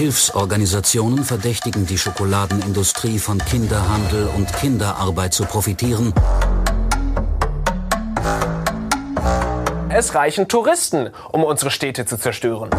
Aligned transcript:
Hilfsorganisationen 0.00 1.24
verdächtigen 1.24 1.84
die 1.84 1.98
Schokoladenindustrie 1.98 3.18
von 3.18 3.36
Kinderhandel 3.36 4.30
und 4.34 4.50
Kinderarbeit 4.54 5.34
zu 5.34 5.44
profitieren. 5.44 6.14
Es 9.90 10.14
reichen 10.14 10.48
Touristen, 10.48 11.10
um 11.32 11.44
unsere 11.44 11.70
Städte 11.70 12.06
zu 12.06 12.16
zerstören. 12.16 12.70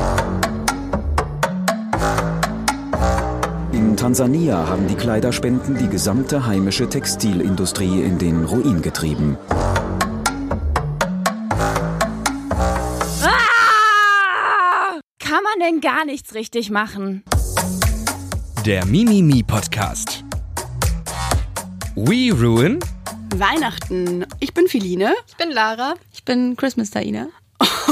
In 3.71 3.95
Tansania 3.95 4.67
haben 4.67 4.87
die 4.87 4.95
Kleiderspenden 4.95 5.77
die 5.77 5.89
gesamte 5.89 6.47
heimische 6.47 6.89
Textilindustrie 6.89 8.01
in 8.01 8.17
den 8.17 8.45
Ruin 8.45 8.81
getrieben. 8.81 9.37
Denn 15.71 15.79
gar 15.79 16.03
nichts 16.03 16.33
richtig 16.33 16.69
machen? 16.69 17.23
Der 18.65 18.85
Mimimi 18.85 19.41
Podcast. 19.41 20.25
We 21.95 22.33
Ruin 22.33 22.79
Weihnachten. 23.35 24.25
Ich 24.41 24.53
bin 24.53 24.67
Philine. 24.67 25.13
Ich 25.29 25.37
bin 25.37 25.49
Lara. 25.49 25.93
Ich 26.11 26.25
bin 26.25 26.57
Christmas 26.57 26.91
Daina. 26.91 27.29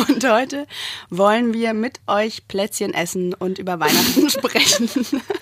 Und 0.10 0.28
heute 0.28 0.68
wollen 1.10 1.54
wir 1.54 1.74
mit 1.74 2.02
euch 2.08 2.50
Plätzchen 2.50 2.94
essen 2.94 3.34
und 3.34 3.60
über 3.60 3.80
Weihnachten 3.80 4.30
sprechen. 4.30 4.90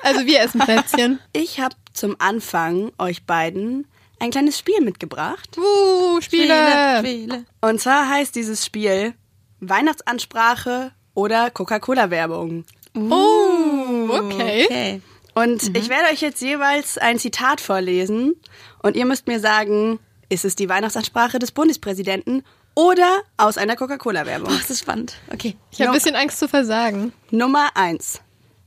Also 0.03 0.27
wir 0.27 0.41
essen 0.41 0.59
Plätzchen. 0.59 1.19
Ich 1.33 1.59
habe 1.59 1.75
zum 1.93 2.17
Anfang 2.19 2.91
euch 2.99 3.25
beiden 3.25 3.87
ein 4.19 4.29
kleines 4.29 4.59
Spiel 4.59 4.81
mitgebracht. 4.81 5.57
Uh, 5.57 6.21
Spiele. 6.21 6.99
Spiele. 6.99 7.45
Und 7.61 7.81
zwar 7.81 8.07
heißt 8.07 8.35
dieses 8.35 8.63
Spiel 8.63 9.15
Weihnachtsansprache 9.59 10.91
oder 11.17 11.49
Coca-Cola-Werbung. 11.49 12.63
Oh, 12.95 14.07
okay. 14.09 14.65
Okay. 14.65 15.01
Und 15.33 15.75
ich 15.75 15.89
werde 15.89 16.13
euch 16.13 16.21
jetzt 16.21 16.41
jeweils 16.41 16.99
ein 16.99 17.17
Zitat 17.17 17.59
vorlesen 17.59 18.35
und 18.83 18.95
ihr 18.95 19.05
müsst 19.05 19.25
mir 19.25 19.39
sagen, 19.39 19.97
ist 20.29 20.45
es 20.45 20.55
die 20.55 20.69
Weihnachtsansprache 20.69 21.39
des 21.39 21.51
Bundespräsidenten 21.51 22.43
oder 22.75 23.21
aus 23.37 23.57
einer 23.57 23.75
Coca-Cola-Werbung? 23.75 24.49
Das 24.49 24.69
ist 24.69 24.81
spannend. 24.81 25.15
Okay. 25.33 25.55
Ich 25.71 25.81
habe 25.81 25.89
ein 25.89 25.95
bisschen 25.95 26.15
Angst 26.15 26.37
zu 26.37 26.47
versagen. 26.47 27.11
Nummer 27.31 27.69
1. 27.73 28.21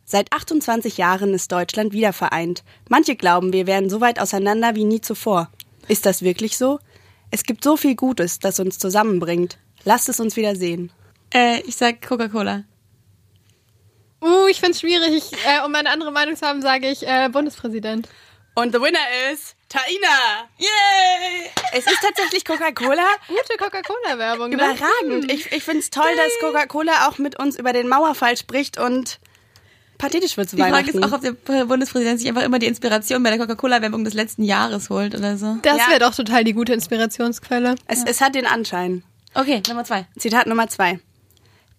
Seit 0.05 0.33
28 0.33 0.97
Jahren 0.99 1.33
ist 1.35 1.53
Deutschland 1.53 1.93
wieder 1.93 2.13
vereint. 2.13 2.65
Manche 2.89 3.15
glauben, 3.15 3.53
wir 3.53 3.69
wären 3.69 3.89
so 3.89 4.01
weit 4.01 4.19
auseinander 4.19 4.75
wie 4.75 4.85
nie 4.85 5.01
zuvor. 5.01 5.51
Ist 5.87 6.05
das 6.05 6.23
wirklich 6.23 6.59
so? 6.59 6.81
Es 7.31 7.45
gibt 7.45 7.63
so 7.63 7.77
viel 7.77 7.95
Gutes, 7.95 8.41
das 8.41 8.59
uns 8.59 8.81
zusammenbringt. 8.81 9.59
Lasst 9.85 10.09
es 10.09 10.19
uns 10.19 10.35
wieder 10.35 10.57
sehen. 10.57 10.91
Äh, 11.33 11.61
ich 11.61 11.77
sag 11.77 12.07
Coca-Cola. 12.07 12.65
Uh, 14.23 14.49
ich 14.49 14.61
find's 14.61 14.81
schwierig. 14.81 15.13
Ich, 15.15 15.33
äh, 15.47 15.65
um 15.65 15.75
eine 15.75 15.91
andere 15.91 16.13
Meinung 16.13 16.37
zu 16.37 16.47
haben, 16.47 16.61
sage 16.61 16.89
ich 16.91 17.07
äh, 17.07 17.29
Bundespräsident. 17.31 18.09
Und 18.55 18.75
the 18.75 18.81
winner 18.81 18.99
ist 19.33 19.55
Taina. 19.69 20.49
Yay! 20.59 21.51
Es 21.73 21.87
ist 21.87 22.01
tatsächlich 22.03 22.45
Coca-Cola. 22.45 23.07
Gute 23.29 23.57
Coca-Cola-Werbung. 23.59 24.51
Ne? 24.51 24.57
Überragend. 24.57 25.33
Ich, 25.33 25.51
ich 25.53 25.63
finde 25.63 25.79
es 25.81 25.91
toll, 25.91 26.11
dass 26.17 26.33
Coca-Cola 26.41 27.09
auch 27.09 27.19
mit 27.19 27.39
uns 27.39 27.59
über 27.59 27.73
den 27.73 27.89
Mauerfall 27.89 28.37
spricht 28.37 28.79
und 28.79 29.21
pathetisch 29.97 30.37
wird 30.37 30.51
zu 30.51 30.57
Die 30.57 30.63
Frage 30.63 30.91
ist 30.91 31.03
auch, 31.03 31.13
ob 31.13 31.21
der 31.23 31.65
Bundespräsident 31.65 32.19
sich 32.19 32.29
einfach 32.29 32.43
immer 32.43 32.59
die 32.59 32.67
Inspiration 32.67 33.23
bei 33.23 33.31
der 33.31 33.39
Coca-Cola-Werbung 33.39 34.05
des 34.05 34.15
letzten 34.15 34.43
Jahres 34.43 34.91
holt 34.91 35.15
oder 35.15 35.37
so. 35.39 35.57
Das 35.63 35.79
Ja. 35.79 35.89
wäre 35.89 36.01
doch 36.01 36.15
total 36.15 36.43
die 36.45 36.53
gute 36.53 36.73
Inspirationsquelle. 36.75 37.77
es, 37.87 38.03
es 38.05 38.21
hat 38.21 38.35
den 38.35 38.47
Anschein. 38.47 39.05
Okay, 39.35 39.63
Nummer 39.69 39.85
zwei. 39.85 40.07
Zitat 40.19 40.47
Nummer 40.49 40.69
zwei. 40.69 40.99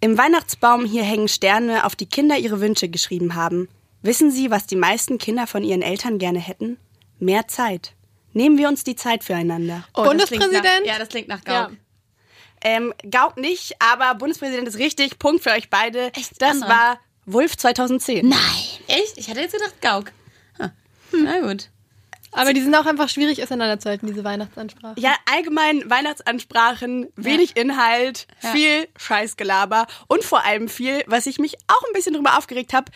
Im 0.03 0.17
Weihnachtsbaum 0.17 0.83
hier 0.83 1.03
hängen 1.03 1.27
Sterne, 1.27 1.85
auf 1.85 1.95
die 1.95 2.07
Kinder 2.07 2.35
ihre 2.38 2.59
Wünsche 2.59 2.89
geschrieben 2.89 3.35
haben. 3.35 3.69
Wissen 4.02 4.31
Sie, 4.31 4.49
was 4.49 4.66
die 4.66 4.75
meisten 4.75 5.19
Kinder 5.19 5.45
von 5.45 5.63
ihren 5.63 5.83
Eltern 5.83 6.17
gerne 6.17 6.39
hätten? 6.39 6.77
Mehr 7.19 7.47
Zeit. 7.47 7.94
Nehmen 8.34 8.57
wir 8.57 8.67
uns 8.67 8.84
die 8.84 8.95
Zeit 8.95 9.23
füreinander. 9.23 9.84
Oh, 9.94 10.01
das 10.01 10.09
Bundespräsident? 10.09 10.63
Nach, 10.63 10.85
ja, 10.94 10.97
das 10.97 11.09
klingt 11.09 11.28
nach 11.28 11.41
Ja. 11.45 11.67
Gauk. 11.67 11.78
Ähm, 12.63 12.94
Gauk 13.09 13.38
nicht, 13.38 13.75
aber 13.79 14.16
Bundespräsident 14.16 14.67
ist 14.67 14.78
richtig. 14.79 15.19
Punkt 15.19 15.44
für 15.44 15.51
euch 15.51 15.69
beide. 15.69 16.12
Echt? 16.13 16.41
Das 16.41 16.53
Andere? 16.53 16.69
war 16.69 17.00
Wulf 17.28 17.57
2010. 17.57 18.28
Nein. 18.28 18.39
Echt? 18.88 19.18
Ich 19.18 19.29
hatte 19.29 19.41
jetzt 19.41 19.53
gedacht 19.53 19.81
Gauk. 19.81 20.12
Hm. 21.12 21.23
Na 21.25 21.41
gut. 21.41 21.69
Aber 22.31 22.53
die 22.53 22.62
sind 22.62 22.74
auch 22.75 22.86
einfach 22.86 23.09
schwierig 23.09 23.44
auseinanderzuhalten, 23.44 24.08
diese 24.08 24.24
Weihnachtsansprache. 24.24 25.00
Ja, 25.00 25.14
allgemein 25.31 25.90
Weihnachtsansprachen, 25.90 27.08
wenig 27.16 27.58
Inhalt, 27.58 28.28
viel 28.40 28.88
Scheißgelaber 28.97 29.88
und 30.08 30.24
vor 30.24 30.46
allem 30.46 30.69
viel, 30.69 31.03
was 31.08 31.25
ich 31.25 31.40
mich 31.40 31.56
auch 31.68 31.84
ein 31.88 31.94
bisschen 31.94 32.14
drüber 32.14 32.38
aufgeregt 32.38 32.74
habe. 32.74 32.92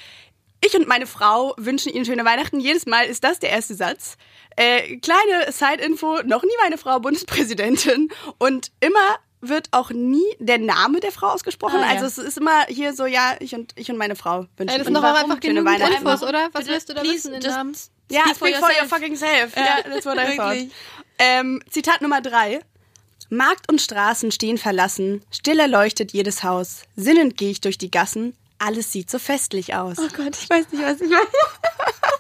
Ich 0.66 0.76
und 0.76 0.88
meine 0.88 1.06
Frau 1.06 1.54
wünschen 1.58 1.92
Ihnen 1.92 2.06
schöne 2.06 2.26
Weihnachten. 2.26 2.60
Jedes 2.60 2.86
Mal 2.86 3.06
ist 3.06 3.24
das 3.24 3.40
der 3.40 3.50
erste 3.50 3.76
Satz. 3.76 4.18
Äh, 4.56 4.98
kleine 4.98 5.52
Side-Info, 5.52 6.22
noch 6.24 6.44
nie 6.44 6.50
meine 6.62 6.78
Frau 6.78 7.00
Bundespräsidentin 7.00 8.10
und 8.40 8.72
immer 8.80 9.20
wird 9.42 9.68
auch 9.72 9.92
nie 9.92 10.26
der 10.40 10.58
Name 10.58 11.02
der 11.02 11.12
Frau 11.12 11.28
ausgesprochen. 11.28 11.80
Ah, 11.80 11.94
ja. 11.94 12.02
Also 12.02 12.06
es 12.06 12.18
ist 12.18 12.38
immer 12.38 12.66
hier 12.68 12.94
so, 12.94 13.06
ja, 13.06 13.36
ich 13.40 13.54
und 13.54 13.74
ich 13.76 13.92
und 13.92 13.98
meine 13.98 14.16
Frau 14.16 14.46
wünschen 14.58 14.58
Ey, 14.60 14.66
das 14.66 14.76
Ihnen 14.76 14.84
sind 14.86 14.94
doch 14.96 15.04
auch 15.04 15.16
einfach 15.16 15.38
schöne 15.42 15.62
genügend 15.62 15.68
Weihnachten. 15.68 16.06
Infos, 16.06 16.24
oder? 16.24 16.50
Was 16.52 16.62
Bitte, 16.62 16.72
willst 16.72 16.90
du 16.90 16.94
da 16.94 17.02
please, 17.02 17.16
wissen, 17.16 17.32
den 17.34 17.42
just 17.42 17.56
Namen? 17.56 17.76
Ja, 18.10 18.24
Speak 18.36 18.56
for 18.58 18.68
for 18.68 18.70
your 18.82 18.88
fucking 18.88 19.16
self. 19.16 19.56
Ja, 19.56 19.78
what 19.86 20.18
I 20.18 20.36
thought. 20.36 20.56
Wirklich. 20.56 20.72
Ähm, 21.18 21.62
Zitat 21.70 22.02
Nummer 22.02 22.22
drei. 22.22 22.60
Markt 23.30 23.70
und 23.70 23.82
Straßen 23.82 24.32
stehen 24.32 24.58
verlassen, 24.60 25.24
still 25.32 25.60
erleuchtet 25.60 26.14
jedes 26.14 26.44
Haus. 26.44 26.84
Sinnend 26.96 27.38
gehe 27.38 27.50
ich 27.50 27.62
durch 27.62 27.78
die 27.80 27.90
Gassen, 27.90 28.38
alles 28.60 28.92
sieht 28.92 29.10
so 29.10 29.18
festlich 29.18 29.74
aus. 29.74 29.98
Oh 29.98 30.08
Gott, 30.16 30.38
ich 30.40 30.50
weiß 30.50 30.72
nicht, 30.72 30.84
was 30.84 31.02
ich 31.02 31.10
meine. 31.10 31.28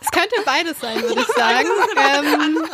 Es 0.01 0.11
könnte 0.11 0.35
beides 0.45 0.79
sein, 0.79 1.01
würde 1.01 1.21
ich 1.21 1.27
sagen. 1.27 1.67
ähm. 1.97 2.69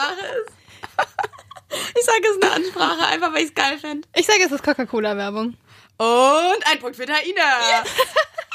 Ich 1.98 2.06
sage 2.06 2.22
es 2.24 2.36
ist 2.38 2.44
eine 2.44 2.54
Ansprache, 2.54 3.06
einfach 3.08 3.34
weil 3.34 3.44
ich 3.44 3.50
es 3.50 3.54
geil 3.54 3.78
fände. 3.78 4.08
ich 4.16 4.26
sage, 4.26 4.44
es 4.46 4.52
ist 4.52 4.64
Coca-Cola-Werbung. 4.64 5.56
Und 5.98 6.68
ein 6.68 6.80
Punkt 6.80 6.96
für 6.96 7.06
Taina. 7.06 7.84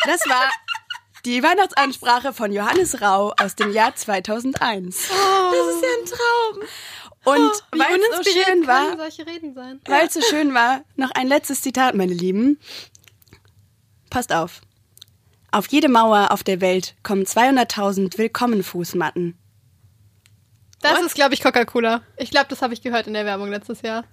Das 0.05 0.21
war 0.29 0.49
die 1.27 1.43
Weihnachtsansprache 1.43 2.33
von 2.33 2.53
Johannes 2.53 3.03
Rau 3.03 3.35
aus 3.37 3.57
dem 3.57 3.73
Jahr 3.73 3.95
2001. 3.95 5.09
Das 5.09 5.11
ist 5.11 5.83
ja 5.83 5.89
ein 5.99 6.07
Traum. 6.07 6.63
Und 7.25 7.53
Wie 7.73 7.79
weil 7.81 7.99
es 7.99 8.17
so 8.17 8.41
schön 8.41 8.67
war, 8.69 8.97
weil 9.87 10.07
es 10.07 10.15
so 10.15 10.21
schön 10.23 10.55
war, 10.55 10.83
noch 10.95 11.11
ein 11.11 11.27
letztes 11.27 11.63
Zitat, 11.63 11.97
meine 11.97 12.15
Lieben. 12.15 12.61
Passt 14.09 14.33
auf. 14.33 14.61
Auf 15.51 15.67
jede 15.67 15.89
Mauer 15.89 16.31
auf 16.31 16.45
der 16.45 16.61
Welt 16.61 16.95
kommen 17.03 17.25
200.000 17.25 18.17
Willkommen-Fußmatten. 18.17 19.37
Das 20.81 21.03
ist, 21.03 21.17
glaube 21.17 21.35
ich, 21.35 21.43
Coca-Cola. 21.43 22.03
Ich 22.17 22.31
glaube, 22.31 22.47
das 22.49 22.63
habe 22.63 22.73
ich 22.73 22.83
gehört 22.83 23.09
in 23.09 23.15
der 23.15 23.25
Werbung 23.25 23.51
letztes 23.51 23.83
Jahr. 23.83 24.05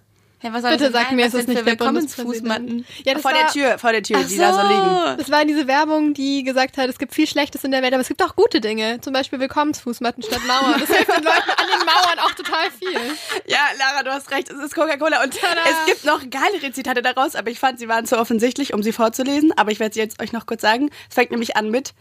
Hey, 0.44 0.52
was 0.52 0.62
soll 0.62 0.72
Bitte 0.72 0.92
das 0.92 1.04
sag 1.04 1.12
mir, 1.14 1.26
ist 1.26 1.34
denn 1.34 1.46
nicht 1.46 1.58
der 1.58 1.66
Willkommensfußmatten? 1.66 2.86
Ja, 3.06 3.14
das 3.14 3.22
vor 3.22 3.32
war, 3.32 3.40
der 3.40 3.48
Tür, 3.48 3.80
vor 3.80 3.94
der 3.94 4.04
Tür, 4.04 4.22
die 4.26 4.38
da 4.38 4.54
so 4.54 4.68
liegen. 4.68 5.18
Das 5.18 5.32
war 5.32 5.46
diese 5.46 5.68
Werbung, 5.70 6.14
die 6.14 6.44
gesagt 6.44 6.78
hat, 6.78 6.90
es 6.90 7.00
gibt 7.00 7.14
viel 7.16 7.28
Schlechtes 7.28 7.64
in 7.64 7.72
der 7.72 7.82
Welt, 7.82 7.94
aber 7.94 8.02
es 8.02 8.10
gibt 8.10 8.22
auch 8.22 8.36
gute 8.36 8.60
Dinge. 8.60 9.00
Zum 9.00 9.14
Beispiel 9.14 9.40
Willkommensfußmatten 9.40 10.22
statt 10.22 10.42
Mauern. 10.46 10.82
Das 10.82 10.90
hilft 10.90 11.08
den 11.08 11.24
Leuten 11.24 11.50
an 11.50 11.68
den 11.68 11.86
Mauern 11.86 12.20
auch 12.20 12.32
total 12.34 12.70
viel. 12.72 13.00
Ja, 13.46 13.60
Lara, 13.80 14.04
du 14.04 14.12
hast 14.12 14.32
recht, 14.32 14.52
es 14.52 14.60
ist 14.60 14.76
Coca-Cola. 14.76 15.24
Und 15.24 15.34
Tada. 15.34 15.62
es 15.64 15.86
gibt 15.86 16.04
noch 16.04 16.20
geilere 16.30 16.74
Zitate 16.74 17.02
daraus, 17.02 17.38
aber 17.38 17.50
ich 17.50 17.60
fand, 17.60 17.80
sie 17.80 17.88
waren 17.88 18.06
zu 18.06 18.18
offensichtlich, 18.18 18.74
um 18.74 18.84
sie 18.84 18.92
vorzulesen. 18.92 19.54
Aber 19.56 19.72
ich 19.72 19.80
werde 19.80 19.94
sie 19.94 20.02
jetzt 20.02 20.22
euch 20.22 20.34
noch 20.34 20.46
kurz 20.46 20.62
sagen. 20.62 20.90
Es 21.08 21.16
fängt 21.16 21.32
nämlich 21.32 21.56
an 21.56 21.72
mit, 21.72 21.94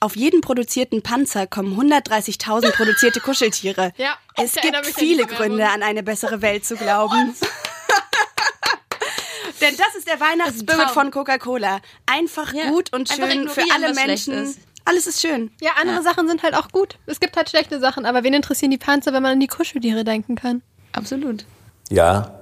auf 0.00 0.16
jeden 0.16 0.40
produzierten 0.40 1.02
Panzer 1.02 1.46
kommen 1.46 1.78
130.000 1.78 2.72
produzierte 2.72 3.20
Kuscheltiere. 3.20 3.92
Ja, 3.98 4.16
es 4.34 4.54
gibt 4.54 4.86
viele 4.96 5.26
Gründe, 5.26 5.68
an 5.68 5.82
eine 5.82 6.02
bessere 6.02 6.40
Welt 6.40 6.64
zu 6.64 6.76
glauben. 6.76 7.36
Denn 9.62 9.76
das 9.76 9.94
ist 9.96 10.08
der 10.08 10.20
Weihnachtsspirit 10.20 10.90
von 10.90 11.10
Coca-Cola. 11.10 11.80
Einfach 12.06 12.52
Ja, 12.52 12.68
gut 12.70 12.92
und 12.92 13.08
schön 13.08 13.48
für 13.48 13.62
alle 13.72 13.94
Menschen. 13.94 14.54
Alles 14.84 15.06
ist 15.06 15.20
schön. 15.20 15.52
Ja, 15.60 15.70
andere 15.80 16.02
Sachen 16.02 16.26
sind 16.26 16.42
halt 16.42 16.54
auch 16.54 16.68
gut. 16.72 16.98
Es 17.06 17.20
gibt 17.20 17.36
halt 17.36 17.48
schlechte 17.48 17.78
Sachen, 17.78 18.04
aber 18.04 18.24
wen 18.24 18.34
interessieren 18.34 18.72
die 18.72 18.78
Panzer, 18.78 19.12
wenn 19.12 19.22
man 19.22 19.32
an 19.32 19.40
die 19.40 19.46
Kuscheltiere 19.46 20.02
denken 20.02 20.34
kann? 20.34 20.62
Absolut. 20.92 21.44
Ja, 21.88 22.34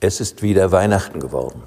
es 0.00 0.20
ist 0.20 0.42
wieder 0.42 0.72
Weihnachten 0.72 1.20
geworden. 1.20 1.62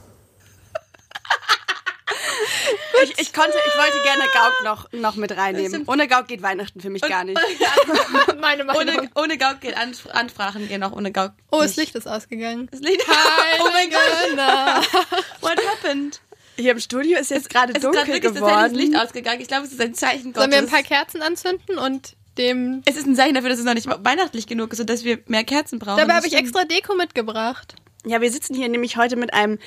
Ich, 3.04 3.19
ich 3.19 3.34
konnte, 3.34 3.54
ich 3.68 3.78
wollte 3.78 4.04
gerne 4.04 4.24
Gauk 4.34 4.63
noch, 4.63 4.92
noch 4.94 5.16
mit 5.16 5.36
reinnehmen. 5.36 5.84
Ohne 5.88 6.08
Gauk 6.08 6.28
geht 6.28 6.42
Weihnachten 6.42 6.80
für 6.81 6.90
mich 6.90 7.02
gar 7.02 7.24
nicht. 7.24 7.40
Meine 8.40 8.63
Meinung. 8.63 8.98
Ohne, 8.98 9.10
ohne 9.16 9.38
Gauk 9.38 9.62
geht 9.62 9.75
Ans 9.78 10.08
Ansprachen 10.08 10.68
gehen 10.68 10.84
auch 10.84 10.92
ohne 10.92 11.12
Gauk. 11.12 11.31
oh, 11.52 11.62
das 11.62 11.75
Licht 11.75 11.96
ist 11.96 12.08
ausgegangen. 12.08 12.68
Das 12.72 12.80
Lied. 12.81 13.02
Oh 13.60 13.69
mein 13.72 13.90
Gott. 13.90 14.38
What 15.42 15.58
happened? 15.68 16.22
Hier 16.58 16.72
im 16.72 16.80
Studio 16.80 17.18
ist 17.19 17.31
jetzt 17.31 17.50
gerade 17.50 17.74
dunkel 17.74 17.92
gerade 17.92 18.08
wirklich 18.13 18.34
geworden. 18.34 18.63
das 18.63 18.72
Licht 18.74 18.96
ausgegangen. 18.96 19.42
Ich 19.42 19.48
glaube, 19.48 19.66
es 19.66 19.72
ist 19.72 19.81
ein 19.81 19.94
Zeichen 19.94 20.34
Gottes. 20.34 20.42
Sollen 20.42 20.52
wir 20.52 20.58
ein 20.60 20.68
paar 20.68 20.84
Kerzen 20.84 21.22
anzünden 21.22 21.78
und 21.78 22.16
dem... 22.38 22.81
es 22.86 22.96
ist 22.96 23.08
ein 23.08 23.16
Zeichen 23.16 23.36
dafür, 23.36 23.50
dass 23.50 23.60
es 23.60 23.66
noch 23.66 23.74
nicht 23.74 23.88
weihnachtlich 23.88 24.48
genug 24.48 24.74
ist 24.74 24.80
und 24.80 24.90
dass 24.90 25.04
wir 25.04 25.19
mehr 25.28 25.44
Kerzen 25.44 25.80
brauchen. 25.80 25.98
Dabei 25.98 26.16
habe 26.16 26.28
ich 26.28 26.34
extra 26.34 26.63
Deko 26.63 26.96
mitgebracht. 26.96 27.75
Ja, 28.06 28.19
wir 28.19 28.31
sitzen 28.31 28.56
hier 28.56 28.68
nämlich 28.68 28.98
heute 28.98 29.15
mit 29.15 29.33
einem 29.33 29.59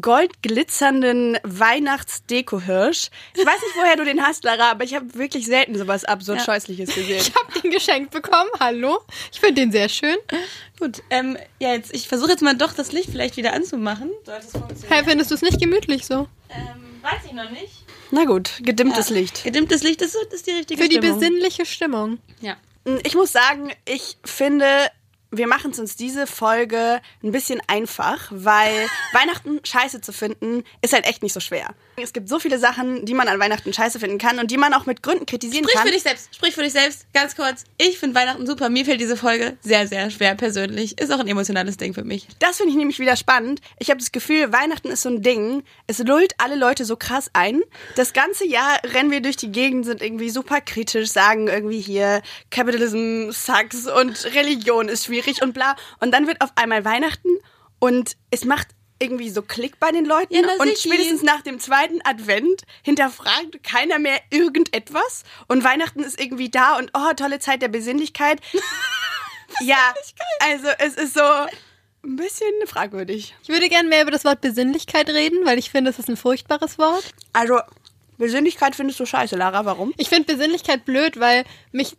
goldglitzernden 0.00 1.38
Weihnachtsdeko-Hirsch. 1.42 3.08
Ich 3.34 3.44
weiß 3.44 3.60
nicht, 3.60 3.76
woher 3.76 3.96
du 3.96 4.04
den 4.04 4.22
hast, 4.22 4.44
Lara, 4.44 4.70
aber 4.70 4.84
ich 4.84 4.94
habe 4.94 5.12
wirklich 5.14 5.46
selten 5.46 5.76
sowas 5.76 6.04
absurd 6.04 6.42
Scheußliches 6.42 6.94
gesehen. 6.94 7.20
Ich 7.30 7.34
habe 7.34 7.60
den 7.60 7.70
geschenkt 7.72 8.10
bekommen. 8.12 8.48
Hallo. 8.60 9.00
Ich 9.32 9.40
finde 9.40 9.62
den 9.62 9.72
sehr 9.72 9.88
schön. 9.88 10.16
Gut, 10.78 11.02
ähm, 11.10 11.36
ja, 11.58 11.72
jetzt, 11.72 11.92
ich 11.94 12.06
versuche 12.06 12.30
jetzt 12.30 12.42
mal 12.42 12.54
doch 12.56 12.72
das 12.72 12.92
Licht 12.92 13.10
vielleicht 13.10 13.36
wieder 13.36 13.52
anzumachen. 13.52 14.10
Sollte 14.24 14.46
es 14.46 14.52
funktionieren? 14.52 14.88
Hey, 14.92 15.04
findest 15.04 15.30
du 15.30 15.34
es 15.34 15.42
nicht 15.42 15.60
gemütlich 15.60 16.06
so? 16.06 16.28
Ähm, 16.48 17.00
weiß 17.02 17.20
ich 17.26 17.32
noch 17.32 17.50
nicht. 17.50 17.84
Na 18.12 18.24
gut, 18.24 18.60
gedimmtes 18.62 19.10
Licht. 19.10 19.42
Gedimmtes 19.44 19.82
Licht 19.82 20.00
ist, 20.02 20.14
ist 20.32 20.46
die 20.46 20.52
richtige 20.52 20.80
Für 20.82 20.88
die 20.88 20.96
Stimmung. 20.96 21.18
besinnliche 21.18 21.66
Stimmung. 21.66 22.18
Ja. 22.40 22.56
Ich 23.04 23.14
muss 23.14 23.30
sagen, 23.32 23.72
ich 23.84 24.16
finde, 24.24 24.66
wir 25.30 25.46
machen 25.46 25.70
es 25.70 25.78
uns 25.78 25.96
diese 25.96 26.26
Folge 26.26 27.00
ein 27.22 27.32
bisschen 27.32 27.60
einfach, 27.66 28.28
weil 28.30 28.86
Weihnachten 29.12 29.60
scheiße 29.64 30.00
zu 30.00 30.12
finden, 30.12 30.64
ist 30.82 30.92
halt 30.92 31.06
echt 31.06 31.22
nicht 31.22 31.32
so 31.32 31.40
schwer. 31.40 31.74
Es 32.02 32.12
gibt 32.12 32.28
so 32.28 32.38
viele 32.38 32.58
Sachen, 32.58 33.04
die 33.04 33.14
man 33.14 33.28
an 33.28 33.38
Weihnachten 33.38 33.72
scheiße 33.72 34.00
finden 34.00 34.18
kann 34.18 34.38
und 34.38 34.50
die 34.50 34.56
man 34.56 34.74
auch 34.74 34.86
mit 34.86 35.02
Gründen 35.02 35.26
kritisieren 35.26 35.64
Sprich 35.64 35.74
kann. 35.74 35.86
für 35.86 35.92
dich 35.92 36.02
selbst, 36.02 36.34
sprich 36.34 36.54
für 36.54 36.62
dich 36.62 36.72
selbst, 36.72 37.06
ganz 37.12 37.36
kurz. 37.36 37.64
Ich 37.78 37.98
finde 37.98 38.16
Weihnachten 38.16 38.46
super. 38.46 38.68
Mir 38.70 38.84
fällt 38.84 39.00
diese 39.00 39.16
Folge 39.16 39.56
sehr, 39.60 39.86
sehr 39.86 40.10
schwer 40.10 40.34
persönlich. 40.34 40.98
Ist 41.00 41.12
auch 41.12 41.18
ein 41.18 41.28
emotionales 41.28 41.76
Ding 41.76 41.94
für 41.94 42.04
mich. 42.04 42.26
Das 42.38 42.56
finde 42.58 42.72
ich 42.72 42.76
nämlich 42.76 42.98
wieder 42.98 43.16
spannend. 43.16 43.60
Ich 43.78 43.90
habe 43.90 43.98
das 43.98 44.12
Gefühl, 44.12 44.52
Weihnachten 44.52 44.88
ist 44.88 45.02
so 45.02 45.08
ein 45.08 45.22
Ding. 45.22 45.62
Es 45.86 45.98
lullt 45.98 46.34
alle 46.38 46.56
Leute 46.56 46.84
so 46.84 46.96
krass 46.96 47.30
ein. 47.32 47.60
Das 47.96 48.12
ganze 48.12 48.46
Jahr 48.46 48.80
rennen 48.84 49.10
wir 49.10 49.20
durch 49.20 49.36
die 49.36 49.52
Gegend, 49.52 49.86
sind 49.86 50.02
irgendwie 50.02 50.30
super 50.30 50.60
kritisch, 50.60 51.10
sagen 51.10 51.48
irgendwie 51.48 51.80
hier 51.80 52.22
Capitalism 52.50 53.30
sucks 53.30 53.86
und 53.86 54.24
Religion 54.34 54.88
ist 54.88 55.06
schwierig 55.06 55.42
und 55.42 55.52
bla. 55.52 55.76
Und 56.00 56.12
dann 56.12 56.26
wird 56.26 56.40
auf 56.40 56.50
einmal 56.56 56.84
Weihnachten 56.84 57.28
und 57.78 58.16
es 58.30 58.44
macht 58.44 58.68
irgendwie 59.00 59.30
so 59.30 59.42
Klick 59.42 59.80
bei 59.80 59.90
den 59.90 60.04
Leuten. 60.04 60.34
Ja, 60.34 60.42
und 60.58 60.78
spätestens 60.78 61.22
nach 61.22 61.40
dem 61.42 61.58
zweiten 61.58 62.00
Advent 62.04 62.62
hinterfragt 62.82 63.62
keiner 63.64 63.98
mehr 63.98 64.20
irgendetwas. 64.30 65.24
Und 65.48 65.64
Weihnachten 65.64 66.00
ist 66.00 66.20
irgendwie 66.20 66.50
da 66.50 66.76
und 66.76 66.90
oh, 66.94 67.12
tolle 67.16 67.38
Zeit 67.38 67.62
der 67.62 67.68
Besinnlichkeit. 67.68 68.40
ja, 69.60 69.94
also 70.40 70.68
es 70.78 70.94
ist 70.94 71.14
so 71.14 71.22
ein 72.02 72.16
bisschen 72.16 72.52
fragwürdig. 72.66 73.34
Ich 73.42 73.48
würde 73.48 73.68
gerne 73.68 73.88
mehr 73.88 74.02
über 74.02 74.10
das 74.10 74.24
Wort 74.24 74.40
Besinnlichkeit 74.40 75.08
reden, 75.10 75.44
weil 75.44 75.58
ich 75.58 75.70
finde, 75.70 75.90
es 75.90 75.98
ist 75.98 76.08
ein 76.08 76.16
furchtbares 76.16 76.78
Wort. 76.78 77.12
Also, 77.32 77.60
Besinnlichkeit 78.18 78.74
findest 78.74 79.00
du 79.00 79.06
scheiße, 79.06 79.36
Lara. 79.36 79.64
Warum? 79.64 79.92
Ich 79.96 80.08
finde 80.08 80.34
Besinnlichkeit 80.34 80.84
blöd, 80.84 81.18
weil 81.18 81.44
mich, 81.72 81.96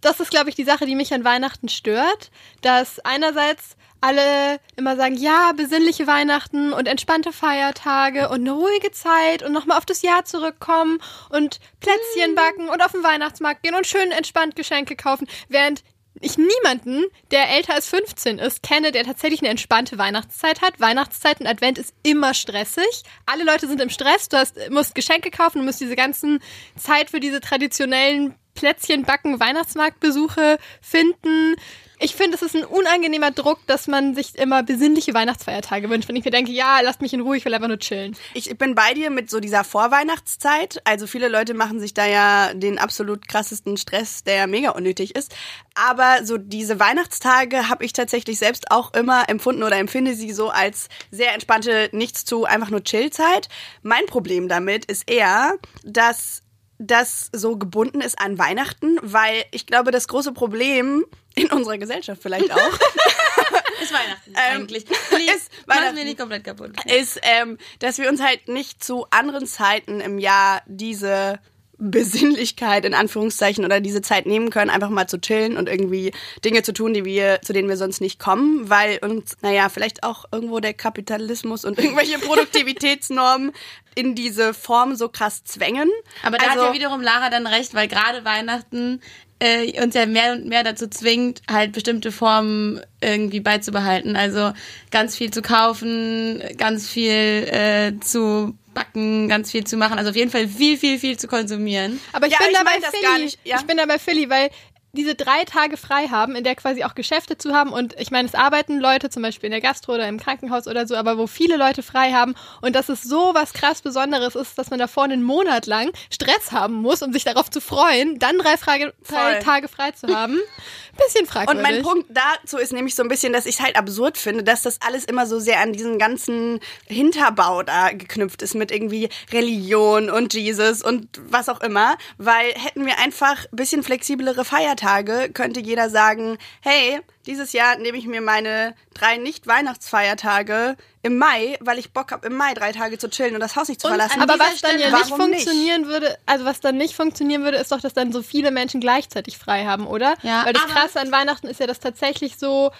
das 0.00 0.20
ist, 0.20 0.30
glaube 0.30 0.50
ich, 0.50 0.56
die 0.56 0.64
Sache, 0.64 0.86
die 0.86 0.94
mich 0.94 1.12
an 1.14 1.24
Weihnachten 1.24 1.68
stört, 1.68 2.30
dass 2.60 2.98
einerseits 3.00 3.76
alle 4.00 4.60
immer 4.76 4.96
sagen, 4.96 5.16
ja, 5.16 5.52
besinnliche 5.52 6.06
Weihnachten 6.06 6.72
und 6.72 6.88
entspannte 6.88 7.32
Feiertage 7.32 8.28
und 8.28 8.40
eine 8.40 8.52
ruhige 8.52 8.90
Zeit 8.92 9.42
und 9.42 9.52
nochmal 9.52 9.78
auf 9.78 9.86
das 9.86 10.02
Jahr 10.02 10.24
zurückkommen 10.24 10.98
und 11.30 11.60
Plätzchen 11.80 12.34
backen 12.34 12.68
und 12.68 12.84
auf 12.84 12.92
den 12.92 13.02
Weihnachtsmarkt 13.02 13.62
gehen 13.62 13.74
und 13.74 13.86
schön 13.86 14.10
entspannt 14.12 14.56
Geschenke 14.56 14.96
kaufen, 14.96 15.26
während 15.48 15.82
ich 16.20 16.36
niemanden, 16.36 17.04
der 17.30 17.48
älter 17.50 17.74
als 17.74 17.88
15 17.88 18.38
ist, 18.38 18.62
kenne, 18.62 18.92
der 18.92 19.04
tatsächlich 19.04 19.40
eine 19.40 19.48
entspannte 19.48 19.96
Weihnachtszeit 19.96 20.60
hat. 20.60 20.80
Weihnachtszeit 20.80 21.40
und 21.40 21.46
Advent 21.46 21.78
ist 21.78 21.94
immer 22.02 22.34
stressig. 22.34 23.04
Alle 23.26 23.44
Leute 23.44 23.68
sind 23.68 23.80
im 23.80 23.90
Stress. 23.90 24.28
Du 24.28 24.36
hast, 24.36 24.58
musst 24.70 24.94
Geschenke 24.94 25.30
kaufen, 25.30 25.58
du 25.58 25.64
musst 25.64 25.80
diese 25.80 25.96
ganzen 25.96 26.40
Zeit 26.76 27.10
für 27.10 27.20
diese 27.20 27.40
traditionellen 27.40 28.34
Plätzchen 28.54 29.04
backen, 29.04 29.40
Weihnachtsmarktbesuche 29.40 30.58
finden. 30.82 31.54
Ich 32.02 32.14
finde, 32.14 32.34
es 32.34 32.40
ist 32.40 32.56
ein 32.56 32.64
unangenehmer 32.64 33.30
Druck, 33.30 33.58
dass 33.66 33.86
man 33.86 34.14
sich 34.14 34.34
immer 34.38 34.62
besinnliche 34.62 35.12
Weihnachtsfeiertage 35.12 35.90
wünscht. 35.90 36.08
Wenn 36.08 36.16
ich 36.16 36.24
mir 36.24 36.30
denke, 36.30 36.50
ja, 36.50 36.80
lasst 36.80 37.02
mich 37.02 37.12
in 37.12 37.20
Ruhe, 37.20 37.36
ich 37.36 37.44
will 37.44 37.52
einfach 37.52 37.68
nur 37.68 37.78
chillen. 37.78 38.16
Ich 38.32 38.56
bin 38.56 38.74
bei 38.74 38.94
dir 38.94 39.10
mit 39.10 39.28
so 39.28 39.38
dieser 39.38 39.64
Vorweihnachtszeit. 39.64 40.80
Also 40.84 41.06
viele 41.06 41.28
Leute 41.28 41.52
machen 41.52 41.78
sich 41.78 41.92
da 41.92 42.06
ja 42.06 42.54
den 42.54 42.78
absolut 42.78 43.28
krassesten 43.28 43.76
Stress, 43.76 44.24
der 44.24 44.36
ja 44.36 44.46
mega 44.46 44.70
unnötig 44.70 45.14
ist. 45.14 45.34
Aber 45.74 46.24
so 46.24 46.38
diese 46.38 46.80
Weihnachtstage 46.80 47.68
habe 47.68 47.84
ich 47.84 47.92
tatsächlich 47.92 48.38
selbst 48.38 48.70
auch 48.70 48.94
immer 48.94 49.28
empfunden 49.28 49.62
oder 49.62 49.76
empfinde 49.76 50.14
sie 50.14 50.32
so 50.32 50.48
als 50.48 50.88
sehr 51.10 51.34
entspannte, 51.34 51.90
nichts 51.92 52.24
zu, 52.24 52.46
einfach 52.46 52.70
nur 52.70 52.82
Chillzeit. 52.82 53.50
Mein 53.82 54.06
Problem 54.06 54.48
damit 54.48 54.86
ist 54.86 55.10
eher, 55.10 55.58
dass 55.84 56.40
das 56.82 57.28
so 57.32 57.58
gebunden 57.58 58.00
ist 58.00 58.18
an 58.18 58.38
Weihnachten, 58.38 58.98
weil 59.02 59.44
ich 59.50 59.66
glaube, 59.66 59.90
das 59.90 60.08
große 60.08 60.32
Problem 60.32 61.04
in 61.34 61.50
unserer 61.52 61.76
Gesellschaft 61.76 62.22
vielleicht 62.22 62.50
auch 62.50 62.58
Ist 63.82 63.92
Weihnachten 63.92 64.30
Ähm, 64.30 64.62
eigentlich. 64.62 64.90
ist 64.90 65.12
Ist 65.12 65.50
Weihnachten. 65.66 65.94
Mir 65.94 66.04
nicht 66.04 66.18
komplett 66.18 66.44
kaputt. 66.44 66.72
ist, 66.86 67.20
ähm, 67.22 67.58
dass 67.78 67.98
wir 67.98 68.08
uns 68.08 68.22
halt 68.22 68.48
nicht 68.48 68.82
zu 68.84 69.06
anderen 69.10 69.46
Zeiten 69.46 70.00
im 70.00 70.18
Jahr 70.18 70.62
diese 70.66 71.38
Besinnlichkeit 71.80 72.84
in 72.84 72.94
Anführungszeichen 72.94 73.64
oder 73.64 73.80
diese 73.80 74.02
Zeit 74.02 74.26
nehmen 74.26 74.50
können, 74.50 74.70
einfach 74.70 74.90
mal 74.90 75.08
zu 75.08 75.20
chillen 75.20 75.56
und 75.56 75.68
irgendwie 75.68 76.12
Dinge 76.44 76.62
zu 76.62 76.72
tun, 76.72 76.92
die 76.92 77.04
wir, 77.04 77.40
zu 77.42 77.52
denen 77.52 77.68
wir 77.68 77.78
sonst 77.78 78.00
nicht 78.00 78.18
kommen, 78.18 78.68
weil 78.68 78.98
uns, 78.98 79.38
naja, 79.40 79.68
vielleicht 79.70 80.02
auch 80.02 80.26
irgendwo 80.30 80.60
der 80.60 80.74
Kapitalismus 80.74 81.64
und 81.64 81.78
irgendwelche 81.78 82.18
Produktivitätsnormen 82.26 83.52
in 83.94 84.14
diese 84.14 84.54
Form 84.54 84.94
so 84.94 85.08
krass 85.08 85.42
zwängen. 85.44 85.90
Aber 86.22 86.36
da 86.36 86.48
also, 86.48 86.60
hat 86.60 86.68
ja 86.68 86.74
wiederum 86.74 87.00
Lara 87.00 87.30
dann 87.30 87.46
recht, 87.46 87.74
weil 87.74 87.88
gerade 87.88 88.24
Weihnachten 88.24 89.00
äh, 89.40 89.82
uns 89.82 89.94
ja 89.94 90.06
mehr 90.06 90.32
und 90.34 90.46
mehr 90.46 90.62
dazu 90.62 90.86
zwingt, 90.86 91.42
halt 91.50 91.72
bestimmte 91.72 92.12
Formen 92.12 92.80
irgendwie 93.00 93.40
beizubehalten. 93.40 94.16
Also 94.16 94.52
ganz 94.90 95.16
viel 95.16 95.30
zu 95.30 95.42
kaufen, 95.42 96.42
ganz 96.58 96.88
viel 96.88 97.12
äh, 97.12 97.92
zu 98.00 98.54
backen, 98.74 99.28
ganz 99.28 99.50
viel 99.50 99.64
zu 99.64 99.76
machen. 99.76 99.98
Also 99.98 100.10
auf 100.10 100.16
jeden 100.16 100.30
Fall 100.30 100.48
viel, 100.48 100.78
viel, 100.78 100.98
viel 100.98 101.18
zu 101.18 101.28
konsumieren. 101.28 102.00
Aber 102.12 102.26
ich 102.26 102.32
Ja, 102.32 102.38
bin 102.38 102.48
ich 102.50 102.56
dabei 102.56 102.70
mein 102.72 102.80
das 102.82 102.90
Philly. 102.90 103.02
gar 103.02 103.18
nicht, 103.18 103.38
ja. 103.44 103.56
Ich 103.58 103.66
bin 103.66 103.76
dabei 103.76 103.98
Philly, 103.98 104.30
weil 104.30 104.50
diese 104.92 105.14
drei 105.14 105.44
Tage 105.44 105.76
frei 105.76 106.08
haben, 106.08 106.34
in 106.34 106.42
der 106.42 106.56
quasi 106.56 106.82
auch 106.82 106.96
Geschäfte 106.96 107.38
zu 107.38 107.54
haben 107.54 107.72
und 107.72 107.94
ich 108.00 108.10
meine, 108.10 108.26
es 108.26 108.34
arbeiten 108.34 108.80
Leute 108.80 109.08
zum 109.08 109.22
Beispiel 109.22 109.46
in 109.46 109.52
der 109.52 109.60
Gastro 109.60 109.94
oder 109.94 110.08
im 110.08 110.18
Krankenhaus 110.18 110.66
oder 110.66 110.84
so, 110.84 110.96
aber 110.96 111.16
wo 111.16 111.28
viele 111.28 111.56
Leute 111.56 111.84
frei 111.84 112.10
haben 112.10 112.34
und 112.60 112.74
dass 112.74 112.88
es 112.88 113.02
so 113.04 113.30
was 113.32 113.52
krass 113.52 113.82
Besonderes 113.82 114.34
ist, 114.34 114.58
dass 114.58 114.70
man 114.70 114.80
davor 114.80 115.04
einen 115.04 115.22
Monat 115.22 115.66
lang 115.66 115.92
Stress 116.10 116.50
haben 116.50 116.74
muss, 116.74 117.02
um 117.02 117.12
sich 117.12 117.22
darauf 117.22 117.48
zu 117.50 117.60
freuen, 117.60 118.18
dann 118.18 118.36
drei, 118.38 118.56
Frage, 118.56 118.92
drei. 119.06 119.38
Tage 119.38 119.68
frei 119.68 119.92
zu 119.92 120.08
haben. 120.08 120.40
Bisschen 121.06 121.26
fragwürdig. 121.26 121.56
Und 121.56 121.62
mein 121.62 121.82
Punkt 121.82 122.06
dazu 122.10 122.58
ist 122.58 122.72
nämlich 122.72 122.94
so 122.94 123.02
ein 123.02 123.08
bisschen, 123.08 123.32
dass 123.32 123.46
ich 123.46 123.56
es 123.56 123.60
halt 123.60 123.76
absurd 123.76 124.18
finde, 124.18 124.44
dass 124.44 124.62
das 124.62 124.80
alles 124.82 125.04
immer 125.04 125.26
so 125.26 125.38
sehr 125.38 125.60
an 125.60 125.72
diesen 125.72 125.98
ganzen 125.98 126.60
Hinterbau 126.86 127.62
da 127.62 127.90
geknüpft 127.90 128.42
ist 128.42 128.54
mit 128.54 128.70
irgendwie 128.70 129.08
Religion 129.32 130.10
und 130.10 130.34
Jesus 130.34 130.82
und 130.82 131.08
was 131.28 131.48
auch 131.48 131.60
immer. 131.60 131.96
Weil 132.18 132.52
hätten 132.54 132.86
wir 132.86 132.98
einfach 132.98 133.44
ein 133.50 133.56
bisschen 133.56 133.82
flexiblere 133.82 134.44
Feiertage, 134.44 135.30
könnte 135.32 135.60
jeder 135.60 135.90
sagen, 135.90 136.38
hey, 136.60 137.00
dieses 137.26 137.52
Jahr 137.52 137.76
nehme 137.76 137.98
ich 137.98 138.06
mir 138.06 138.20
meine 138.20 138.74
drei 138.94 139.18
Nicht-Weihnachtsfeiertage 139.18 140.76
im 141.02 141.18
Mai, 141.18 141.58
weil 141.60 141.78
ich 141.78 141.92
Bock 141.92 142.12
habe, 142.12 142.26
im 142.26 142.34
Mai 142.34 142.54
drei 142.54 142.72
Tage 142.72 142.98
zu 142.98 143.10
chillen 143.10 143.34
und 143.34 143.40
das 143.40 143.56
Haus 143.56 143.68
nicht 143.68 143.80
zu 143.80 143.88
Und 143.88 143.94
verlassen. 143.94 144.20
Aber 144.20 144.38
was 144.38 144.60
dann 144.60 144.78
ja 144.78 144.90
nicht 144.90 145.08
funktionieren 145.08 145.86
würde, 145.86 146.18
also 146.26 146.44
was 146.44 146.60
dann 146.60 146.76
nicht 146.76 146.94
funktionieren 146.94 147.44
würde, 147.44 147.58
ist 147.58 147.72
doch, 147.72 147.80
dass 147.80 147.92
dann 147.92 148.12
so 148.12 148.22
viele 148.22 148.50
Menschen 148.50 148.80
gleichzeitig 148.80 149.38
frei 149.38 149.64
haben, 149.64 149.86
oder? 149.86 150.14
Ja, 150.22 150.44
Weil 150.46 150.54
das 150.54 150.66
Krasse 150.66 151.00
an 151.00 151.12
Weihnachten 151.12 151.46
ist 151.46 151.60
ja, 151.60 151.66
dass 151.66 151.80
tatsächlich 151.80 152.38
so, 152.38 152.70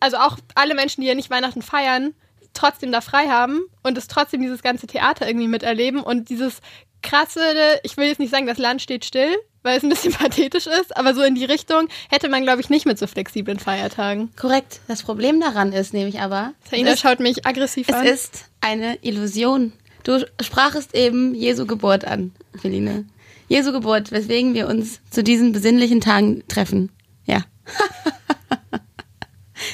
also 0.00 0.16
auch 0.16 0.36
alle 0.54 0.74
Menschen, 0.74 1.02
die 1.02 1.06
ja 1.06 1.14
nicht 1.14 1.30
Weihnachten 1.30 1.62
feiern, 1.62 2.14
trotzdem 2.54 2.92
da 2.92 3.00
frei 3.00 3.28
haben 3.28 3.62
und 3.82 3.98
es 3.98 4.08
trotzdem 4.08 4.40
dieses 4.40 4.62
ganze 4.62 4.86
Theater 4.86 5.26
irgendwie 5.26 5.48
miterleben 5.48 6.02
und 6.02 6.28
dieses 6.28 6.60
krasse, 7.02 7.80
ich 7.82 7.96
will 7.96 8.08
jetzt 8.08 8.20
nicht 8.20 8.30
sagen, 8.30 8.46
das 8.46 8.58
Land 8.58 8.82
steht 8.82 9.04
still, 9.04 9.34
weil 9.64 9.78
es 9.78 9.82
ein 9.82 9.88
bisschen 9.88 10.12
pathetisch 10.12 10.68
ist, 10.68 10.96
aber 10.96 11.14
so 11.14 11.22
in 11.22 11.34
die 11.34 11.44
Richtung 11.44 11.88
hätte 12.08 12.28
man, 12.28 12.44
glaube 12.44 12.60
ich, 12.60 12.70
nicht 12.70 12.86
mit 12.86 12.98
so 12.98 13.08
flexiblen 13.08 13.58
Feiertagen. 13.58 14.30
Korrekt. 14.36 14.80
Das 14.86 15.02
Problem 15.02 15.40
daran 15.40 15.72
ist 15.72 15.92
nämlich 15.92 16.20
aber, 16.20 16.52
Saina 16.70 16.90
es, 16.90 17.00
schaut 17.00 17.18
mich 17.18 17.44
aggressiv 17.44 17.88
es 17.88 17.94
an. 17.94 18.06
ist 18.06 18.44
eine 18.60 18.98
Illusion. 19.02 19.72
Du 20.04 20.24
sprachest 20.40 20.94
eben 20.94 21.34
Jesu 21.34 21.66
Geburt 21.66 22.04
an, 22.04 22.32
Feline. 22.60 23.06
Jesu 23.48 23.72
Geburt, 23.72 24.12
weswegen 24.12 24.54
wir 24.54 24.68
uns 24.68 25.00
zu 25.10 25.22
diesen 25.22 25.52
besinnlichen 25.52 26.00
Tagen 26.00 26.46
treffen. 26.46 26.90
Ja. 27.24 27.44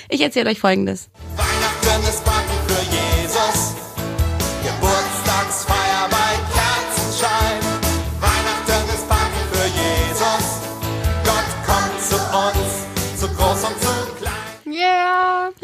ich 0.09 0.20
erzähle 0.20 0.50
euch 0.50 0.61
Folgendes. 0.61 1.11
Weihnachten 1.37 2.09
ist 2.09 2.30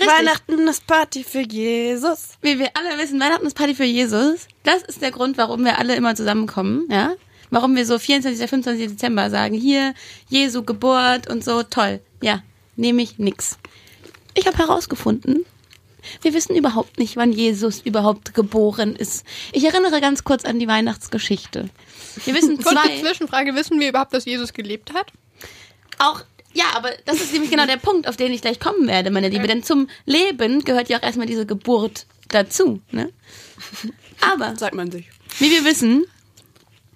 Yeah. 0.07 0.19
Weihnachten 0.19 0.69
ist 0.69 0.87
Party 0.87 1.25
für 1.25 1.41
Jesus. 1.41 2.39
Wie 2.43 2.59
wir 2.59 2.71
alle 2.75 2.99
wissen, 2.99 3.21
Weihnachten 3.21 3.47
ist 3.47 3.57
Party 3.57 3.75
für 3.75 3.85
Jesus. 3.85 4.47
Das 4.63 4.83
ist 4.83 5.03
der 5.03 5.11
Grund, 5.11 5.39
warum 5.39 5.65
wir 5.65 5.79
alle 5.79 5.97
immer 5.97 6.15
zusammenkommen, 6.15 6.87
ja? 6.91 7.15
Warum 7.51 7.77
wir 7.77 7.87
so 7.87 7.99
24. 7.99 8.49
25. 8.49 8.89
Dezember 8.89 9.31
sagen, 9.31 9.55
hier, 9.55 9.95
Jesu 10.29 10.63
Geburt 10.63 11.29
und 11.29 11.45
so, 11.45 11.63
toll. 11.63 12.01
Ja, 12.23 12.43
nehme 12.77 13.03
ich 13.03 13.19
nix. 13.19 13.59
Ich 14.35 14.47
habe 14.47 14.59
herausgefunden, 14.59 15.45
Wir 16.23 16.35
wissen 16.35 16.57
überhaupt 16.57 16.99
nicht, 16.99 17.17
wann 17.17 17.33
Jesus 17.33 17.81
überhaupt 17.81 18.35
geboren 18.35 18.97
ist. 18.97 19.25
Ich 19.53 19.65
erinnere 19.65 20.01
ganz 20.01 20.25
kurz 20.25 20.45
an 20.45 20.59
die 20.59 20.69
Weihnachtsgeschichte. 20.69 21.69
Wir 22.25 22.35
wissen 22.35 22.57
Kurze 22.59 22.75
zwei. 22.75 23.01
Zwischenfrage, 23.01 23.55
wissen 23.55 23.81
wir 23.81 23.89
überhaupt, 23.89 24.15
dass 24.15 24.25
Jesus 24.25 24.53
gelebt 24.53 24.93
hat? 24.95 25.13
Auch, 25.99 26.23
ja, 26.57 26.65
aber 26.75 26.91
das 27.05 27.21
ist 27.21 27.33
nämlich 27.33 27.51
genau 27.51 27.67
der 27.67 27.77
Punkt, 27.77 28.09
auf 28.09 28.17
den 28.17 28.33
ich 28.33 28.41
gleich 28.41 28.59
kommen 28.59 28.89
werde, 28.89 29.11
meine 29.11 29.29
Liebe. 29.29 29.47
Denn 29.47 29.63
zum 29.63 29.89
Leben 30.07 30.65
gehört 30.65 30.89
ja 30.89 30.99
auch 30.99 31.03
erstmal 31.03 31.27
diese 31.27 31.45
Geburt 31.47 32.07
dazu. 32.29 32.81
Ne? 32.91 33.13
Aber, 34.21 34.57
Sagt 34.57 34.75
man 34.75 34.91
sich. 34.91 35.11
wie 35.39 35.51
wir 35.51 35.65
wissen, 35.65 36.07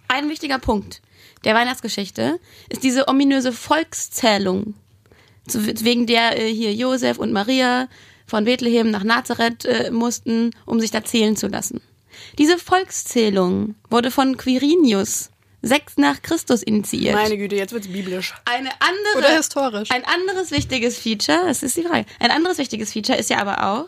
ein 0.08 0.28
wichtiger 0.28 0.58
Punkt 0.58 1.02
der 1.44 1.54
Weihnachtsgeschichte 1.54 2.40
ist 2.68 2.82
diese 2.82 3.08
ominöse 3.08 3.52
Volkszählung, 3.52 4.74
wegen 5.46 6.06
der 6.06 6.38
äh, 6.38 6.52
hier 6.52 6.74
Josef 6.74 7.18
und 7.18 7.32
Maria 7.32 7.88
von 8.26 8.44
Bethlehem 8.44 8.90
nach 8.90 9.04
Nazareth 9.04 9.64
äh, 9.64 9.90
mussten, 9.90 10.50
um 10.66 10.80
sich 10.80 10.90
da 10.90 11.04
zählen 11.04 11.36
zu 11.36 11.48
lassen. 11.48 11.80
Diese 12.38 12.58
Volkszählung 12.58 13.74
wurde 13.88 14.10
von 14.10 14.36
Quirinius 14.36 15.30
6 15.62 15.98
nach 15.98 16.22
Christus 16.22 16.62
initiiert. 16.62 17.14
Meine 17.14 17.36
Güte, 17.36 17.56
jetzt 17.56 17.72
wird's 17.72 17.88
biblisch. 17.88 18.34
Eine 18.44 18.70
andere 18.80 19.18
Oder 19.18 19.36
historisch? 19.36 19.90
ein 19.90 20.04
anderes 20.04 20.50
wichtiges 20.50 20.98
Feature, 20.98 21.42
das 21.46 21.62
ist 21.62 21.76
die 21.76 21.82
Frage. 21.82 22.06
Ein 22.18 22.30
anderes 22.30 22.58
wichtiges 22.58 22.92
Feature 22.92 23.18
ist 23.18 23.30
ja 23.30 23.38
aber 23.38 23.62
auch, 23.64 23.86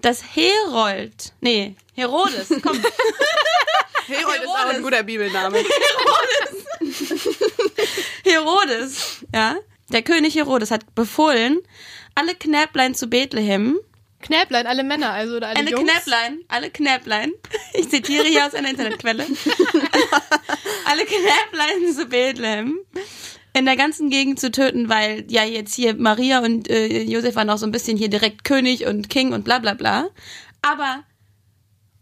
dass 0.00 0.22
Herold, 0.34 1.32
nee, 1.40 1.76
Herodes, 1.94 2.48
komm, 2.62 2.80
Herold 4.06 4.42
ist 4.42 4.48
auch 4.48 4.66
ein 4.66 4.82
guter 4.82 5.02
Bibelname. 5.04 5.58
Herodes, 8.24 9.24
ja, 9.34 9.56
der 9.90 10.02
König 10.02 10.34
Herodes 10.34 10.70
hat 10.70 10.94
befohlen, 10.94 11.60
alle 12.14 12.34
Knäblein 12.34 12.94
zu 12.94 13.06
Bethlehem, 13.08 13.78
Knäblein, 14.22 14.66
alle 14.66 14.84
Männer, 14.84 15.10
also 15.10 15.36
oder 15.36 15.48
alle 15.48 15.58
alle 15.58 15.70
Jungs. 15.70 15.90
Knäblein, 15.90 16.40
alle 16.48 16.70
Knäblein, 16.70 17.32
ich 17.74 17.90
zitiere 17.90 18.24
hier 18.24 18.46
aus 18.46 18.54
einer 18.54 18.70
Internetquelle, 18.70 19.24
alle 20.86 21.04
Knäblein 21.04 21.94
zu 21.94 22.06
Bethlehem 22.06 22.78
in 23.52 23.66
der 23.66 23.76
ganzen 23.76 24.08
Gegend 24.08 24.40
zu 24.40 24.50
töten, 24.50 24.88
weil 24.88 25.24
ja 25.28 25.44
jetzt 25.44 25.74
hier 25.74 25.94
Maria 25.94 26.40
und 26.40 26.70
äh, 26.70 27.02
Josef 27.02 27.36
waren 27.36 27.50
auch 27.50 27.58
so 27.58 27.66
ein 27.66 27.72
bisschen 27.72 27.98
hier 27.98 28.08
direkt 28.08 28.44
König 28.44 28.86
und 28.86 29.10
King 29.10 29.32
und 29.32 29.44
bla 29.44 29.58
bla 29.58 29.74
bla. 29.74 30.08
Aber 30.62 31.04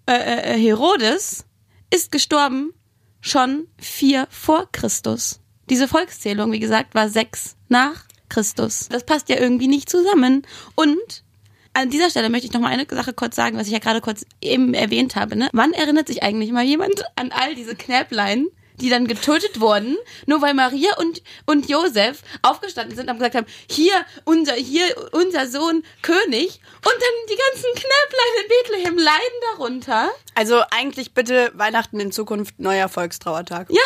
äh, 0.07 0.55
äh, 0.55 0.59
Herodes 0.61 1.47
ist 1.93 2.12
gestorben 2.12 2.73
schon 3.21 3.67
vier 3.79 4.27
vor 4.31 4.69
Christus. 4.71 5.41
Diese 5.69 5.89
Volkszählung, 5.89 6.53
wie 6.53 6.61
gesagt, 6.61 6.95
war 6.95 7.09
sechs 7.09 7.57
nach 7.69 8.05
Christus. 8.29 8.89
Das 8.89 9.05
passt 9.05 9.29
ja 9.29 9.39
irgendwie 9.39 9.69
nicht 9.69 9.91
zusammen. 9.91 10.47
Und 10.75 11.25
an 11.73 11.91
dieser 11.91 12.11
Stelle 12.11 12.31
möchte 12.31 12.47
ich 12.47 12.53
noch 12.53 12.61
mal 12.61 12.69
eine 12.69 12.87
Sache 12.89 13.12
kurz 13.12 13.37
sagen, 13.37 13.57
was 13.57 13.67
ich 13.67 13.73
ja 13.73 13.79
gerade 13.79 14.00
kurz 14.00 14.25
eben 14.41 14.75
erwähnt 14.75 15.17
habe. 15.17 15.37
Ne? 15.37 15.49
Wann 15.53 15.73
erinnert 15.73 16.09
sich 16.09 16.23
eigentlich 16.23 16.53
mal 16.53 16.65
jemand 16.65 17.05
an 17.17 17.33
all 17.33 17.55
diese 17.55 17.77
Knäblein, 17.77 18.49
die 18.81 18.89
dann 18.89 19.07
getötet 19.07 19.61
wurden, 19.61 19.97
nur 20.27 20.43
weil 20.43 20.55
Maria 20.55 20.97
und, 20.99 21.23
und 21.47 21.69
Josef 21.69 22.23
aufgestanden 22.43 22.97
sind 22.97 23.09
und 23.09 23.17
gesagt 23.17 23.35
haben, 23.35 23.47
hier 23.71 23.93
unser, 24.25 24.55
hier 24.55 24.85
unser 25.12 25.47
Sohn 25.47 25.85
König 26.03 26.61
und 26.77 26.87
dann 26.87 27.17
die 27.29 27.37
ganzen 27.37 27.71
Knäblein 27.75 28.33
in 28.43 28.49
Bethlehem 28.49 28.99
leiden 28.99 29.41
darunter. 29.53 30.11
Also 30.35 30.62
eigentlich 30.71 31.12
bitte 31.12 31.53
Weihnachten 31.55 32.00
in 32.00 32.11
Zukunft 32.11 32.59
neuer 32.59 32.89
Volkstrauertag. 32.89 33.69
Ja. 33.71 33.83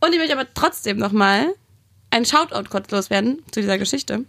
Und 0.00 0.12
ich 0.12 0.18
möchte 0.18 0.34
aber 0.34 0.46
trotzdem 0.54 0.98
nochmal 0.98 1.54
ein 2.10 2.24
Shoutout 2.24 2.68
kurz 2.70 2.90
loswerden 2.90 3.42
zu 3.50 3.60
dieser 3.60 3.78
Geschichte. 3.78 4.24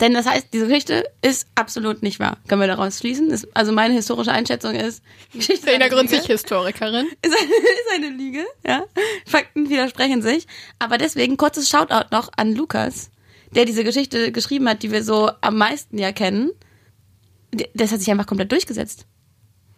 Denn 0.00 0.14
das 0.14 0.26
heißt, 0.26 0.48
diese 0.52 0.66
Geschichte 0.66 1.04
ist 1.20 1.46
absolut 1.54 2.02
nicht 2.02 2.20
wahr. 2.20 2.38
Können 2.48 2.62
wir 2.62 2.68
daraus 2.68 2.98
schließen? 2.98 3.30
Ist, 3.30 3.48
also 3.54 3.70
meine 3.70 3.92
historische 3.94 4.32
Einschätzung 4.32 4.74
ist, 4.74 5.02
die 5.34 5.38
Geschichte 5.38 5.66
Selina 5.66 5.84
ist 5.86 5.92
eine 5.92 6.00
Grünzig, 6.00 6.20
Lüge. 6.22 6.32
Historikerin. 6.32 7.06
Ist 7.22 7.38
eine, 7.38 7.50
ist 7.50 7.94
eine 7.94 8.08
Lüge, 8.08 8.44
ja. 8.66 8.84
Fakten 9.26 9.68
widersprechen 9.68 10.22
sich. 10.22 10.46
Aber 10.78 10.96
deswegen 10.96 11.36
kurzes 11.36 11.68
Shoutout 11.68 12.08
noch 12.12 12.30
an 12.36 12.54
Lukas, 12.54 13.10
der 13.54 13.66
diese 13.66 13.84
Geschichte 13.84 14.32
geschrieben 14.32 14.68
hat, 14.68 14.82
die 14.82 14.90
wir 14.90 15.04
so 15.04 15.30
am 15.42 15.58
meisten 15.58 15.98
ja 15.98 16.12
kennen. 16.12 16.50
Das 17.74 17.92
hat 17.92 17.98
sich 17.98 18.10
einfach 18.10 18.26
komplett 18.26 18.52
durchgesetzt. 18.52 19.06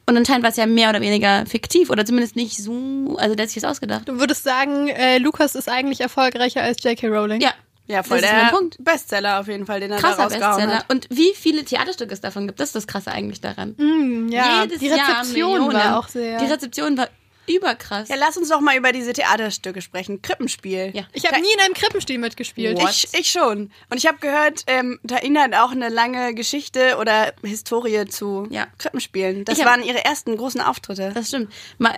Und 0.07 0.17
anscheinend 0.17 0.43
war 0.43 0.51
es 0.51 0.57
ja 0.57 0.67
mehr 0.67 0.91
oder 0.91 1.01
weniger 1.01 1.47
fiktiv 1.47 1.91
oder 1.91 2.05
zumindest 2.05 2.37
nicht 2.37 2.57
so, 2.57 3.17
also 3.19 3.35
der 3.35 3.45
hat 3.45 3.51
sich 3.51 3.63
das 3.63 3.71
ausgedacht. 3.71 4.09
Du 4.09 4.19
würdest 4.19 4.45
sagen, 4.45 4.89
äh, 4.89 5.19
Lukas 5.19 5.55
ist 5.55 5.69
eigentlich 5.69 6.01
erfolgreicher 6.01 6.63
als 6.63 6.83
J.K. 6.83 7.09
Rowling? 7.09 7.41
Ja, 7.41 7.55
Ja, 7.87 8.03
voll 8.03 8.21
Das 8.21 8.31
ist 8.31 8.33
der 8.37 8.43
mein 8.45 8.53
Punkt. 8.55 8.77
Bestseller 8.85 9.41
auf 9.41 9.49
jeden 9.49 9.67
Fall, 9.67 9.81
den 9.81 9.91
er 9.91 9.97
da 9.97 10.03
krasser 10.03 10.23
rausgehauen 10.25 10.57
Bestseller. 10.57 10.79
hat. 10.79 10.91
Und 10.93 11.09
wie 11.11 11.33
viele 11.35 11.65
Theaterstücke 11.65 12.13
es 12.15 12.21
davon 12.21 12.47
gibt, 12.47 12.61
das 12.61 12.69
ist 12.71 12.77
das 12.77 12.87
Krasse 12.87 13.11
eigentlich 13.13 13.41
daran. 13.41 13.75
Hm, 13.77 14.29
ja. 14.29 14.63
Jedes 14.63 14.79
die 14.79 14.87
Jahr 14.87 15.21
Rezeption 15.21 15.53
Millionen. 15.53 15.75
war 15.75 15.99
auch 15.99 16.09
sehr. 16.09 16.39
Die 16.39 16.47
Rezeption 16.47 16.97
war 16.97 17.09
überkrass. 17.49 18.09
Ja, 18.09 18.15
lass 18.17 18.37
uns 18.37 18.51
doch 18.51 18.61
mal 18.61 18.77
über 18.77 18.93
diese 18.93 19.13
Theaterstücke 19.13 19.83
sprechen. 19.83 20.23
Krippenspiel. 20.23 20.93
Ja. 20.95 21.03
ich 21.13 21.27
habe 21.27 21.41
nie 21.41 21.53
in 21.53 21.61
einem 21.61 21.75
Krippenspiel 21.75 22.19
mitgespielt. 22.19 22.79
Ich, 22.89 23.09
ich 23.13 23.31
schon. 23.33 23.73
Und 23.91 23.97
ich 23.99 24.07
habe 24.07 24.19
gehört, 24.19 24.63
ähm, 24.69 25.01
Taina 25.07 25.43
hat 25.43 25.55
auch 25.55 25.73
eine 25.73 25.89
lange 25.89 26.35
Geschichte 26.35 26.97
oder 27.01 27.33
Historie 27.43 28.07
zu 28.07 28.47
Ja. 28.51 28.69
Krippenspielen. 28.79 29.45
Das 29.45 29.59
hab- 29.59 29.67
waren 29.67 29.83
ihre 29.83 30.05
ersten 30.05 30.37
großen 30.37 30.61
Auftritte. 30.61 31.11
Das 31.15 31.29
stimmt. 31.29 31.53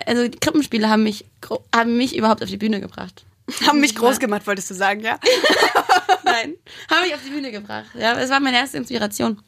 Also 0.07 0.27
die 0.27 0.39
Krippenspiele 0.39 0.89
haben 0.89 1.03
mich, 1.03 1.25
haben 1.73 1.95
mich 1.95 2.15
überhaupt 2.17 2.41
auf 2.41 2.49
die 2.49 2.57
Bühne 2.57 2.81
gebracht. 2.81 3.23
Haben 3.67 3.79
mich 3.79 3.95
groß 3.95 4.19
gemacht, 4.19 4.47
wolltest 4.47 4.69
du 4.69 4.73
sagen, 4.73 5.01
ja? 5.01 5.19
Nein, 6.23 6.55
haben 6.89 7.03
mich 7.03 7.13
auf 7.13 7.21
die 7.23 7.29
Bühne 7.29 7.51
gebracht. 7.51 7.85
Ja, 7.93 8.17
es 8.19 8.29
war 8.31 8.39
meine 8.39 8.57
erste 8.57 8.77
Inspiration. 8.77 9.39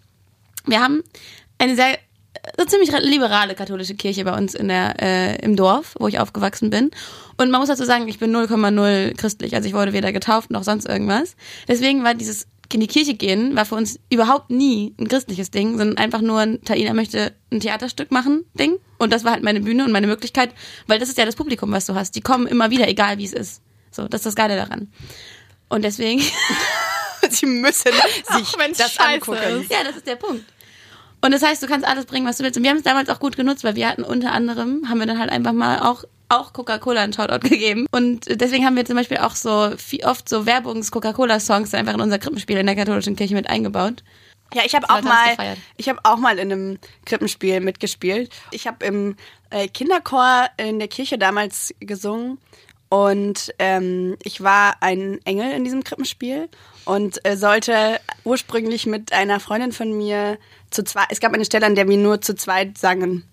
Wir 0.65 0.81
haben 0.81 1.03
eine 1.57 1.75
sehr 1.75 1.97
so 2.57 2.65
ziemlich 2.65 2.91
liberale 3.01 3.55
katholische 3.55 3.95
Kirche 3.95 4.23
bei 4.23 4.37
uns 4.37 4.53
in 4.53 4.67
der 4.67 5.01
äh, 5.01 5.43
im 5.43 5.55
Dorf, 5.55 5.95
wo 5.99 6.07
ich 6.07 6.19
aufgewachsen 6.19 6.69
bin. 6.69 6.91
Und 7.37 7.49
man 7.51 7.59
muss 7.59 7.69
dazu 7.69 7.83
sagen, 7.83 8.07
ich 8.07 8.19
bin 8.19 8.35
0,0 8.35 9.15
christlich, 9.17 9.55
also 9.55 9.67
ich 9.67 9.73
wurde 9.73 9.93
weder 9.93 10.11
getauft 10.11 10.51
noch 10.51 10.63
sonst 10.63 10.87
irgendwas. 10.87 11.35
Deswegen 11.67 12.03
war 12.03 12.13
dieses 12.13 12.47
in 12.73 12.81
die 12.81 12.87
Kirche 12.87 13.13
gehen 13.13 13.55
war 13.55 13.65
für 13.65 13.75
uns 13.75 13.99
überhaupt 14.09 14.49
nie 14.49 14.93
ein 14.99 15.07
christliches 15.07 15.51
Ding, 15.51 15.77
sondern 15.77 15.97
einfach 15.97 16.21
nur 16.21 16.39
ein 16.39 16.61
Taina 16.63 16.93
möchte 16.93 17.33
ein 17.51 17.59
Theaterstück 17.59 18.11
machen 18.11 18.43
Ding. 18.59 18.77
Und 18.97 19.13
das 19.13 19.23
war 19.23 19.33
halt 19.33 19.43
meine 19.43 19.61
Bühne 19.61 19.85
und 19.85 19.91
meine 19.91 20.07
Möglichkeit, 20.07 20.51
weil 20.85 20.99
das 20.99 21.09
ist 21.09 21.17
ja 21.17 21.25
das 21.25 21.35
Publikum, 21.35 21.71
was 21.71 21.85
du 21.85 21.95
hast. 21.95 22.15
Die 22.15 22.21
kommen 22.21 22.45
immer 22.45 22.69
wieder, 22.69 22.87
egal 22.87 23.17
wie 23.17 23.25
es 23.25 23.33
ist. 23.33 23.61
So, 23.91 24.07
das 24.07 24.21
ist 24.21 24.25
das 24.25 24.35
Geile 24.35 24.55
daran. 24.55 24.91
Und 25.69 25.83
deswegen 25.83 26.21
Sie 27.29 27.45
müssen 27.45 27.91
sich 27.91 28.53
wenn's 28.57 28.77
das 28.77 28.97
angucken. 28.99 29.61
ist. 29.61 29.71
Ja, 29.71 29.83
das 29.83 29.97
ist 29.97 30.07
der 30.07 30.15
Punkt. 30.15 30.45
Und 31.21 31.31
das 31.31 31.41
heißt, 31.41 31.61
du 31.63 31.67
kannst 31.67 31.85
alles 31.85 32.05
bringen, 32.05 32.27
was 32.27 32.37
du 32.37 32.43
willst. 32.43 32.57
Und 32.57 32.63
wir 32.63 32.69
haben 32.69 32.77
es 32.77 32.83
damals 32.83 33.09
auch 33.09 33.19
gut 33.19 33.35
genutzt, 33.35 33.63
weil 33.63 33.75
wir 33.75 33.87
hatten 33.87 34.03
unter 34.03 34.31
anderem, 34.31 34.87
haben 34.87 34.99
wir 34.99 35.07
dann 35.07 35.19
halt 35.19 35.31
einfach 35.31 35.53
mal 35.53 35.79
auch 35.79 36.03
auch 36.29 36.51
Coca-Cola 36.51 37.01
einen 37.01 37.13
Shoutout 37.13 37.47
gegeben. 37.47 37.87
Und 37.91 38.25
deswegen 38.41 38.65
haben 38.65 38.75
wir 38.75 38.83
zum 38.83 38.97
Beispiel 38.97 39.19
auch 39.19 39.33
so 39.33 39.71
viel, 39.77 40.03
oft 40.03 40.27
so 40.27 40.45
Werbungs-Coca-Cola-Songs 40.45 41.73
einfach 41.73 41.93
in 41.93 42.01
unser 42.01 42.19
Krippenspiel 42.19 42.57
in 42.57 42.65
der 42.65 42.75
katholischen 42.75 43.15
Kirche 43.15 43.33
mit 43.33 43.49
eingebaut. 43.49 44.03
Ja, 44.53 44.63
ich 44.65 44.75
habe 44.75 44.89
auch 44.89 45.01
mal, 45.01 45.55
ich 45.77 45.87
habe 45.87 45.99
auch 46.03 46.17
mal 46.17 46.37
in 46.37 46.51
einem 46.51 46.79
Krippenspiel 47.05 47.61
mitgespielt. 47.61 48.29
Ich 48.51 48.67
habe 48.67 48.85
im 48.85 49.15
äh, 49.51 49.69
Kinderchor 49.69 50.47
in 50.57 50.79
der 50.79 50.89
Kirche 50.89 51.17
damals 51.17 51.73
gesungen 51.79 52.39
und 52.89 53.53
ähm, 53.59 54.15
ich 54.23 54.41
war 54.41 54.77
ein 54.81 55.19
Engel 55.25 55.51
in 55.51 55.63
diesem 55.63 55.83
Krippenspiel 55.83 56.49
und 56.85 57.23
äh, 57.25 57.35
sollte 57.35 57.99
ursprünglich 58.23 58.85
mit 58.85 59.11
einer 59.11 59.39
Freundin 59.39 59.73
von 59.73 59.95
mir 59.95 60.37
zu 60.69 60.83
zweit. 60.83 61.07
Es 61.09 61.19
gab 61.19 61.33
eine 61.33 61.45
Stelle, 61.45 61.65
an 61.65 61.75
der 61.75 61.87
wir 61.87 61.97
nur 61.97 62.21
zu 62.21 62.35
zweit 62.35 62.77
sangen. 62.77 63.23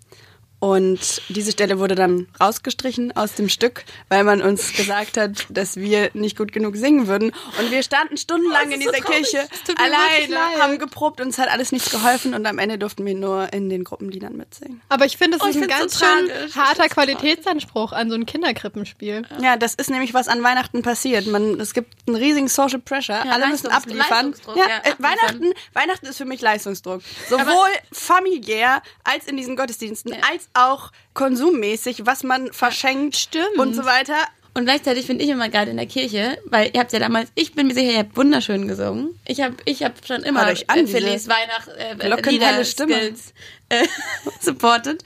Und 0.64 1.20
diese 1.28 1.52
Stelle 1.52 1.78
wurde 1.78 1.94
dann 1.94 2.26
rausgestrichen 2.40 3.14
aus 3.14 3.34
dem 3.34 3.50
Stück, 3.50 3.84
weil 4.08 4.24
man 4.24 4.40
uns 4.40 4.72
gesagt 4.72 5.18
hat, 5.18 5.44
dass 5.50 5.76
wir 5.76 6.08
nicht 6.14 6.38
gut 6.38 6.52
genug 6.52 6.76
singen 6.76 7.06
würden. 7.06 7.32
Und 7.60 7.70
wir 7.70 7.82
standen 7.82 8.16
stundenlang 8.16 8.70
in 8.70 8.80
ist 8.80 8.86
so 8.86 8.90
dieser 8.92 9.04
traurig. 9.04 9.30
Kirche 9.30 9.46
Es 9.68 9.76
alleine, 9.76 10.62
haben 10.62 10.78
geprobt, 10.78 11.20
uns 11.20 11.36
hat 11.36 11.50
alles 11.50 11.70
nichts 11.70 11.90
geholfen 11.90 12.32
und 12.32 12.46
am 12.46 12.58
Ende 12.58 12.78
durften 12.78 13.04
wir 13.04 13.14
nur 13.14 13.52
in 13.52 13.68
den 13.68 13.84
Gruppenliedern 13.84 14.38
mitsingen. 14.38 14.80
Aber 14.88 15.04
ich 15.04 15.18
finde, 15.18 15.36
es 15.36 15.42
Oh, 15.42 15.48
ist 15.48 15.56
ein 15.56 15.68
ganz 15.68 15.98
so 15.98 16.06
schön 16.06 16.28
tragisch. 16.28 16.56
Harter 16.56 16.88
Qualitätsanspruch 16.88 17.92
an 17.92 18.08
so 18.08 18.16
ein 18.16 18.24
Kinderkrippenspiel. 18.24 19.26
Ja, 19.42 19.58
das 19.58 19.74
ist 19.74 19.90
nämlich, 19.90 20.14
was 20.14 20.28
an 20.28 20.42
Weihnachten 20.42 20.80
passiert. 20.80 21.26
Man, 21.26 21.60
es 21.60 21.74
gibt 21.74 21.94
einen 22.06 22.16
riesigen 22.16 22.48
Social 22.48 22.78
Pressure. 22.78 23.20
Alle 23.30 23.48
müssen 23.48 23.66
abliefern. 23.66 24.34
Ja, 24.46 24.54
ja, 24.56 24.66
äh, 24.66 24.92
abliefern. 24.92 24.96
Weihnachten, 24.98 25.52
Weihnachten 25.74 26.06
ist 26.06 26.16
für 26.16 26.24
mich 26.24 26.40
Leistungsdruck. 26.40 27.02
Sowohl 27.28 27.68
familiär 27.92 28.80
als 29.02 29.26
in 29.26 29.36
diesen 29.36 29.56
Gottesdiensten, 29.56 30.14
als 30.14 30.48
auch 30.54 30.92
konsummäßig, 31.14 32.06
was 32.06 32.22
man 32.22 32.52
verschenkt 32.52 33.16
Stimmt. 33.16 33.58
und 33.58 33.74
so 33.74 33.84
weiter. 33.84 34.16
Und 34.56 34.66
gleichzeitig 34.66 35.04
finde 35.04 35.24
ich 35.24 35.30
immer 35.30 35.48
gerade 35.48 35.72
in 35.72 35.76
der 35.76 35.86
Kirche, 35.86 36.38
weil 36.46 36.70
ihr 36.72 36.80
habt 36.80 36.92
ja 36.92 37.00
damals, 37.00 37.28
ich 37.34 37.54
bin 37.54 37.66
mir 37.66 37.74
sicher, 37.74 37.90
ihr 37.90 37.98
habt 37.98 38.16
wunderschön 38.16 38.68
gesungen. 38.68 39.18
Ich 39.26 39.40
habe 39.40 39.56
ich 39.64 39.82
hab 39.82 39.94
schon 40.06 40.22
immer 40.22 40.46
euch 40.46 40.70
an, 40.70 40.86
Phillies 40.86 41.28
Weihnacht 41.28 41.68
äh, 41.76 42.30
Lieder 42.30 42.64
Stimme. 42.64 42.94
Skills 42.94 43.34
äh, 43.68 43.84
supported. 44.40 45.02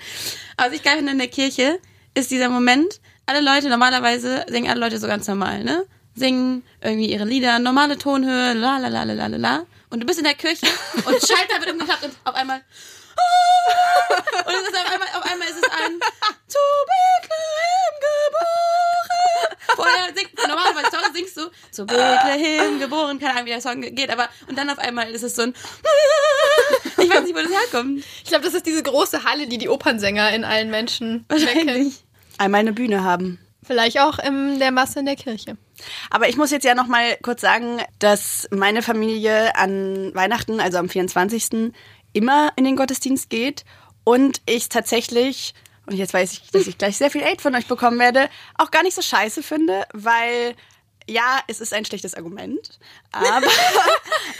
Was 0.58 0.72
ich 0.72 0.82
finde 0.82 1.12
in 1.12 1.18
der 1.18 1.28
Kirche, 1.28 1.78
ist 2.14 2.30
dieser 2.30 2.50
Moment, 2.50 3.00
alle 3.24 3.40
Leute, 3.40 3.70
normalerweise 3.70 4.44
singen 4.48 4.70
alle 4.70 4.80
Leute 4.80 4.98
so 4.98 5.06
ganz 5.06 5.26
normal, 5.26 5.64
ne? 5.64 5.86
Singen 6.14 6.62
irgendwie 6.82 7.10
ihre 7.10 7.24
Lieder, 7.24 7.58
normale 7.58 7.96
Tonhöhe, 7.96 8.52
la 8.52 8.78
la 8.78 8.88
la 8.88 9.04
la 9.04 9.14
la 9.14 9.26
la 9.28 9.36
la. 9.36 9.66
Und 9.88 10.00
du 10.00 10.06
bist 10.06 10.18
in 10.18 10.24
der 10.24 10.34
Kirche 10.34 10.66
und 11.06 11.26
Schalter 11.26 11.60
wird 11.60 11.72
umgeklappt 11.72 12.04
und 12.04 12.12
auf 12.24 12.34
einmal 12.34 12.60
Und 14.44 14.54
es 14.54 14.68
ist 14.68 14.76
auf 14.76 14.92
einmal, 14.92 15.08
auf 15.14 15.30
einmal 15.30 15.48
ist 15.48 15.56
es 15.56 15.70
ein 15.70 16.00
zu 16.46 16.58
Bethlehem 16.88 17.94
geboren. 18.06 19.56
Vorher 19.76 20.14
singt, 20.14 20.48
normalerweise 20.48 20.90
Song 20.90 21.14
singst 21.14 21.36
du 21.36 21.50
zu 21.70 21.86
Bethlehem 21.86 22.80
geboren, 22.80 23.18
keine 23.18 23.32
Ahnung, 23.32 23.46
wie 23.46 23.50
der 23.50 23.60
Song 23.60 23.80
geht, 23.80 24.10
aber 24.10 24.28
und 24.48 24.56
dann 24.56 24.70
auf 24.70 24.78
einmal 24.78 25.10
ist 25.10 25.22
es 25.22 25.36
so 25.36 25.42
ein 25.42 25.54
ich 26.96 27.10
weiß 27.10 27.22
nicht, 27.22 27.34
wo 27.34 27.40
das 27.40 27.52
herkommt. 27.52 28.04
Ich 28.22 28.30
glaube, 28.30 28.44
das 28.44 28.54
ist 28.54 28.66
diese 28.66 28.82
große 28.82 29.24
Halle, 29.24 29.46
die 29.46 29.58
die 29.58 29.68
Opernsänger 29.68 30.32
in 30.32 30.44
allen 30.44 30.70
Menschen 30.70 31.24
wecken. 31.28 31.94
Einmal 32.38 32.60
eine 32.60 32.72
Bühne 32.72 33.02
haben. 33.04 33.38
Vielleicht 33.64 34.00
auch 34.00 34.18
in 34.18 34.58
der 34.58 34.70
Masse 34.70 35.00
in 35.00 35.06
der 35.06 35.16
Kirche. 35.16 35.56
Aber 36.10 36.28
ich 36.28 36.36
muss 36.36 36.50
jetzt 36.50 36.64
ja 36.64 36.74
noch 36.74 36.86
mal 36.86 37.16
kurz 37.22 37.40
sagen, 37.40 37.80
dass 37.98 38.48
meine 38.50 38.82
Familie 38.82 39.54
an 39.56 40.14
Weihnachten, 40.14 40.60
also 40.60 40.78
am 40.78 40.88
24. 40.88 41.72
immer 42.18 42.52
in 42.56 42.64
den 42.64 42.76
Gottesdienst 42.76 43.30
geht 43.30 43.64
und 44.04 44.40
ich 44.46 44.68
tatsächlich 44.68 45.54
und 45.86 45.96
jetzt 45.96 46.12
weiß 46.12 46.34
ich, 46.34 46.50
dass 46.50 46.66
ich 46.66 46.76
gleich 46.76 46.98
sehr 46.98 47.10
viel 47.10 47.22
Aid 47.22 47.40
von 47.40 47.54
euch 47.54 47.66
bekommen 47.66 47.98
werde, 47.98 48.28
auch 48.58 48.70
gar 48.70 48.82
nicht 48.82 48.94
so 48.94 49.00
scheiße 49.00 49.42
finde, 49.42 49.86
weil 49.94 50.54
ja, 51.08 51.40
es 51.46 51.60
ist 51.60 51.72
ein 51.72 51.86
schlechtes 51.86 52.14
Argument, 52.14 52.78
aber, 53.12 53.36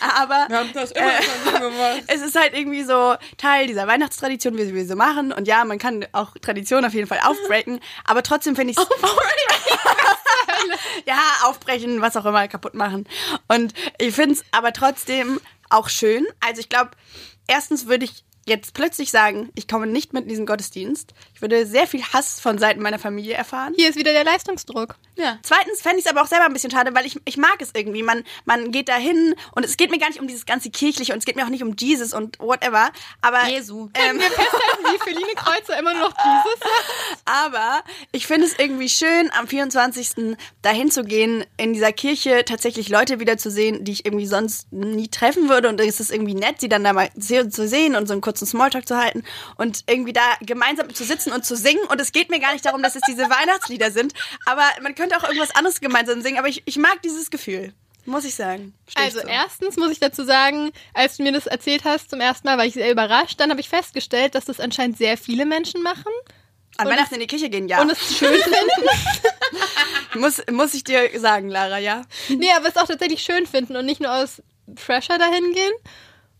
aber 0.00 0.47
Wir 0.49 0.58
haben 0.58 0.73
das 0.75 0.90
immer 0.92 1.23
schon 1.23 1.35
so 1.44 1.52
gemacht. 1.70 2.02
es 2.06 2.20
ist 2.20 2.38
halt 2.38 2.54
irgendwie 2.54 2.82
so 2.82 3.16
Teil 3.38 3.66
dieser 3.66 3.87
Weihnachtstradition, 3.87 4.58
wie 4.58 4.75
wir 4.75 4.87
so 4.87 4.94
machen. 4.94 5.32
Und 5.32 5.49
ja, 5.49 5.64
man 5.64 5.78
kann 5.78 6.06
auch 6.12 6.35
Tradition 6.42 6.85
auf 6.85 6.92
jeden 6.92 7.06
Fall 7.06 7.20
aufbreaken, 7.25 7.80
aber 8.04 8.23
trotzdem 8.23 8.54
finde 8.54 8.73
ich 8.73 8.78
es. 8.78 8.87
ja, 11.06 11.18
aufbrechen, 11.44 12.02
was 12.02 12.18
auch 12.18 12.26
immer, 12.26 12.47
kaputt 12.49 12.75
machen. 12.75 13.08
Und 13.49 13.73
ich 13.99 14.14
finde 14.14 14.35
es 14.35 14.44
aber 14.52 14.75
trotzdem 14.75 15.40
auch 15.70 15.88
schön. 15.88 16.26
Also 16.47 16.61
ich 16.61 16.68
glaube, 16.68 16.90
erstens 17.49 17.87
würde 17.87 18.05
ich 18.05 18.25
jetzt 18.49 18.75
plötzlich 18.75 19.11
sagen, 19.11 19.50
ich 19.55 19.69
komme 19.69 19.87
nicht 19.87 20.12
mit 20.12 20.25
in 20.25 20.28
diesen 20.28 20.47
Gottesdienst. 20.47 21.12
Ich 21.35 21.43
würde 21.43 21.67
sehr 21.67 21.87
viel 21.87 22.02
Hass 22.02 22.40
von 22.40 22.59
Seiten 22.59 22.83
meiner 22.83 22.99
Familie 22.99 23.35
erfahren. 23.35 23.75
Hier 23.76 23.88
ist 23.88 23.97
wieder 23.97 24.12
der 24.12 24.25
Leistungsdruck. 24.25 24.97
Ja. 25.17 25.38
Zweitens 25.43 25.83
fände 25.83 25.99
ich 25.99 26.07
es 26.07 26.11
aber 26.11 26.23
auch 26.23 26.26
selber 26.26 26.47
ein 26.47 26.52
bisschen 26.52 26.71
schade, 26.71 26.95
weil 26.95 27.07
ich, 27.07 27.21
ich 27.25 27.37
mag 27.37 27.57
es 27.61 27.71
irgendwie. 27.75 28.02
Man, 28.02 28.25
man 28.45 28.73
geht 28.73 28.88
da 28.88 28.97
hin 28.97 29.35
und 29.52 29.64
es 29.64 29.76
geht 29.76 29.90
mir 29.90 29.99
gar 29.99 30.09
nicht 30.09 30.21
um 30.21 30.26
dieses 30.26 30.47
ganze 30.47 30.71
Kirchliche 30.71 31.12
und 31.12 31.19
es 31.19 31.25
geht 31.25 31.37
mir 31.37 31.45
auch 31.45 31.50
nicht 31.50 31.62
um 31.62 31.75
Jesus 31.78 32.14
und 32.14 32.38
whatever. 32.38 32.90
Aber 33.21 33.49
Jesu. 33.49 33.88
Ähm, 33.95 34.19
Wir 34.19 34.31
festhalten, 34.31 34.85
wie 34.85 34.99
Feline 34.99 35.35
Kreuzer 35.37 35.78
immer 35.78 35.95
noch 35.95 36.12
dieses. 36.12 36.61
aber 37.25 37.83
ich 38.12 38.26
finde 38.26 38.47
es 38.47 38.59
irgendwie 38.59 38.88
schön, 38.88 39.31
am 39.38 39.47
24. 39.47 40.37
dahin 40.62 40.90
zu 40.90 41.05
gehen, 41.05 41.45
in 41.57 41.73
dieser 41.75 41.93
Kirche 41.93 42.45
tatsächlich 42.45 42.88
Leute 42.88 43.21
wiederzusehen, 43.21 43.85
die 43.85 43.93
ich 43.93 44.07
irgendwie 44.07 44.26
sonst 44.26 44.73
nie 44.73 45.09
treffen 45.09 45.49
würde. 45.49 45.69
Und 45.69 45.81
es 45.81 46.00
ist 46.00 46.12
irgendwie 46.12 46.35
nett, 46.35 46.61
sie 46.61 46.69
dann 46.69 46.85
da 46.85 46.93
mal 46.93 47.11
zu 47.17 47.69
sehen 47.69 47.95
und 47.95 48.07
so 48.07 48.12
einen 48.12 48.21
kurzen 48.21 48.38
Smalltalk 48.47 48.87
zu 48.87 48.97
halten 48.97 49.25
und 49.57 49.85
irgendwie 49.88 50.12
da 50.12 50.23
gemeinsam 50.40 50.92
zu 50.95 51.04
sitzen 51.04 51.33
und 51.33 51.45
zu 51.45 51.57
singen. 51.57 51.85
Und 51.90 52.00
es 52.00 52.12
geht 52.12 52.30
mir 52.30 52.40
gar 52.40 52.52
nicht 52.52 52.64
darum, 52.64 52.83
dass 52.83 52.97
es 52.97 53.02
diese 53.09 53.23
Weihnachtslieder 53.30 53.90
sind, 53.90 54.12
aber 54.47 54.64
man 54.83 54.95
könnte 54.95 55.16
auch 55.16 55.25
irgendwas 55.25 55.54
anderes 55.54 55.80
gemeinsam 55.80 56.23
singen. 56.23 56.38
Aber 56.38 56.49
ich, 56.49 56.62
ich 56.66 56.76
mag 56.76 57.00
dieses 57.02 57.30
Gefühl, 57.30 57.73
muss 58.09 58.25
ich 58.25 58.35
sagen. 58.35 58.75
Steh 58.88 59.00
ich 59.00 59.07
Also 59.07 59.21
zu. 59.21 59.28
erstens 59.28 59.76
muss 59.76 59.90
ich 59.90 60.00
dazu 60.00 60.25
sagen, 60.25 60.73
als 60.95 61.16
du 61.16 61.23
mir 61.23 61.33
das 61.33 61.47
erzählt 61.47 61.85
hast 61.85 62.11
zum 62.11 62.21
ersten 62.21 62.49
Mal, 62.49 62.59
war 62.59 62.64
ich 62.64 62.75
sehr 62.75 62.90
überrascht. 62.90 63.38
Dann 63.38 63.50
habe 63.50 63.61
ich 63.61 63.68
festgestellt, 63.68 64.35
dass 64.35 64.47
das 64.47 64.61
anscheinend 64.61 64.99
sehr 64.99 65.16
viele 65.18 65.45
Menschen 65.45 65.83
machen 65.83 66.12
An 66.78 66.87
und 66.87 66.92
Weihnachten 66.92 67.14
in 67.14 67.21
die 67.21 67.26
Kirche 67.26 67.50
gehen, 67.50 67.68
ja. 67.68 67.80
und 67.80 67.90
es 67.92 68.16
schön 68.16 68.40
finden. 68.40 68.88
muss, 70.14 70.42
muss 70.50 70.75
ich 70.75 70.85
dir 70.85 71.09
sagen, 71.21 71.50
Lara, 71.50 71.78
ja. 71.78 72.02
nee, 72.28 72.50
aber 72.57 72.68
es 72.68 72.76
auch 72.76 72.87
tatsächlich 72.87 73.23
schön 73.23 73.47
finden 73.47 73.76
und 73.76 73.87
nicht 73.87 74.00
nur 74.00 74.12
aus 74.12 74.42
Pressure 74.75 75.18
dahin 75.18 75.52
gehen. 75.52 75.73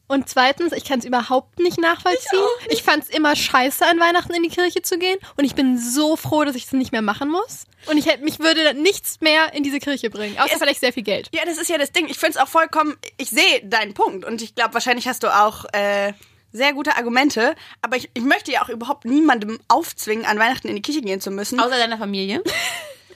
Und 0.09 0.29
zweitens, 0.29 0.73
ich 0.73 0.85
kann 0.85 0.99
es 1.01 1.05
überhaupt 1.05 1.59
nicht 1.59 1.79
nachvollziehen. 1.79 2.41
Ich, 2.71 2.83
fand 2.83 3.05
es 3.05 3.11
immer 3.11 3.37
scheiße, 3.37 3.85
an 3.87 4.01
Weihnachten 4.01 4.33
in 4.35 4.43
die 4.43 4.49
Kirche 4.49 4.81
zu 4.83 4.99
gehen. 4.99 5.19
Und 5.37 5.45
ich 5.45 5.55
bin 5.55 5.79
so 5.79 6.17
froh, 6.17 6.45
dass 6.45 6.57
ich 6.57 6.65
es 6.65 6.73
nicht 6.73 6.93
mehr 6.93 7.03
machen 7.03 7.29
muss. 7.29 7.65
Und 7.87 7.99
ich 7.99 8.07
hätte, 8.07 8.25
mich 8.25 8.39
würde 8.41 8.73
nichts 8.75 9.21
mehr 9.21 9.53
in 9.53 9.63
diese 9.63 9.79
Kirche 9.81 10.09
bringen. 10.11 10.39
Außer 10.39 10.53
Es- 10.55 10.59
vielleicht 10.59 10.81
sehr 10.81 10.93
viel 10.95 11.03
Geld. 11.03 11.29
Ja, 11.35 11.43
das 11.45 11.59
ist 11.59 11.69
ja 11.69 11.77
das 11.79 11.93
Ding. 11.93 12.09
Ich 12.09 12.19
finde 12.19 12.33
es 12.33 12.37
auch 12.39 12.49
vollkommen. 12.49 12.97
Ich 13.19 13.29
sehe 13.31 13.61
deinen 13.65 13.93
Punkt 13.95 14.25
und 14.25 14.41
ich 14.41 14.55
glaube, 14.55 14.73
wahrscheinlich 14.75 15.07
hast 15.07 15.23
du 15.23 15.29
auch 15.29 15.67
äh, 15.73 16.15
sehr 16.53 16.73
gute 16.73 16.97
Argumente. 16.97 17.55
Aber 17.83 17.97
ich, 17.99 18.09
ich 18.15 18.23
möchte 18.23 18.51
ja 18.51 18.63
auch 18.63 18.71
überhaupt 18.71 19.05
niemandem 19.05 19.61
aufzwingen, 19.69 20.25
an 20.25 20.39
Weihnachten 20.39 20.69
in 20.69 20.77
die 20.77 20.83
Kirche 20.83 21.03
gehen 21.03 21.21
zu 21.21 21.31
müssen. 21.31 21.61
Außer 21.61 21.77
deiner 21.77 21.99
Familie. 21.99 22.43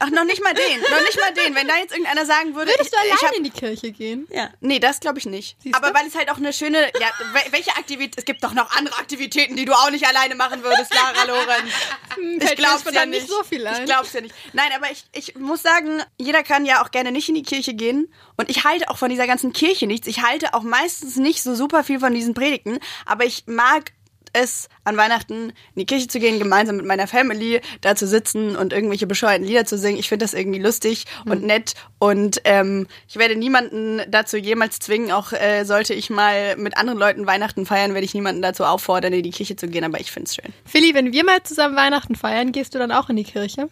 Ach, 0.05 0.11
noch 0.11 0.25
nicht 0.25 0.43
mal 0.43 0.53
den. 0.53 0.81
Noch 0.81 1.01
nicht 1.01 1.21
mal 1.21 1.33
den. 1.33 1.55
Wenn 1.55 1.69
da 1.69 1.77
jetzt 1.77 1.93
irgendeiner 1.93 2.27
sagen 2.27 2.55
würde, 2.57 2.73
Würdest 2.73 2.93
du 2.93 2.97
ich, 3.07 3.15
ich 3.15 3.23
hab, 3.23 3.33
in 3.37 3.45
die 3.45 3.51
Kirche 3.51 3.93
gehen? 3.93 4.27
Ja. 4.31 4.51
Nee, 4.61 4.81
das 4.81 4.99
glaube 5.01 5.19
ich 5.21 5.27
nicht. 5.27 5.57
Siehst 5.63 5.77
Aber 5.77 5.89
du? 5.91 5.95
weil 5.95 6.07
es 6.09 6.15
halt 6.17 6.29
auch 6.31 6.39
eine 6.39 6.53
schöne. 6.53 6.91
Ja, 7.01 7.09
wel- 7.33 7.53
welche 7.53 7.71
Aktivität. 7.77 8.15
Es 8.19 8.25
gibt 8.25 8.43
doch 8.43 8.53
noch 8.53 8.71
andere 8.77 8.99
Aktivitäten, 8.99 9.55
die 9.55 9.65
du 9.65 9.73
auch 9.73 9.91
nicht 9.91 10.07
alleine 10.07 10.35
machen 10.35 10.63
würdest, 10.65 10.93
Lara 10.95 11.25
Lorenz. 11.25 11.71
Ich 12.17 12.51
Hm, 12.51 12.57
glaub's 12.57 12.81
spontan 12.81 12.95
ja 13.05 13.07
nicht 13.07 13.23
nicht. 13.23 13.29
so 13.33 13.43
viel 13.43 13.67
ein. 13.67 13.81
Ich 13.81 13.85
glaub's 13.87 14.13
ja 14.13 14.21
nicht. 14.21 14.35
Nein, 14.53 14.71
aber 14.77 14.91
ich, 14.91 15.05
ich 15.13 15.35
muss 15.37 15.63
sagen, 15.63 16.03
jeder 16.19 16.43
kann 16.43 16.67
ja 16.67 16.83
auch 16.85 16.91
gerne 16.91 17.11
nicht 17.13 17.29
in 17.29 17.35
die 17.35 17.43
Kirche 17.43 17.73
gehen. 17.75 18.13
Und 18.37 18.51
ich 18.51 18.65
halte 18.65 18.91
auch 18.91 18.99
von 18.99 19.09
dieser 19.09 19.27
ganzen 19.27 19.53
Kirche 19.53 19.87
nichts. 19.87 20.07
Ich 20.07 20.23
halte 20.23 20.53
auch 20.55 20.63
meistens 20.63 21.17
nicht 21.17 21.43
so 21.43 21.55
super 21.55 21.85
viel 21.85 22.01
von 22.01 22.13
diesen 22.13 22.35
Predigten. 22.35 22.79
Aber 23.07 23.25
ich 23.25 23.45
mag 23.47 23.93
es, 24.33 24.69
an 24.85 24.97
Weihnachten 24.97 25.51
in 25.51 25.55
die 25.77 25.87
Kirche 25.87 26.09
zu 26.09 26.19
gehen, 26.19 26.39
gemeinsam 26.39 26.77
mit 26.77 26.87
meiner 26.87 27.07
Family, 27.07 27.61
da 27.81 27.95
zu 27.95 28.07
sitzen 28.07 28.57
und 28.57 28.73
irgendwelche 28.73 29.07
bescheuerten 29.07 29.47
Lieder 29.47 29.65
zu 29.65 29.79
singen. 29.79 29.99
Ich 29.99 30.09
finde 30.09 30.25
das 30.25 30.35
irgendwie 30.35 30.59
lustig 30.59 31.07
und 31.25 31.43
nett. 31.43 31.75
Und 31.99 32.41
ähm, 32.45 32.87
ich 33.09 33.17
werde 33.17 33.37
niemanden 33.37 34.03
dazu 34.09 34.37
jemals 34.37 34.79
zwingen, 34.79 35.13
auch 35.13 35.33
äh, 35.33 35.65
sollte 35.65 35.95
ich 35.95 36.11
mal 36.11 36.57
mit 36.57 36.77
anderen 36.77 36.99
Leuten 36.99 37.27
Weihnachten 37.27 37.67
feiern, 37.67 37.95
werde 37.95 38.05
ich 38.05 38.15
niemanden 38.15 38.43
dazu 38.43 38.65
auffordern, 38.65 39.13
in 39.13 39.23
die 39.23 39.31
Kirche 39.31 39.57
zu 39.57 39.69
gehen. 39.69 39.85
Aber 39.85 40.01
ich 40.01 40.11
finde 40.11 40.29
es 40.29 40.35
schön. 40.35 40.53
Philly, 40.65 40.95
wenn 40.95 41.13
wir 41.13 41.25
mal 41.25 41.43
zusammen 41.43 41.77
Weihnachten 41.77 42.17
feiern, 42.17 42.53
gehst 42.53 42.75
du 42.75 42.79
dann 42.79 42.93
auch 42.93 43.09
in 43.09 43.17
die 43.17 43.25
Kirche? 43.25 43.69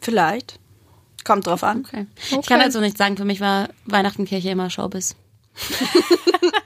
Vielleicht. 0.00 0.58
Kommt 1.24 1.46
drauf 1.46 1.64
an. 1.64 1.86
Okay. 1.86 2.06
Ich 2.18 2.46
kann 2.46 2.60
dazu 2.60 2.80
nicht 2.80 2.98
sagen, 2.98 3.16
für 3.16 3.24
mich 3.24 3.40
war 3.40 3.70
Weihnachten 3.86 4.26
Kirche 4.26 4.50
immer 4.50 4.68
Showbiz. 4.68 5.16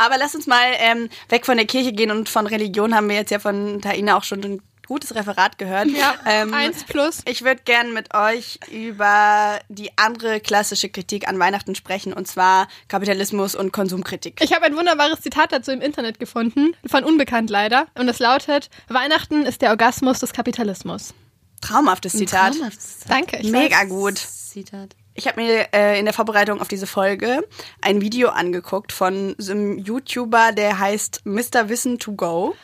Aber 0.00 0.16
lass 0.18 0.34
uns 0.34 0.46
mal 0.46 0.64
ähm, 0.78 1.08
weg 1.28 1.44
von 1.44 1.56
der 1.56 1.66
Kirche 1.66 1.92
gehen 1.92 2.10
und 2.10 2.28
von 2.28 2.46
Religion 2.46 2.94
haben 2.94 3.08
wir 3.08 3.16
jetzt 3.16 3.30
ja 3.30 3.38
von 3.38 3.80
Taina 3.82 4.16
auch 4.16 4.24
schon 4.24 4.42
ein 4.42 4.62
gutes 4.90 5.14
Referat 5.14 5.56
gehört. 5.56 5.88
Ja, 5.88 6.14
ähm, 6.26 6.52
eins 6.52 6.82
plus. 6.82 7.20
Ich 7.26 7.44
würde 7.44 7.60
gern 7.64 7.92
mit 7.92 8.12
euch 8.12 8.58
über 8.72 9.60
die 9.68 9.96
andere 9.96 10.40
klassische 10.40 10.88
Kritik 10.88 11.28
an 11.28 11.38
Weihnachten 11.38 11.76
sprechen, 11.76 12.12
und 12.12 12.26
zwar 12.26 12.66
Kapitalismus 12.88 13.54
und 13.54 13.72
Konsumkritik. 13.72 14.40
Ich 14.42 14.52
habe 14.52 14.64
ein 14.64 14.76
wunderbares 14.76 15.20
Zitat 15.20 15.52
dazu 15.52 15.70
im 15.70 15.80
Internet 15.80 16.18
gefunden, 16.18 16.74
von 16.86 17.04
Unbekannt 17.04 17.50
leider. 17.50 17.86
Und 17.94 18.08
es 18.08 18.18
lautet, 18.18 18.68
Weihnachten 18.88 19.46
ist 19.46 19.62
der 19.62 19.70
Orgasmus 19.70 20.18
des 20.18 20.32
Kapitalismus. 20.32 21.14
Traumhaftes 21.60 22.14
Zitat. 22.14 22.54
Traumhaftes 22.54 23.00
Danke. 23.06 23.36
Ich 23.36 23.50
Mega 23.52 23.84
gut. 23.84 24.18
Zitat. 24.18 24.96
Ich 25.20 25.26
habe 25.26 25.38
mir 25.38 25.68
äh, 25.74 25.98
in 25.98 26.06
der 26.06 26.14
Vorbereitung 26.14 26.62
auf 26.62 26.68
diese 26.68 26.86
Folge 26.86 27.46
ein 27.82 28.00
Video 28.00 28.30
angeguckt 28.30 28.90
von 28.90 29.34
so 29.36 29.52
einem 29.52 29.76
YouTuber, 29.76 30.52
der 30.52 30.78
heißt 30.78 31.26
Mr. 31.26 31.68
Wissen 31.68 31.98
to 31.98 32.12
Go. 32.12 32.56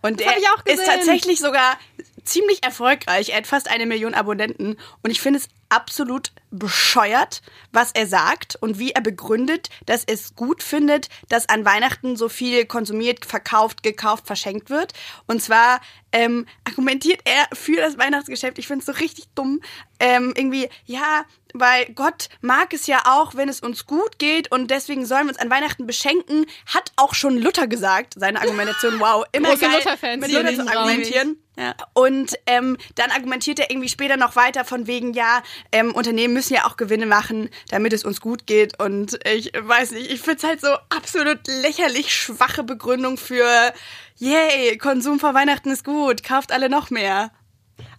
Und 0.00 0.20
Das 0.20 0.28
der 0.28 0.74
ist 0.74 0.86
tatsächlich 0.86 1.40
sogar 1.40 1.76
ziemlich 2.22 2.62
erfolgreich. 2.62 3.30
Er 3.30 3.38
hat 3.38 3.48
fast 3.48 3.68
eine 3.68 3.86
Million 3.86 4.14
Abonnenten. 4.14 4.76
Und 5.02 5.10
ich 5.10 5.20
finde 5.20 5.40
es 5.40 5.48
absolut 5.70 6.30
bescheuert, 6.52 7.42
was 7.72 7.90
er 7.90 8.06
sagt 8.06 8.54
und 8.60 8.78
wie 8.78 8.92
er 8.92 9.00
begründet, 9.00 9.68
dass 9.86 10.04
es 10.06 10.36
gut 10.36 10.62
findet, 10.62 11.08
dass 11.30 11.48
an 11.48 11.64
Weihnachten 11.64 12.14
so 12.14 12.28
viel 12.28 12.64
konsumiert, 12.64 13.24
verkauft, 13.24 13.82
gekauft, 13.82 14.28
verschenkt 14.28 14.70
wird. 14.70 14.92
Und 15.26 15.42
zwar 15.42 15.80
ähm, 16.12 16.46
argumentiert 16.62 17.22
er 17.24 17.48
für 17.56 17.76
das 17.76 17.98
Weihnachtsgeschäft. 17.98 18.60
Ich 18.60 18.68
finde 18.68 18.80
es 18.80 18.86
so 18.86 18.92
richtig 18.92 19.24
dumm. 19.34 19.60
Ähm, 19.98 20.32
irgendwie, 20.36 20.68
ja, 20.86 21.24
weil 21.54 21.86
Gott 21.94 22.28
mag 22.40 22.74
es 22.74 22.86
ja 22.86 23.02
auch, 23.06 23.34
wenn 23.36 23.48
es 23.48 23.60
uns 23.60 23.86
gut 23.86 24.18
geht 24.18 24.50
und 24.50 24.70
deswegen 24.70 25.06
sollen 25.06 25.24
wir 25.26 25.30
uns 25.30 25.38
an 25.38 25.50
Weihnachten 25.50 25.86
beschenken, 25.86 26.46
hat 26.66 26.92
auch 26.96 27.14
schon 27.14 27.38
Luther 27.38 27.68
gesagt. 27.68 28.14
Seine 28.16 28.40
Argumentation, 28.40 28.98
wow, 28.98 29.24
immer 29.32 29.50
Große 29.50 29.60
geil, 29.60 29.76
Luther-Fans 29.76 30.20
mit 30.20 30.32
Luther 30.32 30.54
zu 30.54 30.68
argumentieren. 30.68 31.38
Ja. 31.56 31.74
Und 31.92 32.36
ähm, 32.46 32.76
dann 32.96 33.12
argumentiert 33.12 33.60
er 33.60 33.70
irgendwie 33.70 33.88
später 33.88 34.16
noch 34.16 34.34
weiter 34.34 34.64
von 34.64 34.88
wegen, 34.88 35.12
ja, 35.12 35.42
ähm, 35.70 35.94
Unternehmen 35.94 36.34
müssen 36.34 36.54
ja 36.54 36.66
auch 36.66 36.76
Gewinne 36.76 37.06
machen, 37.06 37.48
damit 37.68 37.92
es 37.92 38.04
uns 38.04 38.20
gut 38.20 38.46
geht. 38.46 38.80
Und 38.82 39.20
ich 39.24 39.52
weiß 39.56 39.92
nicht, 39.92 40.10
ich 40.10 40.20
finde 40.20 40.38
es 40.38 40.44
halt 40.44 40.60
so 40.60 40.72
absolut 40.88 41.46
lächerlich 41.46 42.12
schwache 42.12 42.64
Begründung 42.64 43.16
für, 43.16 43.72
yay, 44.16 44.76
Konsum 44.78 45.20
vor 45.20 45.34
Weihnachten 45.34 45.70
ist 45.70 45.84
gut, 45.84 46.24
kauft 46.24 46.50
alle 46.50 46.68
noch 46.68 46.90
mehr. 46.90 47.30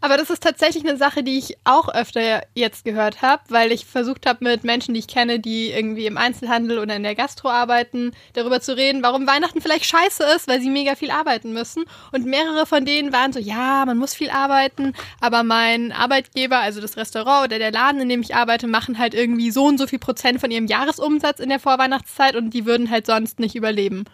Aber 0.02 0.18
das 0.18 0.30
ist 0.30 0.44
tatsächlich 0.44 0.88
eine 0.88 0.98
Sache, 0.98 1.24
die 1.24 1.38
ich 1.38 1.58
auch 1.64 1.90
öfter 1.90 2.44
jetzt 2.54 2.86
gehört 2.86 3.22
habe, 3.22 3.44
weil 3.50 3.72
ich 3.72 3.86
versucht 3.86 4.26
habe, 4.26 4.44
mit 4.44 4.64
Menschen, 4.64 4.94
die 4.94 5.00
ich 5.00 5.08
kenne, 5.08 5.40
die 5.40 5.72
irgendwie 5.72 6.06
im 6.06 6.18
Einzelhandel 6.18 6.80
oder 6.80 6.96
in 6.96 7.04
der 7.04 7.16
Gastro 7.16 7.50
arbeiten, 7.50 8.12
darüber 8.34 8.62
zu 8.62 8.78
reden, 8.78 9.04
warum 9.04 9.28
Weihnachten 9.28 9.62
vielleicht 9.62 9.86
scheiße 9.86 10.24
ist, 10.36 10.48
weil 10.48 10.62
sie 10.62 10.70
mega 10.70 10.96
viel 10.96 11.12
arbeiten 11.12 11.54
müssen. 11.54 11.86
Und 12.12 12.26
mehrere 12.26 12.66
von 12.66 12.86
denen 12.86 13.14
waren 13.14 13.34
so, 13.34 13.40
ja, 13.40 13.84
man 13.86 13.98
muss 13.98 14.14
viel 14.14 14.30
arbeiten, 14.30 14.94
aber 15.20 15.44
mein 15.44 15.92
Arbeitgeber, 15.92 16.60
also 16.60 16.82
das 16.82 16.98
Restaurant 16.98 17.48
oder 17.48 17.60
der 17.60 17.72
Laden, 17.72 18.02
in 18.02 18.10
dem 18.10 18.22
ich 18.22 18.36
arbeite, 18.36 18.68
machen 18.68 19.00
halt 19.00 19.14
irgendwie 19.14 19.52
so 19.52 19.66
und 19.66 19.78
so 19.78 19.88
viel 19.88 20.00
Prozent 20.00 20.40
von 20.40 20.52
ihrem 20.52 20.68
Jahresumsatz 20.68 21.40
in 21.40 21.50
der 21.50 21.60
Vorweihnachtszeit 21.60 22.36
und 22.36 22.52
die 22.52 22.66
würden 22.66 22.90
halt 22.90 23.06
sonst 23.06 23.40
nicht 23.40 23.56
überleben. 23.56 24.06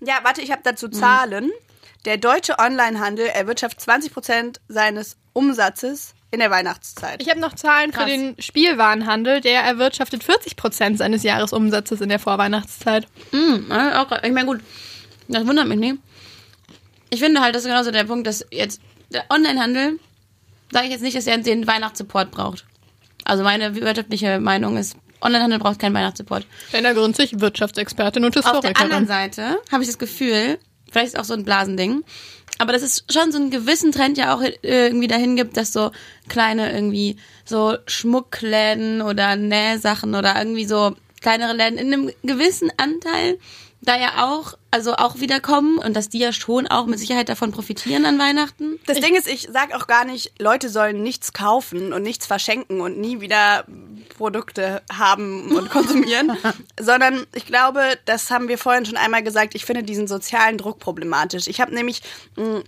Ja, 0.00 0.18
warte, 0.22 0.42
ich 0.42 0.50
habe 0.50 0.62
dazu 0.64 0.88
Zahlen. 0.88 1.50
Der 2.04 2.16
deutsche 2.16 2.58
Onlinehandel 2.58 3.26
erwirtschaftet 3.26 3.80
20 3.80 4.12
Prozent 4.12 4.60
seines 4.68 5.16
Umsatzes 5.32 6.14
in 6.30 6.40
der 6.40 6.50
Weihnachtszeit. 6.50 7.22
Ich 7.22 7.30
habe 7.30 7.40
noch 7.40 7.54
Zahlen 7.54 7.90
Krass. 7.90 8.04
für 8.04 8.10
den 8.10 8.40
Spielwarenhandel. 8.40 9.40
Der 9.40 9.62
erwirtschaftet 9.62 10.22
40 10.22 10.56
Prozent 10.56 10.98
seines 10.98 11.22
Jahresumsatzes 11.22 12.00
in 12.00 12.08
der 12.08 12.18
Vorweihnachtszeit. 12.18 13.06
Mm, 13.32 13.72
ich 14.22 14.32
meine, 14.32 14.46
gut, 14.46 14.60
das 15.28 15.46
wundert 15.46 15.66
mich 15.66 15.78
nicht. 15.78 15.96
Ich 17.10 17.20
finde 17.20 17.40
halt, 17.40 17.54
das 17.54 17.62
ist 17.62 17.68
genauso 17.68 17.90
der 17.90 18.04
Punkt, 18.04 18.26
dass 18.26 18.44
jetzt 18.50 18.80
der 19.10 19.24
Onlinehandel, 19.30 19.98
sage 20.70 20.86
ich 20.86 20.92
jetzt 20.92 21.02
nicht, 21.02 21.16
dass 21.16 21.26
er 21.26 21.38
den 21.38 21.66
Weihnachtssupport 21.66 22.30
braucht. 22.30 22.66
Also 23.24 23.42
meine 23.42 23.74
wirtschaftliche 23.74 24.40
Meinung 24.40 24.76
ist, 24.76 24.96
Onlinehandel 25.20 25.58
braucht 25.58 25.78
keinen 25.78 25.94
Weihnachtssupport. 25.94 26.46
Lena 26.72 26.92
Grünzig, 26.92 27.40
Wirtschaftsexpertin 27.40 28.24
und 28.24 28.36
Auf 28.36 28.42
der 28.42 28.52
Historikerin. 28.52 28.84
anderen 28.84 29.06
Seite 29.06 29.58
habe 29.72 29.82
ich 29.82 29.88
das 29.88 29.98
Gefühl, 29.98 30.58
vielleicht 30.90 31.14
ist 31.14 31.18
auch 31.18 31.24
so 31.24 31.34
ein 31.34 31.44
Blasending, 31.44 32.04
aber 32.58 32.72
dass 32.72 32.82
es 32.82 33.04
schon 33.10 33.30
so 33.32 33.38
einen 33.38 33.50
gewissen 33.50 33.92
Trend 33.92 34.18
ja 34.18 34.34
auch 34.34 34.42
äh, 34.42 34.52
irgendwie 34.62 35.06
dahin 35.06 35.36
gibt, 35.36 35.56
dass 35.56 35.72
so 35.72 35.92
kleine 36.28 36.72
irgendwie 36.72 37.16
so 37.44 37.76
Schmuckläden 37.86 39.00
oder 39.00 39.36
Nähsachen 39.36 40.14
oder 40.14 40.36
irgendwie 40.36 40.66
so 40.66 40.94
kleinere 41.20 41.52
Läden 41.52 41.78
in 41.78 41.92
einem 41.92 42.12
gewissen 42.22 42.70
Anteil 42.76 43.38
da 43.88 43.96
ja 43.96 44.24
auch, 44.24 44.54
also 44.70 44.94
auch 44.94 45.20
wiederkommen 45.20 45.78
und 45.78 45.94
dass 45.94 46.08
die 46.08 46.18
ja 46.18 46.32
schon 46.32 46.66
auch 46.66 46.86
mit 46.86 46.98
Sicherheit 46.98 47.28
davon 47.28 47.52
profitieren 47.52 48.04
an 48.04 48.18
Weihnachten. 48.18 48.78
Das 48.86 49.00
Ding 49.00 49.16
ist, 49.16 49.26
ich 49.26 49.48
sag 49.50 49.74
auch 49.74 49.86
gar 49.86 50.04
nicht, 50.04 50.32
Leute 50.38 50.68
sollen 50.68 51.02
nichts 51.02 51.32
kaufen 51.32 51.92
und 51.92 52.02
nichts 52.02 52.26
verschenken 52.26 52.80
und 52.80 52.98
nie 52.98 53.20
wieder 53.20 53.64
Produkte 54.16 54.82
haben 54.92 55.50
und 55.52 55.70
konsumieren, 55.70 56.36
sondern 56.78 57.26
ich 57.34 57.46
glaube, 57.46 57.80
das 58.04 58.30
haben 58.30 58.48
wir 58.48 58.58
vorhin 58.58 58.84
schon 58.84 58.96
einmal 58.96 59.22
gesagt, 59.22 59.54
ich 59.54 59.64
finde 59.64 59.82
diesen 59.82 60.06
sozialen 60.06 60.58
Druck 60.58 60.78
problematisch. 60.78 61.46
Ich 61.46 61.60
habe 61.60 61.74
nämlich 61.74 62.02
mh, 62.36 62.62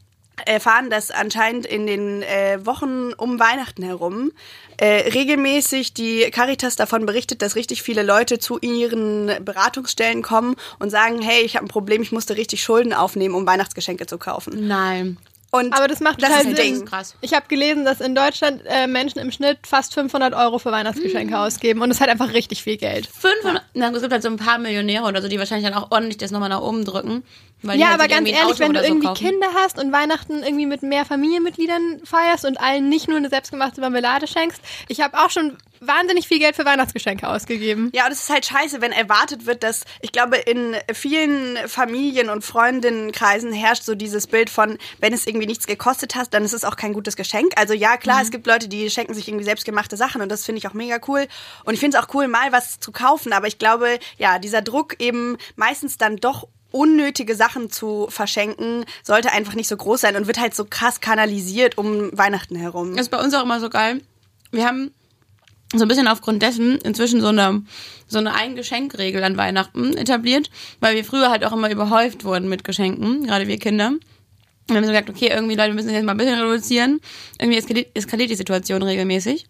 erfahren, 0.47 0.91
dass 0.91 1.11
anscheinend 1.11 1.67
in 1.67 1.87
den 1.87 2.23
äh, 2.23 2.59
Wochen 2.65 3.13
um 3.13 3.39
Weihnachten 3.39 3.83
herum 3.83 4.33
äh, 4.77 5.11
regelmäßig 5.11 5.93
die 5.93 6.31
Caritas 6.31 6.77
davon 6.77 7.07
berichtet, 7.07 7.43
dass 7.43 7.55
richtig 7.55 7.83
viele 7.83 8.03
Leute 8.03 8.39
zu 8.39 8.59
ihren 8.61 9.45
Beratungsstellen 9.45 10.23
kommen 10.23 10.57
und 10.79 10.91
sagen, 10.91 11.21
hey, 11.21 11.43
ich 11.43 11.57
habe 11.57 11.67
ein 11.67 11.69
Problem, 11.69 12.03
ich 12.03 12.13
musste 12.13 12.37
richtig 12.37 12.63
Schulden 12.63 12.93
aufnehmen, 12.93 13.35
um 13.35 13.47
Weihnachtsgeschenke 13.47 14.07
zu 14.07 14.19
kaufen. 14.19 14.67
Nein. 14.67 15.19
Und 15.53 15.75
Aber 15.75 15.89
das 15.89 16.01
macht 16.01 16.23
das 16.23 16.29
total 16.29 16.43
ist 16.43 16.49
ein 16.51 16.57
Sinn. 16.57 16.75
Ding. 16.77 16.85
Krass. 16.87 17.17
Ich 17.21 17.35
habe 17.35 17.47
gelesen, 17.49 17.85
dass 17.85 18.01
in 18.01 18.15
Deutschland 18.15 18.63
äh, 18.67 18.87
Menschen 18.87 19.19
im 19.19 19.33
Schnitt 19.33 19.59
fast 19.67 19.95
500 19.95 20.33
Euro 20.33 20.59
für 20.59 20.71
Weihnachtsgeschenke 20.71 21.37
ausgeben. 21.37 21.83
Und 21.83 21.89
das 21.89 21.97
ist 21.97 22.01
halt 22.01 22.11
einfach 22.11 22.33
richtig 22.33 22.63
viel 22.63 22.77
Geld. 22.77 23.09
500, 23.09 23.65
na, 23.75 23.91
es 23.91 24.01
gibt 24.01 24.13
halt 24.13 24.23
so 24.23 24.29
ein 24.29 24.37
paar 24.37 24.59
Millionäre 24.59 25.05
oder 25.05 25.21
so, 25.21 25.29
die 25.29 25.39
wahrscheinlich 25.41 25.69
dann 25.69 25.77
auch 25.77 25.91
ordentlich 25.91 26.19
das 26.19 26.31
nochmal 26.31 26.51
nach 26.51 26.61
oben 26.63 26.85
drücken. 26.85 27.25
Ja, 27.63 27.89
halt 27.91 28.01
aber 28.01 28.09
ganz 28.09 28.29
ehrlich, 28.29 28.59
wenn 28.59 28.73
du 28.73 28.81
so 28.81 28.87
irgendwie 28.87 29.07
kaufen. 29.09 29.27
Kinder 29.27 29.49
hast 29.55 29.79
und 29.79 29.93
Weihnachten 29.93 30.43
irgendwie 30.43 30.67
mit 30.67 30.83
mehr 30.83 31.05
Familienmitgliedern 31.05 32.01
feierst 32.05 32.45
und 32.47 32.59
allen 32.61 32.89
nicht 32.89 33.09
nur 33.09 33.19
eine 33.19 33.29
selbstgemachte 33.29 33.81
Marmelade 33.81 34.27
schenkst. 34.27 34.61
Ich 34.89 35.01
habe 35.01 35.19
auch 35.19 35.31
schon 35.31 35.59
wahnsinnig 35.81 36.29
viel 36.29 36.39
Geld 36.39 36.57
für 36.57 36.65
Weihnachtsgeschenke 36.65 37.27
ausgegeben. 37.29 37.91
Ja, 37.95 38.07
und 38.07 38.13
es 38.13 38.21
ist 38.21 38.31
halt 38.31 38.47
scheiße, 38.47 38.81
wenn 38.81 38.93
erwartet 38.93 39.47
wird, 39.47 39.63
dass, 39.63 39.85
ich 40.01 40.13
glaube, 40.13 40.37
in 40.37 40.77
vielen 40.93 41.57
Familien- 41.67 42.29
und 42.29 42.45
Freundinnenkreisen 42.45 43.53
herrscht 43.53 43.85
so 43.85 43.95
dieses 43.95 44.27
Bild 44.27 44.51
von, 44.51 44.79
wenn 44.99 45.13
es 45.13 45.27
irgendwie 45.27 45.47
nichts 45.47 45.67
gekostet 45.67 46.15
hat, 46.15 46.33
dann 46.35 46.45
ist 46.45 46.53
es 46.53 46.65
auch 46.65 46.77
kein 46.77 46.93
gutes 46.93 47.17
Geschenk. 47.17 47.53
Also 47.57 47.75
ja, 47.75 47.97
klar, 47.97 48.23
es 48.23 48.31
gibt 48.31 48.47
Leute, 48.47 48.69
die 48.69 48.91
schenken 48.91 49.15
sich 49.15 49.27
irgendwie 49.27 49.45
selbstgemachte 49.45 49.97
Sachen 49.97 50.23
und 50.23 50.29
das 50.31 50.45
finde 50.45 50.59
ich 50.59 50.69
auch 50.69 50.75
mega 50.75 50.99
cool. 51.09 51.27
Und 51.65 51.75
ich 51.75 51.81
finde 51.81 51.97
es 51.97 52.05
auch 52.05 52.15
cool, 52.15 52.29
mal 52.29 52.53
was 52.53 52.81
zu 52.81 52.93
kaufen, 52.93 53.33
aber 53.33 53.47
ich 53.47 53.59
glaube, 53.59 53.99
ja, 54.19 54.39
dieser 54.39 54.63
Druck 54.63 54.97
eben 55.01 55.39
meistens 55.57 55.97
dann 55.97 56.17
doch 56.17 56.47
unnötige 56.73 57.35
Sachen 57.35 57.71
zu 57.71 58.07
verschenken, 58.11 58.85
sollte 59.03 59.33
einfach 59.33 59.55
nicht 59.55 59.69
so 59.69 59.77
groß 59.77 60.03
sein 60.03 60.17
und 60.17 60.27
wird 60.27 60.39
halt 60.39 60.55
so 60.55 60.65
krass 60.65 61.01
kanalisiert 61.01 61.79
um 61.79 62.17
Weihnachten 62.17 62.55
herum. 62.55 62.93
Das 62.97 63.07
ist 63.07 63.11
bei 63.11 63.21
uns 63.21 63.35
auch 63.35 63.43
immer 63.43 63.61
so 63.61 63.71
geil. 63.71 64.01
Wir 64.53 64.67
haben 64.67 64.93
so 65.75 65.85
ein 65.85 65.89
bisschen 65.89 66.09
aufgrund 66.09 66.43
dessen 66.43 66.79
inzwischen 66.79 67.21
so 67.21 67.29
eine, 67.29 67.63
so 68.07 68.19
eine 68.19 68.35
Ein-Geschenk-Regel 68.35 69.23
an 69.23 69.37
Weihnachten 69.37 69.97
etabliert, 69.97 70.51
weil 70.81 70.97
wir 70.97 71.05
früher 71.05 71.31
halt 71.31 71.45
auch 71.45 71.53
immer 71.53 71.71
überhäuft 71.71 72.25
wurden 72.25 72.49
mit 72.49 72.65
Geschenken, 72.65 73.27
gerade 73.27 73.47
wir 73.47 73.59
Kinder. 73.59 73.93
Und 74.71 74.77
wir 74.77 74.83
haben 74.83 74.87
so 74.87 74.93
gesagt, 74.93 75.11
okay, 75.11 75.31
irgendwie 75.35 75.57
Leute 75.57 75.75
müssen 75.75 75.91
jetzt 75.91 76.05
mal 76.05 76.13
ein 76.13 76.17
bisschen 76.17 76.41
reduzieren. 76.41 77.01
Irgendwie 77.41 77.59
eskaliert, 77.59 77.89
eskaliert 77.95 78.31
die 78.31 78.37
Situation 78.37 78.83
regelmäßig. 78.83 79.47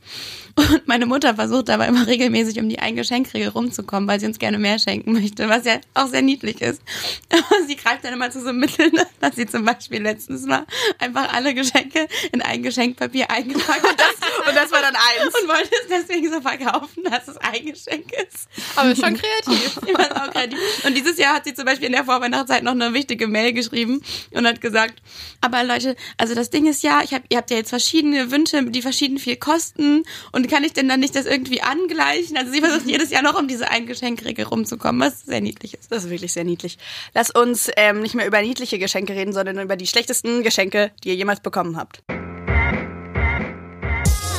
Und 0.54 0.88
meine 0.88 1.06
Mutter 1.06 1.34
versucht 1.34 1.68
aber 1.68 1.86
immer 1.86 2.06
regelmäßig 2.06 2.58
um 2.58 2.68
die 2.68 2.78
Ein-Geschenk-Regel 2.78 3.48
rumzukommen, 3.48 4.08
weil 4.08 4.18
sie 4.18 4.26
uns 4.26 4.38
gerne 4.38 4.58
mehr 4.58 4.78
schenken 4.78 5.12
möchte, 5.12 5.48
was 5.48 5.66
ja 5.66 5.80
auch 5.94 6.06
sehr 6.06 6.22
niedlich 6.22 6.60
ist. 6.62 6.82
Aber 7.30 7.66
sie 7.66 7.76
greift 7.76 8.04
dann 8.04 8.14
immer 8.14 8.30
zu 8.30 8.40
so 8.40 8.52
Mitteln, 8.52 8.92
dass 9.20 9.36
sie 9.36 9.46
zum 9.46 9.64
Beispiel 9.64 10.02
letztens 10.02 10.46
mal 10.46 10.64
einfach 10.98 11.32
alle 11.34 11.54
Geschenke 11.54 12.08
in 12.32 12.40
ein 12.42 12.62
Geschenkpapier 12.62 13.30
eingepackt 13.30 13.84
hat. 13.84 14.48
Und 14.48 14.56
das 14.56 14.72
war 14.72 14.80
dann 14.80 14.94
eins. 14.94 15.34
Und 15.40 15.48
wollte 15.48 15.70
es 15.82 15.88
deswegen 15.88 16.32
so 16.32 16.40
verkaufen, 16.40 17.04
dass 17.04 17.28
es 17.28 17.36
ein 17.36 17.64
Geschenk 17.64 18.10
ist. 18.12 18.48
Aber 18.76 18.90
ist 18.90 19.00
schon 19.00 19.14
kreativ. 19.14 19.78
Ich 19.90 19.96
auch 19.96 20.30
kreativ. 20.30 20.58
Und 20.84 20.96
dieses 20.96 21.18
Jahr 21.18 21.34
hat 21.34 21.44
sie 21.44 21.54
zum 21.54 21.64
Beispiel 21.64 21.86
in 21.86 21.92
der 21.92 22.04
Vorweihnachtszeit 22.04 22.62
noch 22.62 22.72
eine 22.72 22.94
wichtige 22.94 23.26
Mail 23.26 23.52
geschrieben 23.52 24.02
und 24.30 24.46
hat 24.46 24.60
gesagt, 24.60 25.00
aber 25.40 25.64
Leute, 25.64 25.96
also 26.16 26.34
das 26.34 26.50
Ding 26.50 26.66
ist 26.66 26.82
ja, 26.82 27.00
ich 27.02 27.14
hab, 27.14 27.22
ihr 27.28 27.38
habt 27.38 27.50
ja 27.50 27.56
jetzt 27.56 27.70
verschiedene 27.70 28.30
Wünsche, 28.30 28.62
die 28.70 28.82
verschieden 28.82 29.18
viel 29.18 29.36
kosten 29.36 30.04
und 30.32 30.48
kann 30.48 30.64
ich 30.64 30.72
denn 30.72 30.88
dann 30.88 31.00
nicht 31.00 31.16
das 31.16 31.26
irgendwie 31.26 31.62
angleichen? 31.62 32.36
Also 32.36 32.52
sie 32.52 32.60
versucht 32.60 32.86
jedes 32.86 33.10
Jahr 33.10 33.22
noch 33.22 33.38
um 33.38 33.48
diese 33.48 33.70
Ein-Geschenkregel 33.70 34.44
rumzukommen, 34.44 35.00
was 35.00 35.22
sehr 35.22 35.40
niedlich 35.40 35.74
ist. 35.74 35.90
Das 35.90 36.04
ist 36.04 36.10
wirklich 36.10 36.32
sehr 36.32 36.44
niedlich. 36.44 36.78
Lass 37.14 37.30
uns 37.30 37.70
ähm, 37.76 38.00
nicht 38.00 38.14
mehr 38.14 38.26
über 38.26 38.42
niedliche 38.42 38.78
Geschenke 38.78 39.14
reden, 39.14 39.32
sondern 39.32 39.58
über 39.58 39.76
die 39.76 39.86
schlechtesten 39.86 40.42
Geschenke, 40.42 40.92
die 41.02 41.08
ihr 41.08 41.16
jemals 41.16 41.40
bekommen 41.40 41.76
habt. 41.76 42.02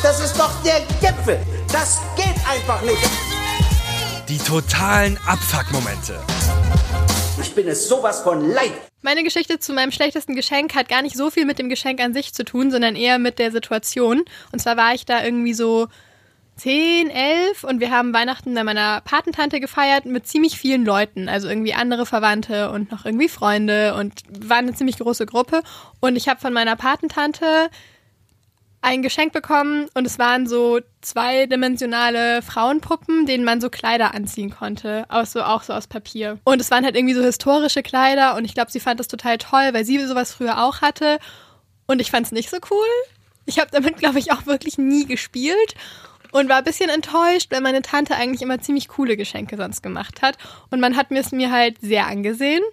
Das 0.03 0.19
ist 0.19 0.36
doch 0.38 0.51
der 0.63 0.81
Gipfel. 0.99 1.39
Das 1.71 1.99
geht 2.15 2.36
einfach 2.49 2.81
nicht. 2.81 2.97
Die 4.27 4.39
totalen 4.39 5.17
Abfuck-Momente. 5.27 6.19
Ich 7.41 7.56
bin 7.56 7.67
es 7.67 7.88
sowas 7.89 8.21
von 8.21 8.51
leid. 8.51 8.71
Meine 9.01 9.23
Geschichte 9.23 9.58
zu 9.58 9.73
meinem 9.73 9.91
schlechtesten 9.91 10.36
Geschenk 10.36 10.75
hat 10.75 10.88
gar 10.88 11.01
nicht 11.01 11.17
so 11.17 11.32
viel 11.32 11.45
mit 11.45 11.58
dem 11.58 11.69
Geschenk 11.69 11.99
an 11.99 12.13
sich 12.13 12.36
zu 12.36 12.45
tun, 12.45 12.69
sondern 12.69 12.95
eher 12.95 13.17
mit 13.17 13.39
der 13.39 13.51
Situation. 13.51 14.23
Und 14.51 14.60
zwar 14.60 14.77
war 14.77 14.93
ich 14.93 15.06
da 15.06 15.23
irgendwie 15.23 15.56
so 15.56 15.88
10, 16.58 17.10
11 17.10 17.63
und 17.63 17.80
wir 17.80 17.89
haben 17.89 18.13
Weihnachten 18.13 18.54
bei 18.54 18.63
meiner 18.63 19.01
Patentante 19.01 19.60
gefeiert 19.60 20.06
mit 20.06 20.27
ziemlich 20.27 20.60
vielen 20.60 20.86
Leuten, 20.86 21.30
also 21.30 21.49
irgendwie 21.49 21.73
andere 21.73 22.06
Verwandte 22.06 22.69
und 22.69 22.91
noch 22.91 23.06
irgendwie 23.06 23.30
Freunde 23.30 23.95
und 23.95 24.21
war 24.47 24.58
eine 24.58 24.75
ziemlich 24.75 24.99
große 24.99 25.25
Gruppe. 25.25 25.63
Und 25.99 26.15
ich 26.15 26.30
habe 26.30 26.39
von 26.39 26.54
meiner 26.54 26.75
Patentante 26.75 27.71
ein 28.81 29.03
Geschenk 29.03 29.31
bekommen 29.31 29.87
und 29.93 30.05
es 30.05 30.17
waren 30.17 30.47
so 30.47 30.79
zweidimensionale 31.01 32.41
Frauenpuppen, 32.41 33.25
denen 33.27 33.43
man 33.43 33.61
so 33.61 33.69
Kleider 33.69 34.13
anziehen 34.15 34.49
konnte, 34.49 35.05
aus 35.09 35.31
so 35.31 35.43
auch 35.43 35.63
so 35.63 35.73
aus 35.73 35.87
Papier. 35.87 36.39
Und 36.43 36.59
es 36.59 36.71
waren 36.71 36.83
halt 36.83 36.95
irgendwie 36.95 37.13
so 37.13 37.21
historische 37.21 37.83
Kleider 37.83 38.35
und 38.35 38.45
ich 38.45 38.55
glaube, 38.55 38.71
sie 38.71 38.79
fand 38.79 38.99
das 38.99 39.07
total 39.07 39.37
toll, 39.37 39.69
weil 39.73 39.85
sie 39.85 40.03
sowas 40.05 40.33
früher 40.33 40.63
auch 40.63 40.81
hatte 40.81 41.19
und 41.85 42.01
ich 42.01 42.09
fand 42.09 42.25
es 42.25 42.31
nicht 42.31 42.49
so 42.49 42.57
cool. 42.71 42.87
Ich 43.45 43.59
habe 43.59 43.69
damit, 43.71 43.97
glaube 43.97 44.19
ich, 44.19 44.31
auch 44.31 44.45
wirklich 44.47 44.77
nie 44.77 45.05
gespielt 45.05 45.75
und 46.31 46.49
war 46.49 46.57
ein 46.57 46.63
bisschen 46.63 46.89
enttäuscht, 46.89 47.51
weil 47.51 47.61
meine 47.61 47.83
Tante 47.83 48.15
eigentlich 48.15 48.41
immer 48.41 48.59
ziemlich 48.61 48.87
coole 48.87 49.15
Geschenke 49.15 49.57
sonst 49.57 49.83
gemacht 49.83 50.23
hat 50.23 50.37
und 50.71 50.79
man 50.79 50.97
hat 50.97 51.11
mir 51.11 51.19
es 51.19 51.31
mir 51.31 51.51
halt 51.51 51.79
sehr 51.81 52.07
angesehen. 52.07 52.63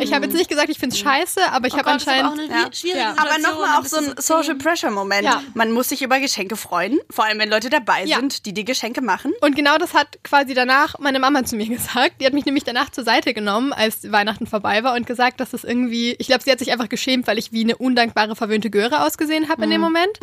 Ich 0.00 0.12
habe 0.12 0.26
jetzt 0.26 0.34
nicht 0.34 0.50
gesagt, 0.50 0.68
ich 0.68 0.78
finde 0.78 0.94
es 0.94 1.00
scheiße, 1.00 1.40
aber 1.50 1.66
ich 1.66 1.72
habe 1.74 1.84
das 1.84 2.02
ist 2.02 2.08
aber 2.08 2.18
anscheinend 2.18 2.52
auch 2.52 2.62
eine 2.66 2.74
schwierige 2.74 2.98
Ja. 3.00 3.14
Aber 3.16 3.38
nochmal 3.38 3.76
auch 3.78 3.82
das 3.82 3.90
so 3.90 3.96
ein 3.96 4.14
Social 4.18 4.54
Pressure 4.56 4.90
Moment. 4.90 5.24
Ja. 5.24 5.42
Man 5.54 5.72
muss 5.72 5.88
sich 5.88 6.02
über 6.02 6.20
Geschenke 6.20 6.56
freuen, 6.56 6.98
vor 7.10 7.24
allem 7.24 7.38
wenn 7.38 7.48
Leute 7.48 7.70
dabei 7.70 8.04
Ja. 8.04 8.16
sind, 8.18 8.44
die 8.44 8.52
die 8.52 8.64
Geschenke 8.66 9.00
machen. 9.00 9.32
Und 9.40 9.56
genau 9.56 9.78
das 9.78 9.94
hat 9.94 10.18
quasi 10.24 10.52
danach 10.52 10.98
meine 10.98 11.18
Mama 11.20 11.44
zu 11.44 11.56
mir 11.56 11.66
gesagt. 11.68 12.20
Die 12.20 12.26
hat 12.26 12.34
mich 12.34 12.44
nämlich 12.44 12.64
danach 12.64 12.90
zur 12.90 13.04
Seite 13.04 13.32
genommen, 13.32 13.72
als 13.72 14.12
Weihnachten 14.12 14.46
vorbei 14.46 14.84
war 14.84 14.94
und 14.94 15.06
gesagt, 15.06 15.40
dass 15.40 15.54
es 15.54 15.64
irgendwie, 15.64 16.14
ich 16.18 16.26
glaube, 16.26 16.42
sie 16.44 16.50
hat 16.52 16.58
sich 16.58 16.70
einfach 16.70 16.88
geschämt, 16.90 17.26
weil 17.26 17.38
ich 17.38 17.52
wie 17.52 17.64
eine 17.64 17.76
undankbare, 17.76 18.36
verwöhnte 18.36 18.68
Göre 18.70 19.04
ausgesehen 19.04 19.48
habe 19.48 19.64
in 19.64 19.70
dem 19.70 19.80
Moment. 19.80 20.20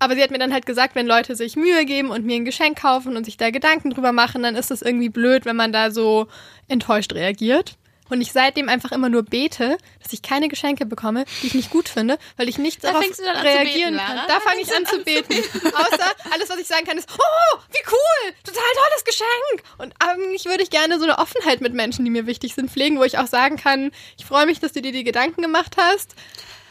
Aber 0.00 0.14
sie 0.16 0.22
hat 0.22 0.32
mir 0.32 0.38
dann 0.38 0.52
halt 0.52 0.66
gesagt, 0.66 0.94
wenn 0.96 1.06
Leute 1.06 1.36
sich 1.36 1.54
Mühe 1.56 1.84
geben 1.84 2.10
und 2.10 2.26
mir 2.26 2.36
ein 2.36 2.44
Geschenk 2.44 2.80
kaufen 2.80 3.16
und 3.16 3.24
sich 3.24 3.36
da 3.36 3.50
Gedanken 3.50 3.90
drüber 3.90 4.12
machen, 4.12 4.42
dann 4.42 4.56
ist 4.56 4.70
es 4.70 4.82
irgendwie 4.82 5.08
blöd, 5.08 5.44
wenn 5.46 5.56
man 5.56 5.72
da 5.72 5.90
so 5.90 6.26
enttäuscht 6.68 7.12
reagiert. 7.12 7.76
Und 8.14 8.20
ich 8.20 8.30
seitdem 8.30 8.68
einfach 8.68 8.92
immer 8.92 9.08
nur 9.08 9.24
bete, 9.24 9.76
dass 10.00 10.12
ich 10.12 10.22
keine 10.22 10.46
Geschenke 10.46 10.86
bekomme, 10.86 11.24
die 11.42 11.48
ich 11.48 11.54
nicht 11.54 11.70
gut 11.70 11.88
finde, 11.88 12.16
weil 12.36 12.48
ich 12.48 12.58
nicht 12.58 12.84
Da 12.84 12.92
darauf 12.92 13.04
an 13.04 13.36
reagieren 13.38 13.94
beten, 13.94 14.06
kann. 14.06 14.16
Da 14.16 14.26
Da 14.28 14.40
fange 14.40 14.60
ich 14.60 14.72
an 14.72 14.84
du 14.84 14.90
zu 14.90 14.96
an 14.98 15.04
beten. 15.04 15.34
Außer 15.66 16.12
alles, 16.30 16.48
was 16.48 16.58
ich 16.60 16.68
sagen 16.68 16.86
kann, 16.86 16.96
ist, 16.96 17.08
oh, 17.12 17.58
wie 17.70 17.90
cool, 17.90 18.34
total 18.44 18.62
tolles 18.62 19.04
Geschenk. 19.04 19.62
Und 19.78 19.94
eigentlich 19.98 20.44
würde 20.44 20.62
ich 20.62 20.70
gerne 20.70 20.98
so 21.00 21.04
eine 21.06 21.18
Offenheit 21.18 21.60
mit 21.60 21.74
Menschen, 21.74 22.04
die 22.04 22.10
mir 22.12 22.28
wichtig 22.28 22.54
sind, 22.54 22.70
pflegen, 22.70 23.00
wo 23.00 23.02
ich 23.02 23.18
auch 23.18 23.26
sagen 23.26 23.56
kann, 23.56 23.90
ich 24.16 24.24
freue 24.24 24.46
mich, 24.46 24.60
dass 24.60 24.70
du 24.70 24.80
dir 24.80 24.92
die 24.92 25.02
Gedanken 25.02 25.42
gemacht 25.42 25.74
hast. 25.76 26.14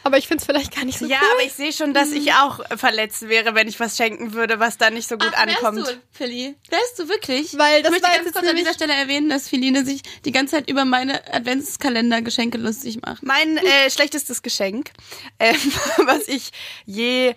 Aber 0.04 0.18
ich 0.18 0.28
finde 0.28 0.42
es 0.42 0.46
vielleicht 0.46 0.74
gar 0.74 0.84
nicht 0.84 0.98
so 0.98 1.06
Ja, 1.06 1.18
cool. 1.20 1.28
aber 1.32 1.42
ich 1.44 1.54
sehe 1.54 1.72
schon, 1.72 1.94
dass 1.94 2.12
ich 2.12 2.32
auch 2.34 2.60
verletzt 2.76 3.28
wäre, 3.28 3.54
wenn 3.54 3.66
ich 3.68 3.80
was 3.80 3.96
schenken 3.96 4.34
würde, 4.34 4.60
was 4.60 4.76
da 4.76 4.90
nicht 4.90 5.08
so 5.08 5.16
gut 5.16 5.32
Ach, 5.34 5.46
ankommt. 5.46 5.78
Wärst 5.78 5.92
du, 5.92 6.00
Philly? 6.12 6.54
Wärst 6.68 6.98
du 6.98 7.08
wirklich? 7.08 7.56
Weil 7.58 7.82
das 7.82 7.90
ich 7.90 7.90
möchte 7.90 8.06
war 8.08 8.14
ganz 8.14 8.26
jetzt 8.26 8.34
kurz 8.34 8.46
an 8.48 8.56
dieser 8.56 8.74
Stelle 8.74 8.92
erwähnen, 8.92 9.30
dass 9.30 9.48
Feline 9.48 9.84
sich 9.84 10.02
die 10.24 10.30
ganze 10.30 10.56
Zeit 10.56 10.70
über 10.70 10.84
meine 10.84 11.20
Adventskalender-Geschenke 11.32 12.58
lustig 12.58 13.00
macht. 13.02 13.22
Mein 13.22 13.56
äh, 13.56 13.90
schlechtestes 13.90 14.42
Geschenk, 14.42 14.90
ähm, 15.38 15.56
was 16.04 16.28
ich 16.28 16.50
je 16.84 17.34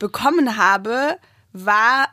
bekommen 0.00 0.56
habe, 0.56 1.18
war 1.52 2.08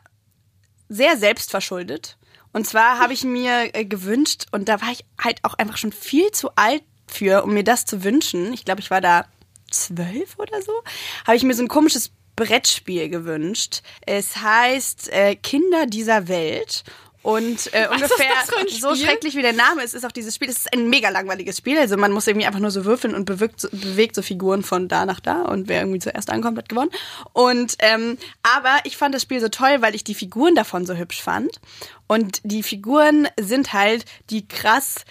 sehr 0.88 1.18
selbstverschuldet. 1.18 2.18
Und 2.54 2.66
zwar 2.68 3.00
habe 3.00 3.14
ich 3.14 3.24
mir 3.24 3.76
äh, 3.76 3.86
gewünscht, 3.86 4.46
und 4.52 4.70
da 4.70 4.82
war 4.82 4.92
ich 4.92 5.04
halt 5.22 5.44
auch 5.44 5.56
einfach 5.56 5.78
schon 5.78 5.92
viel 5.92 6.32
zu 6.32 6.52
alt 6.56 6.84
für, 7.08 7.44
um 7.44 7.54
mir 7.54 7.64
das 7.64 7.86
zu 7.86 8.04
wünschen. 8.04 8.54
Ich 8.54 8.66
glaube, 8.66 8.82
ich 8.82 8.92
war 8.92 9.02
da 9.02 9.26
zwölf 9.84 10.38
oder 10.38 10.62
so. 10.62 10.74
Habe 11.26 11.38
ich 11.38 11.44
mir 11.44 11.54
so 11.54 11.64
ein 11.64 11.68
komisches 11.68 12.12
Brettspiel 12.36 13.10
gewünscht. 13.10 13.82
Es 14.06 14.38
heißt 14.38 15.10
äh, 15.12 15.36
Kinder 15.36 15.86
dieser 15.86 16.28
Welt. 16.28 16.84
Und 17.26 17.74
äh, 17.74 17.88
ungefähr 17.92 18.36
für 18.46 18.58
ein 18.60 18.68
so 18.68 18.96
schrecklich 18.96 19.36
wie 19.36 19.42
der 19.42 19.52
Name 19.52 19.82
ist, 19.82 19.96
ist 19.96 20.06
auch 20.06 20.12
dieses 20.12 20.36
Spiel. 20.36 20.48
Es 20.48 20.58
ist 20.58 20.74
ein 20.74 20.92
mega 20.92 21.10
langweiliges 21.10 21.58
Spiel. 21.58 21.76
Also 21.80 21.98
man 21.98 22.12
muss 22.12 22.28
irgendwie 22.28 22.46
einfach 22.46 22.60
nur 22.60 22.70
so 22.70 22.86
würfeln 22.86 23.16
und 23.16 23.26
bewegt 23.26 23.62
so, 23.62 23.68
bewegt 23.72 24.14
so 24.14 24.22
Figuren 24.22 24.62
von 24.62 24.88
da 24.88 25.08
nach 25.08 25.20
da. 25.20 25.42
Und 25.42 25.68
wer 25.68 25.80
irgendwie 25.80 25.98
zuerst 25.98 26.30
ankommt, 26.30 26.60
hat 26.60 26.70
gewonnen. 26.70 26.92
Und 27.34 27.78
ähm, 27.80 28.20
aber 28.44 28.78
ich 28.84 28.96
fand 28.96 29.16
das 29.16 29.24
Spiel 29.24 29.42
so 29.42 29.50
toll, 29.50 29.78
weil 29.80 29.96
ich 29.96 30.04
die 30.04 30.14
Figuren 30.14 30.54
davon 30.54 30.86
so 30.86 30.94
hübsch 30.94 31.20
fand. 31.20 31.60
Und 32.06 32.42
die 32.44 32.62
Figuren 32.62 33.28
sind 33.40 33.74
halt 33.74 34.06
die 34.30 34.48
krass 34.48 35.04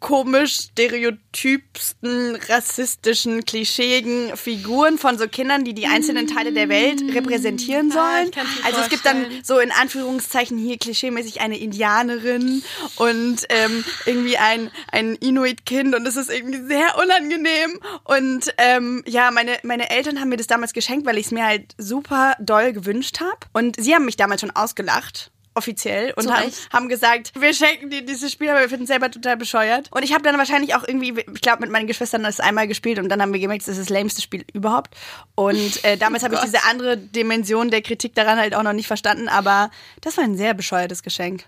komisch 0.00 0.70
stereotypsten, 0.72 2.36
rassistischen, 2.48 3.44
klischeeigen 3.44 4.36
Figuren 4.36 4.98
von 4.98 5.18
so 5.18 5.26
Kindern, 5.28 5.64
die 5.64 5.74
die 5.74 5.86
einzelnen 5.86 6.26
Teile 6.26 6.52
der 6.52 6.68
Welt 6.68 7.02
repräsentieren 7.14 7.92
Ah, 7.92 7.94
sollen. 8.24 8.30
mir 8.34 8.64
also 8.64 8.80
es 8.80 8.88
gibt 8.88 9.04
dann 9.06 9.26
so 9.42 9.58
in 9.58 9.70
Anführungszeichen 9.72 10.58
hier 10.58 10.78
klischeemäßig 10.78 11.40
eine 11.40 11.58
Indianerin 11.58 12.62
und 12.96 13.44
ähm, 13.48 13.84
irgendwie 14.06 14.36
ein, 14.38 14.70
ein 14.90 15.14
Inuit-Kind 15.16 15.94
und 15.94 16.04
das 16.04 16.16
ist 16.16 16.30
irgendwie 16.30 16.66
sehr 16.66 16.98
unangenehm. 17.02 17.80
Und 18.04 18.52
ähm, 18.58 19.02
ja, 19.06 19.30
meine, 19.30 19.58
meine 19.62 19.90
Eltern 19.90 20.20
haben 20.20 20.28
mir 20.28 20.36
das 20.36 20.46
damals 20.46 20.72
geschenkt, 20.72 21.06
weil 21.06 21.18
ich 21.18 21.26
es 21.26 21.32
mir 21.32 21.44
halt 21.44 21.74
super 21.78 22.36
doll 22.40 22.72
gewünscht 22.72 23.20
habe. 23.20 23.38
Und 23.52 23.80
sie 23.80 23.94
haben 23.94 24.04
mich 24.04 24.16
damals 24.16 24.40
schon 24.40 24.50
ausgelacht 24.50 25.30
offiziell 25.60 26.14
und 26.16 26.32
haben, 26.32 26.50
haben 26.72 26.88
gesagt, 26.88 27.32
wir 27.38 27.52
schenken 27.52 27.90
dir 27.90 28.00
dieses 28.00 28.32
Spiel, 28.32 28.48
aber 28.48 28.60
wir 28.60 28.68
finden 28.70 28.84
es 28.84 28.88
selber 28.88 29.10
total 29.10 29.36
bescheuert. 29.36 29.88
Und 29.92 30.02
ich 30.02 30.14
habe 30.14 30.22
dann 30.22 30.38
wahrscheinlich 30.38 30.74
auch 30.74 30.88
irgendwie, 30.88 31.14
ich 31.34 31.40
glaube, 31.42 31.60
mit 31.60 31.70
meinen 31.70 31.86
Geschwistern 31.86 32.22
das 32.22 32.40
einmal 32.40 32.66
gespielt 32.66 32.98
und 32.98 33.10
dann 33.10 33.20
haben 33.20 33.32
wir 33.34 33.40
gemerkt, 33.40 33.62
das 33.62 33.76
ist 33.76 33.80
das 33.80 33.88
lämste 33.90 34.22
Spiel 34.22 34.46
überhaupt. 34.54 34.94
Und 35.34 35.84
äh, 35.84 35.96
damals 35.98 36.24
habe 36.24 36.34
ich 36.36 36.40
diese 36.40 36.64
andere 36.64 36.96
Dimension 36.96 37.70
der 37.70 37.82
Kritik 37.82 38.14
daran 38.14 38.38
halt 38.38 38.54
auch 38.54 38.62
noch 38.62 38.72
nicht 38.72 38.86
verstanden, 38.86 39.28
aber 39.28 39.70
das 40.00 40.16
war 40.16 40.24
ein 40.24 40.36
sehr 40.36 40.54
bescheuertes 40.54 41.02
Geschenk. 41.02 41.44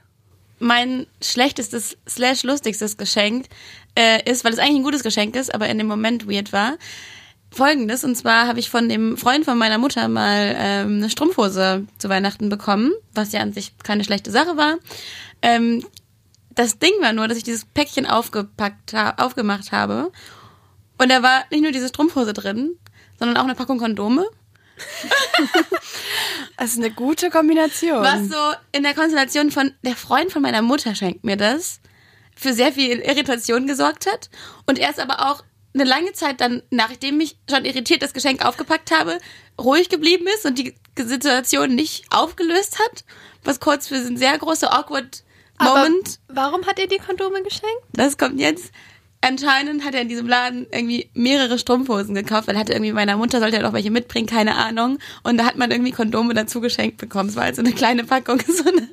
mein 0.59 1.07
schlechtestes 1.23 1.97
slash 2.09 2.43
lustigstes 2.43 2.97
Geschenk 2.97 3.47
äh, 3.99 4.31
ist, 4.31 4.45
weil 4.45 4.53
es 4.53 4.59
eigentlich 4.59 4.77
ein 4.77 4.85
gutes 4.85 5.03
Geschenk 5.03 5.35
ist, 5.37 5.55
aber 5.55 5.69
in 5.69 5.79
dem 5.79 5.87
Moment 5.89 6.31
weird 6.31 6.53
war, 6.53 6.77
folgendes. 7.53 8.05
Und 8.05 8.17
zwar 8.17 8.47
habe 8.47 8.61
ich 8.61 8.71
von 8.71 8.89
dem 8.89 9.17
Freund 9.17 9.45
von 9.45 9.59
meiner 9.59 9.79
Mutter 9.79 10.09
mal 10.09 10.55
ähm, 10.57 10.97
eine 10.97 11.11
Strumpfhose 11.11 11.87
zu 11.99 12.09
Weihnachten 12.09 12.49
bekommen, 12.49 12.93
was 13.15 13.33
ja 13.33 13.41
an 13.41 13.53
sich 13.53 13.73
keine 13.83 14.05
schlechte 14.05 14.31
Sache 14.31 14.57
war. 14.57 14.77
Ähm, 15.43 15.85
das 16.55 16.79
Ding 16.79 16.93
war 17.01 17.13
nur, 17.13 17.29
dass 17.29 17.39
ich 17.39 17.45
dieses 17.45 17.65
Päckchen 17.65 18.07
aufgepackt 18.07 18.93
ha 18.93 19.15
aufgemacht 19.17 19.73
habe 19.73 20.13
und 20.99 21.11
da 21.11 21.23
war 21.23 21.45
nicht 21.51 21.63
nur 21.63 21.73
diese 21.73 21.89
Strumpfhose 21.89 22.33
drin, 22.33 22.77
sondern 23.19 23.37
auch 23.37 23.45
eine 23.45 23.55
Packung 23.55 23.79
Kondome. 23.79 24.27
Das 26.59 26.75
ist 26.75 26.79
eine 26.79 26.93
gute 26.93 27.31
Kombination. 27.31 28.05
Was 28.05 28.29
so 28.29 28.57
in 28.71 28.85
der 28.85 28.95
Konstellation 28.95 29.51
von 29.51 29.73
der 29.83 29.97
Freund 29.97 30.31
von 30.31 30.43
meiner 30.43 30.63
Mutter 30.63 30.95
schenkt 30.95 31.25
mir 31.25 31.37
das, 31.37 31.81
für 32.37 32.53
sehr 32.53 32.73
viel 32.73 32.99
Irritation 32.99 33.67
gesorgt 33.67 34.07
hat 34.07 34.31
und 34.67 34.79
erst 34.79 35.01
aber 35.01 35.29
auch 35.29 35.43
eine 35.75 35.85
lange 35.85 36.13
Zeit 36.13 36.41
dann, 36.41 36.63
nachdem 36.71 37.21
ich 37.21 37.37
schon 37.49 37.65
irritiert 37.65 38.03
das 38.03 38.13
Geschenk 38.13 38.45
aufgepackt 38.45 38.91
habe, 38.91 39.19
ruhig 39.61 39.89
geblieben 39.89 40.27
ist 40.35 40.45
und 40.45 40.59
die 40.59 40.75
Situation 40.97 41.75
nicht 41.75 42.05
aufgelöst 42.11 42.79
hat, 42.79 43.05
was 43.45 43.61
kurz 43.61 43.89
für 43.89 43.97
ein 43.97 44.17
sehr 44.17 44.37
großer 44.39 44.73
awkward 44.73 45.23
Aber 45.59 45.81
Moment. 45.85 46.19
warum 46.29 46.67
hat 46.67 46.79
er 46.79 46.87
die 46.87 46.99
Kondome 46.99 47.43
geschenkt? 47.43 47.83
Das 47.93 48.19
kommt 48.19 48.39
jetzt. 48.41 48.73
Anscheinend 49.25 49.85
hat 49.85 49.95
er 49.95 50.01
in 50.03 50.09
diesem 50.09 50.27
Laden 50.27 50.67
irgendwie 50.73 51.09
mehrere 51.15 51.57
Strumpfhosen 51.57 52.13
gekauft, 52.13 52.49
weil 52.49 52.57
er 52.57 52.61
hatte 52.61 52.73
irgendwie 52.73 52.93
meiner 52.93 53.17
Mutter 53.17 53.39
sollte 53.39 53.57
er 53.57 53.63
doch 53.63 53.73
welche 53.73 53.93
mitbringen, 53.93 54.27
keine 54.27 54.57
Ahnung. 54.57 54.99
Und 55.23 55.39
da 55.39 55.45
hat 55.45 55.57
man 55.57 55.71
irgendwie 55.71 55.93
Kondome 55.93 56.35
dazu 56.35 56.61
geschenkt 56.61 56.97
bekommen. 56.97 57.29
Es 57.29 57.37
war 57.37 57.45
halt 57.45 57.55
so 57.55 57.63
eine 57.63 57.73
kleine 57.73 58.03
Packung, 58.03 58.41
so 58.49 58.65
eine, 58.69 58.89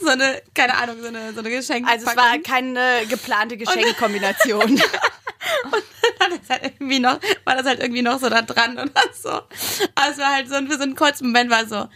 so 0.00 0.08
eine, 0.08 0.40
keine 0.54 0.74
Ahnung, 0.78 0.96
so 1.02 1.08
eine, 1.08 1.34
so 1.34 1.40
eine 1.40 1.50
Geschenkpackung. 1.50 2.00
also 2.00 2.10
es 2.10 2.16
war 2.16 2.38
keine 2.38 3.06
geplante 3.10 3.58
Geschenkkombination. 3.58 4.80
Und 5.64 5.82
dann 6.18 6.32
es 6.32 6.48
halt 6.48 6.62
irgendwie 6.64 7.00
noch, 7.00 7.18
war 7.44 7.56
das 7.56 7.66
halt 7.66 7.80
irgendwie 7.80 8.02
noch 8.02 8.18
so 8.18 8.28
da 8.28 8.42
dran 8.42 8.76
das 8.76 9.22
so. 9.22 9.30
War 9.30 10.34
halt 10.34 10.48
so, 10.48 10.54
für 10.66 10.76
so 10.76 10.82
einen 10.82 10.96
kurzen 10.96 11.28
Moment 11.28 11.50
war 11.50 11.66
so, 11.66 11.88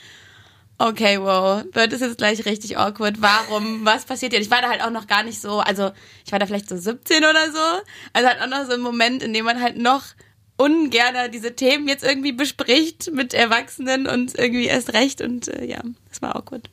okay, 0.79 1.19
wow, 1.21 1.65
wird 1.73 1.93
es 1.93 2.01
jetzt 2.01 2.19
gleich 2.19 2.45
richtig 2.45 2.79
awkward. 2.79 3.21
Warum? 3.21 3.85
Was 3.85 4.05
passiert 4.05 4.33
hier? 4.33 4.41
Ich 4.41 4.51
war 4.51 4.63
da 4.63 4.69
halt 4.69 4.83
auch 4.83 4.91
noch 4.91 5.07
gar 5.07 5.23
nicht 5.23 5.41
so, 5.41 5.61
also 5.61 5.93
ich 6.25 6.33
war 6.33 6.39
da 6.39 6.47
vielleicht 6.47 6.69
so 6.69 6.77
17 6.77 7.25
oder 7.25 7.51
so. 7.53 7.83
Also 8.13 8.29
halt 8.29 8.41
auch 8.43 8.49
noch 8.49 8.67
so 8.67 8.73
ein 8.73 8.81
Moment, 8.81 9.23
in 9.23 9.33
dem 9.33 9.45
man 9.45 9.61
halt 9.61 9.79
noch 9.79 10.03
ungerner 10.57 11.29
diese 11.29 11.55
Themen 11.55 11.89
jetzt 11.89 12.05
irgendwie 12.05 12.33
bespricht 12.33 13.11
mit 13.13 13.35
Erwachsenen 13.35 14.07
und 14.07 14.39
irgendwie 14.39 14.67
erst 14.67 14.95
recht 14.95 15.21
und 15.21 15.49
äh, 15.49 15.65
ja, 15.65 15.81
das 16.09 16.23
war 16.23 16.37
awkward. 16.37 16.71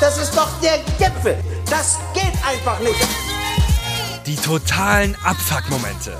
Das 0.00 0.18
ist 0.18 0.34
doch 0.36 0.60
der 0.60 0.78
Gipfel. 0.98 1.36
Das 1.70 1.98
geht 2.14 2.34
einfach 2.44 2.78
nicht. 2.80 3.35
Die 4.26 4.34
totalen 4.34 5.14
Abfuck-Momente. 5.22 6.18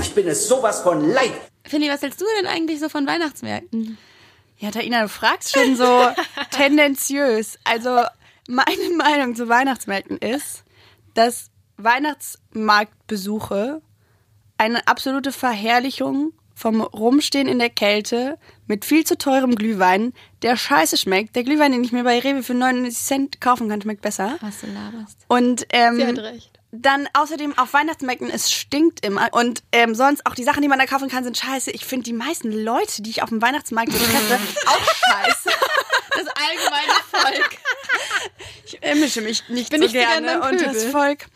Ich 0.00 0.14
bin 0.14 0.26
es 0.26 0.48
sowas 0.48 0.80
von 0.80 1.06
leid. 1.06 1.34
Philly, 1.66 1.90
was 1.90 2.00
hältst 2.00 2.18
du 2.18 2.24
denn 2.38 2.46
eigentlich 2.46 2.80
so 2.80 2.88
von 2.88 3.06
Weihnachtsmärkten? 3.06 3.98
Ja, 4.56 4.70
Taina, 4.70 5.02
du 5.02 5.10
fragst 5.10 5.54
schon 5.54 5.76
so 5.76 6.08
tendenziös. 6.50 7.58
Also 7.64 8.04
meine 8.48 8.88
Meinung 8.96 9.36
zu 9.36 9.50
Weihnachtsmärkten 9.50 10.16
ist, 10.16 10.64
dass 11.12 11.50
Weihnachtsmarktbesuche 11.76 13.82
eine 14.56 14.88
absolute 14.88 15.32
Verherrlichung 15.32 16.32
vom 16.54 16.80
Rumstehen 16.80 17.48
in 17.48 17.58
der 17.58 17.68
Kälte 17.68 18.38
mit 18.66 18.86
viel 18.86 19.04
zu 19.04 19.18
teurem 19.18 19.56
Glühwein, 19.56 20.14
der 20.40 20.56
scheiße 20.56 20.96
schmeckt. 20.96 21.36
Der 21.36 21.44
Glühwein, 21.44 21.72
den 21.72 21.84
ich 21.84 21.92
mir 21.92 22.04
bei 22.04 22.18
Rewe 22.18 22.42
für 22.42 22.54
99 22.54 23.04
Cent 23.04 23.42
kaufen 23.42 23.68
kann, 23.68 23.82
schmeckt 23.82 24.00
besser. 24.00 24.38
Was 24.40 24.62
du 24.62 24.68
laberst. 24.68 25.18
Und 25.28 25.66
ähm, 25.68 25.96
Sie 25.96 26.06
hat 26.06 26.18
recht. 26.18 26.57
Dann 26.70 27.08
außerdem 27.14 27.56
auf 27.56 27.72
Weihnachtsmärkten, 27.72 28.30
es 28.30 28.52
stinkt 28.52 29.04
immer. 29.04 29.28
Und 29.32 29.62
ähm, 29.72 29.94
sonst 29.94 30.26
auch 30.26 30.34
die 30.34 30.44
Sachen, 30.44 30.62
die 30.62 30.68
man 30.68 30.78
da 30.78 30.86
kaufen 30.86 31.08
kann, 31.08 31.24
sind 31.24 31.36
scheiße. 31.36 31.70
Ich 31.70 31.84
finde 31.84 32.04
die 32.04 32.12
meisten 32.12 32.52
Leute, 32.52 33.02
die 33.02 33.10
ich 33.10 33.22
auf 33.22 33.30
dem 33.30 33.40
Weihnachtsmarkt 33.40 33.90
treffe, 33.90 34.38
auch 34.66 34.80
scheiße. 34.80 35.50
Das 36.10 36.26
allgemeine 36.28 36.92
Volk. 37.10 37.58
Ich 38.66 38.82
äh, 38.82 38.94
mische 38.94 39.22
mich 39.22 39.48
nicht 39.48 39.70
bin 39.70 39.82
so 39.82 39.88
gerne 39.88 40.42
unter 40.42 40.72
das. 40.72 40.84
Volk. 40.86 41.26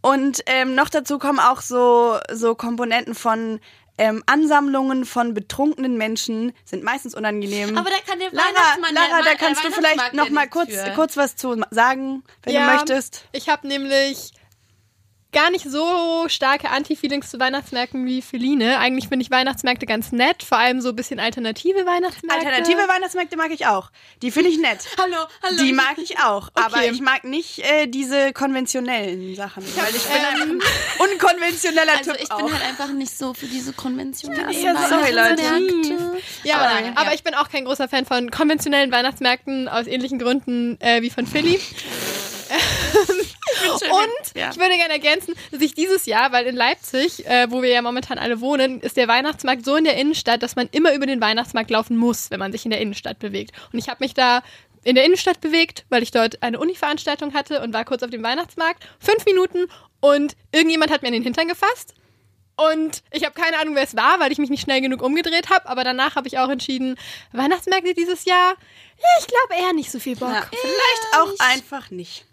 Und 0.00 0.42
ähm, 0.46 0.74
noch 0.74 0.88
dazu 0.88 1.18
kommen 1.18 1.38
auch 1.38 1.60
so, 1.60 2.18
so 2.32 2.54
Komponenten 2.54 3.14
von 3.14 3.60
ähm, 3.98 4.24
Ansammlungen 4.26 5.04
von 5.04 5.34
betrunkenen 5.34 5.98
Menschen, 5.98 6.52
sind 6.64 6.82
meistens 6.82 7.14
unangenehm. 7.14 7.76
Aber 7.76 7.90
da 7.90 7.96
kann 8.04 8.18
der 8.18 8.30
Lara, 8.32 8.48
Weihnachtsmann 8.48 8.94
Lara, 8.94 9.18
ja, 9.18 9.24
da 9.24 9.34
kannst 9.34 9.62
du 9.62 9.70
vielleicht 9.70 10.14
noch 10.14 10.30
mal 10.30 10.48
kurz, 10.48 10.72
für. 10.72 10.92
kurz 10.94 11.18
was 11.18 11.36
zu 11.36 11.62
sagen, 11.70 12.24
wenn 12.42 12.54
ja, 12.54 12.66
du 12.66 12.76
möchtest. 12.76 13.26
Ich 13.32 13.50
habe 13.50 13.68
nämlich 13.68 14.32
gar 15.32 15.50
nicht 15.50 15.64
so 15.68 16.24
starke 16.28 16.70
Anti-Feelings 16.70 17.30
zu 17.30 17.38
Weihnachtsmärkten 17.38 18.04
wie 18.06 18.20
Feline. 18.22 18.78
Eigentlich 18.78 19.08
finde 19.08 19.24
ich 19.24 19.30
Weihnachtsmärkte 19.30 19.86
ganz 19.86 20.12
nett, 20.12 20.42
vor 20.42 20.58
allem 20.58 20.80
so 20.80 20.88
ein 20.90 20.96
bisschen 20.96 21.20
alternative 21.20 21.86
Weihnachtsmärkte. 21.86 22.46
Alternative 22.46 22.78
Weihnachtsmärkte 22.88 23.36
mag 23.36 23.50
ich 23.52 23.66
auch. 23.66 23.90
Die 24.22 24.30
finde 24.30 24.50
ich 24.50 24.58
nett. 24.58 24.78
Hallo, 24.98 25.16
hallo. 25.42 25.62
Die 25.62 25.72
mag 25.72 25.98
ich 25.98 26.18
auch, 26.18 26.48
aber 26.54 26.78
Okay. 26.78 26.90
ich 26.92 27.00
mag 27.00 27.24
nicht 27.24 27.58
äh, 27.60 27.86
diese 27.86 28.32
konventionellen 28.32 29.34
Sachen, 29.36 29.62
weil 29.76 29.94
ich 29.94 30.02
bin 30.04 30.50
ein 30.52 30.60
unkonventioneller 31.12 31.92
Also 31.98 32.12
Typ 32.12 32.22
ich 32.22 32.30
auch. 32.30 32.38
bin 32.44 32.52
halt 32.52 32.64
einfach 32.64 32.88
nicht 32.92 33.16
so 33.16 33.34
für 33.34 33.46
diese 33.46 33.72
konventionellen 33.72 34.50
Ja, 34.50 34.74
sorry, 34.88 35.10
Leute. 35.12 35.42
Weihnachtsmärkte. 35.42 36.22
Ja, 36.44 36.56
Aber 36.56 36.64
aber, 36.70 36.74
nein, 36.80 36.96
aber 36.96 37.08
ja. 37.10 37.14
ich 37.14 37.22
bin 37.22 37.34
auch 37.34 37.48
kein 37.48 37.64
großer 37.64 37.88
Fan 37.88 38.04
von 38.04 38.30
konventionellen 38.30 38.90
Weihnachtsmärkten 38.92 39.68
aus 39.68 39.86
ähnlichen 39.86 40.18
Gründen 40.18 40.80
äh, 40.80 41.02
wie 41.02 41.10
von 41.10 41.26
Philly. 41.26 41.60
Und 43.68 44.34
Ja. 44.34 44.50
ich 44.50 44.56
würde 44.58 44.76
gerne 44.76 44.92
ergänzen, 44.94 45.34
dass 45.50 45.60
ich 45.60 45.74
dieses 45.74 46.06
Jahr, 46.06 46.32
weil 46.32 46.46
in 46.46 46.56
Leipzig, 46.56 47.26
äh, 47.26 47.50
wo 47.50 47.62
wir 47.62 47.70
ja 47.70 47.82
momentan 47.82 48.18
alle 48.18 48.40
wohnen, 48.40 48.80
ist 48.80 48.96
der 48.96 49.08
Weihnachtsmarkt 49.08 49.64
so 49.64 49.76
in 49.76 49.84
der 49.84 49.96
Innenstadt, 49.96 50.42
dass 50.42 50.56
man 50.56 50.68
immer 50.72 50.94
über 50.94 51.06
den 51.06 51.20
Weihnachtsmarkt 51.20 51.70
laufen 51.70 51.96
muss, 51.96 52.30
wenn 52.30 52.38
man 52.40 52.52
sich 52.52 52.64
in 52.64 52.70
der 52.70 52.80
Innenstadt 52.80 53.18
bewegt. 53.18 53.52
Und 53.72 53.78
ich 53.78 53.88
habe 53.88 54.02
mich 54.02 54.14
da 54.14 54.42
in 54.82 54.94
der 54.94 55.04
Innenstadt 55.04 55.40
bewegt, 55.40 55.84
weil 55.90 56.02
ich 56.02 56.10
dort 56.10 56.42
eine 56.42 56.58
Uni-Veranstaltung 56.58 57.34
hatte 57.34 57.60
und 57.62 57.72
war 57.74 57.84
kurz 57.84 58.02
auf 58.02 58.10
dem 58.10 58.22
Weihnachtsmarkt. 58.22 58.82
Fünf 58.98 59.24
Minuten 59.26 59.66
und 60.00 60.36
irgendjemand 60.52 60.90
hat 60.90 61.02
mir 61.02 61.08
in 61.08 61.14
den 61.14 61.22
Hintern 61.22 61.48
gefasst. 61.48 61.94
Und 62.56 63.02
ich 63.10 63.24
habe 63.24 63.34
keine 63.38 63.58
Ahnung, 63.58 63.74
wer 63.74 63.84
es 63.84 63.96
war, 63.96 64.20
weil 64.20 64.32
ich 64.32 64.38
mich 64.38 64.50
nicht 64.50 64.62
schnell 64.62 64.82
genug 64.82 65.02
umgedreht 65.02 65.48
habe. 65.48 65.66
Aber 65.68 65.82
danach 65.82 66.16
habe 66.16 66.28
ich 66.28 66.38
auch 66.38 66.48
entschieden, 66.50 66.96
Weihnachtsmärkte 67.32 67.94
dieses 67.94 68.26
Jahr, 68.26 68.54
ja, 68.98 69.08
ich 69.20 69.26
glaube 69.26 69.62
eher 69.62 69.72
nicht 69.72 69.90
so 69.90 69.98
viel 69.98 70.16
Bock. 70.16 70.30
Ja, 70.30 70.46
vielleicht 70.50 71.16
auch 71.16 71.46
einfach 71.50 71.90
nicht. 71.90 72.26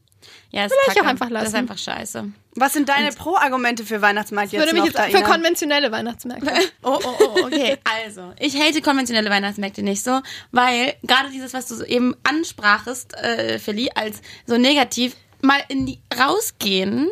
Ja, 0.52 0.66
ist 0.66 0.74
Vielleicht 0.74 0.98
kacke. 0.98 1.02
auch 1.02 1.10
einfach 1.10 1.30
Das 1.30 1.38
ist 1.40 1.44
lassen. 1.44 1.56
einfach 1.56 1.78
scheiße. 1.78 2.32
Was 2.56 2.74
sind 2.74 2.90
deine 2.90 3.12
Pro-Argumente 3.12 3.86
für 3.86 4.02
Weihnachtsmarkt 4.02 4.52
jetzt 4.52 4.62
Würde 4.62 4.74
mich 4.82 4.94
noch, 4.94 5.06
jetzt 5.06 5.16
für 5.18 5.24
konventionelle 5.24 5.92
Weihnachtsmärkte. 5.92 6.52
Oh, 6.84 7.00
oh, 7.04 7.13
oh, 7.20 7.46
okay. 7.46 7.78
Also, 8.06 8.34
ich 8.40 8.56
hate 8.60 8.82
konventionelle 8.82 9.30
Weihnachtsmärkte 9.30 9.84
nicht 9.84 10.04
so, 10.04 10.22
weil 10.52 10.96
gerade 11.04 11.30
dieses, 11.30 11.54
was 11.54 11.68
du 11.68 11.76
so 11.76 11.84
eben 11.84 12.16
ansprachest, 12.24 13.16
äh, 13.18 13.60
Philly, 13.60 13.92
als 13.94 14.22
so 14.46 14.58
negativ, 14.58 15.16
mal 15.42 15.60
in 15.68 15.86
die 15.86 16.00
rausgehen, 16.18 17.10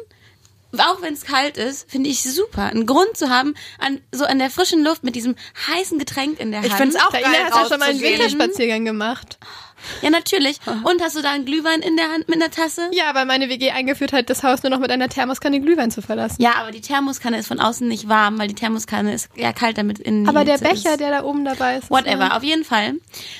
auch 0.79 1.01
wenn 1.01 1.13
es 1.13 1.23
kalt 1.25 1.57
ist, 1.57 1.89
finde 1.89 2.09
ich 2.09 2.23
super. 2.23 2.63
Einen 2.63 2.85
Grund 2.85 3.15
zu 3.15 3.29
haben, 3.29 3.55
an, 3.79 4.01
so 4.11 4.25
an 4.25 4.39
der 4.39 4.49
frischen 4.49 4.83
Luft 4.83 5.03
mit 5.03 5.15
diesem 5.15 5.35
heißen 5.67 5.99
Getränk 5.99 6.39
in 6.39 6.51
der 6.51 6.61
Hand. 6.61 6.69
Ich 6.69 6.75
find's 6.75 6.95
auch 6.95 7.11
Da 7.11 7.21
geil, 7.21 7.31
hast 7.49 7.65
du 7.65 7.69
schon 7.69 7.79
mal 7.79 7.89
einen. 7.89 8.01
Winterspaziergang 8.01 8.85
gemacht. 8.85 9.37
Ja, 10.01 10.09
natürlich. 10.09 10.59
Und 10.83 11.01
hast 11.01 11.15
du 11.15 11.21
da 11.21 11.31
einen 11.31 11.45
Glühwein 11.45 11.81
in 11.81 11.95
der 11.95 12.11
Hand 12.11 12.27
mit 12.27 12.41
einer 12.41 12.51
Tasse? 12.51 12.89
Ja, 12.91 13.13
weil 13.13 13.25
meine 13.25 13.49
WG 13.49 13.71
eingeführt 13.71 14.13
hat, 14.13 14.29
das 14.29 14.43
Haus 14.43 14.63
nur 14.63 14.69
noch 14.69 14.79
mit 14.79 14.91
einer 14.91 15.09
Thermoskanne 15.09 15.59
Glühwein 15.61 15.91
zu 15.91 16.01
verlassen. 16.01 16.41
Ja, 16.41 16.55
aber 16.55 16.71
die 16.71 16.81
Thermoskanne 16.81 17.37
ist 17.37 17.47
von 17.47 17.59
außen 17.59 17.87
nicht 17.87 18.07
warm, 18.09 18.37
weil 18.39 18.47
die 18.47 18.55
Thermoskanne 18.55 19.13
ist 19.13 19.29
ja 19.35 19.53
kalt, 19.53 19.77
damit 19.77 19.99
innen 19.99 20.27
Aber 20.27 20.45
der 20.45 20.57
Hitze 20.57 20.67
ist. 20.67 20.83
Becher, 20.83 20.97
der 20.97 21.11
da 21.11 21.23
oben 21.23 21.45
dabei 21.45 21.77
ist. 21.77 21.89
Whatever, 21.89 22.19
warm. 22.19 22.31
auf 22.31 22.43
jeden 22.43 22.63
Fall 22.63 22.93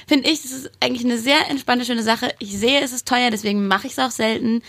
finde 0.08 0.30
ich, 0.30 0.42
das 0.42 0.52
ist 0.52 0.72
eigentlich 0.80 1.06
eine 1.06 1.18
sehr 1.18 1.50
entspannte, 1.50 1.86
schöne 1.86 2.04
Sache. 2.04 2.34
Ich 2.40 2.58
sehe, 2.58 2.82
es 2.82 2.92
ist 2.92 3.08
teuer, 3.08 3.30
deswegen 3.32 3.68
mache 3.68 3.88
ich 3.88 3.94
es 3.94 4.00
auch 4.00 4.12
selten. 4.12 4.62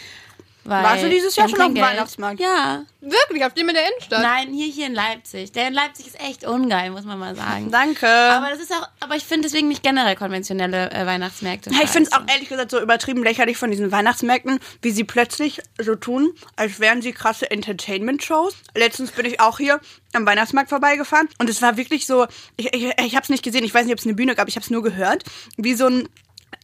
Weil 0.67 0.83
Warst 0.83 1.05
du 1.05 1.09
dieses 1.09 1.37
Jahr 1.37 1.49
schon 1.49 1.61
auf 1.61 1.73
dem. 1.73 1.83
Weihnachtsmarkt? 1.83 2.41
Ja. 2.41 2.83
Wirklich, 3.01 3.45
auf 3.45 3.55
dem 3.55 3.69
in 3.69 3.75
der 3.75 3.89
Innenstadt. 3.89 4.21
Nein, 4.21 4.53
hier, 4.53 4.67
hier 4.67 4.87
in 4.87 4.95
Leipzig. 4.95 5.53
Der 5.53 5.69
in 5.69 5.75
Leipzig 5.75 6.09
ist 6.09 6.21
echt 6.21 6.45
ungeil, 6.45 6.91
muss 6.91 7.05
man 7.05 7.19
mal 7.19 7.37
sagen. 7.37 7.71
Danke. 7.71 8.09
Aber 8.09 8.51
das 8.51 8.59
ist 8.59 8.73
auch, 8.73 8.89
aber 9.01 9.15
ich 9.15 9.25
finde 9.25 9.49
deswegen 9.49 9.69
nicht 9.69 9.85
generell 9.85 10.17
konventionelle 10.17 10.91
äh, 10.91 11.07
Weihnachtsmärkte. 11.07 11.71
Ja, 11.71 11.81
ich 11.85 11.91
finde 11.91 12.11
es 12.11 12.17
auch 12.17 12.23
ehrlich 12.27 12.49
gesagt 12.49 12.73
so 12.73 12.81
übertrieben 12.81 13.23
lächerlich 13.23 13.57
von 13.57 13.71
diesen 13.71 13.93
Weihnachtsmärkten, 13.93 14.59
wie 14.83 14.91
sie 14.91 15.05
plötzlich 15.05 15.61
so 15.79 15.95
tun, 15.95 16.33
als 16.57 16.81
wären 16.81 17.01
sie 17.01 17.13
krasse 17.13 17.49
Entertainment-Shows. 17.51 18.55
Letztens 18.75 19.13
bin 19.13 19.27
ich 19.27 19.41
auch 19.41 19.59
hier 19.59 19.81
am 20.13 20.27
Weihnachtsmarkt 20.27 20.71
vorbeigefahren 20.71 21.29
und 21.39 21.49
es 21.49 21.63
war 21.63 21.77
wirklich 21.77 22.07
so, 22.07 22.27
ich, 22.57 22.75
ich, 22.75 22.93
ich 23.01 23.15
habe 23.15 23.23
es 23.23 23.29
nicht 23.29 23.45
gesehen, 23.45 23.65
ich 23.65 23.73
weiß 23.73 23.85
nicht, 23.85 23.93
ob 23.93 24.01
es 24.01 24.07
eine 24.07 24.15
Bühne 24.15 24.35
gab, 24.35 24.49
ich 24.49 24.57
habe 24.57 24.65
es 24.65 24.71
nur 24.71 24.83
gehört, 24.83 25.23
wie 25.57 25.75
so 25.75 25.87
ein 25.87 26.09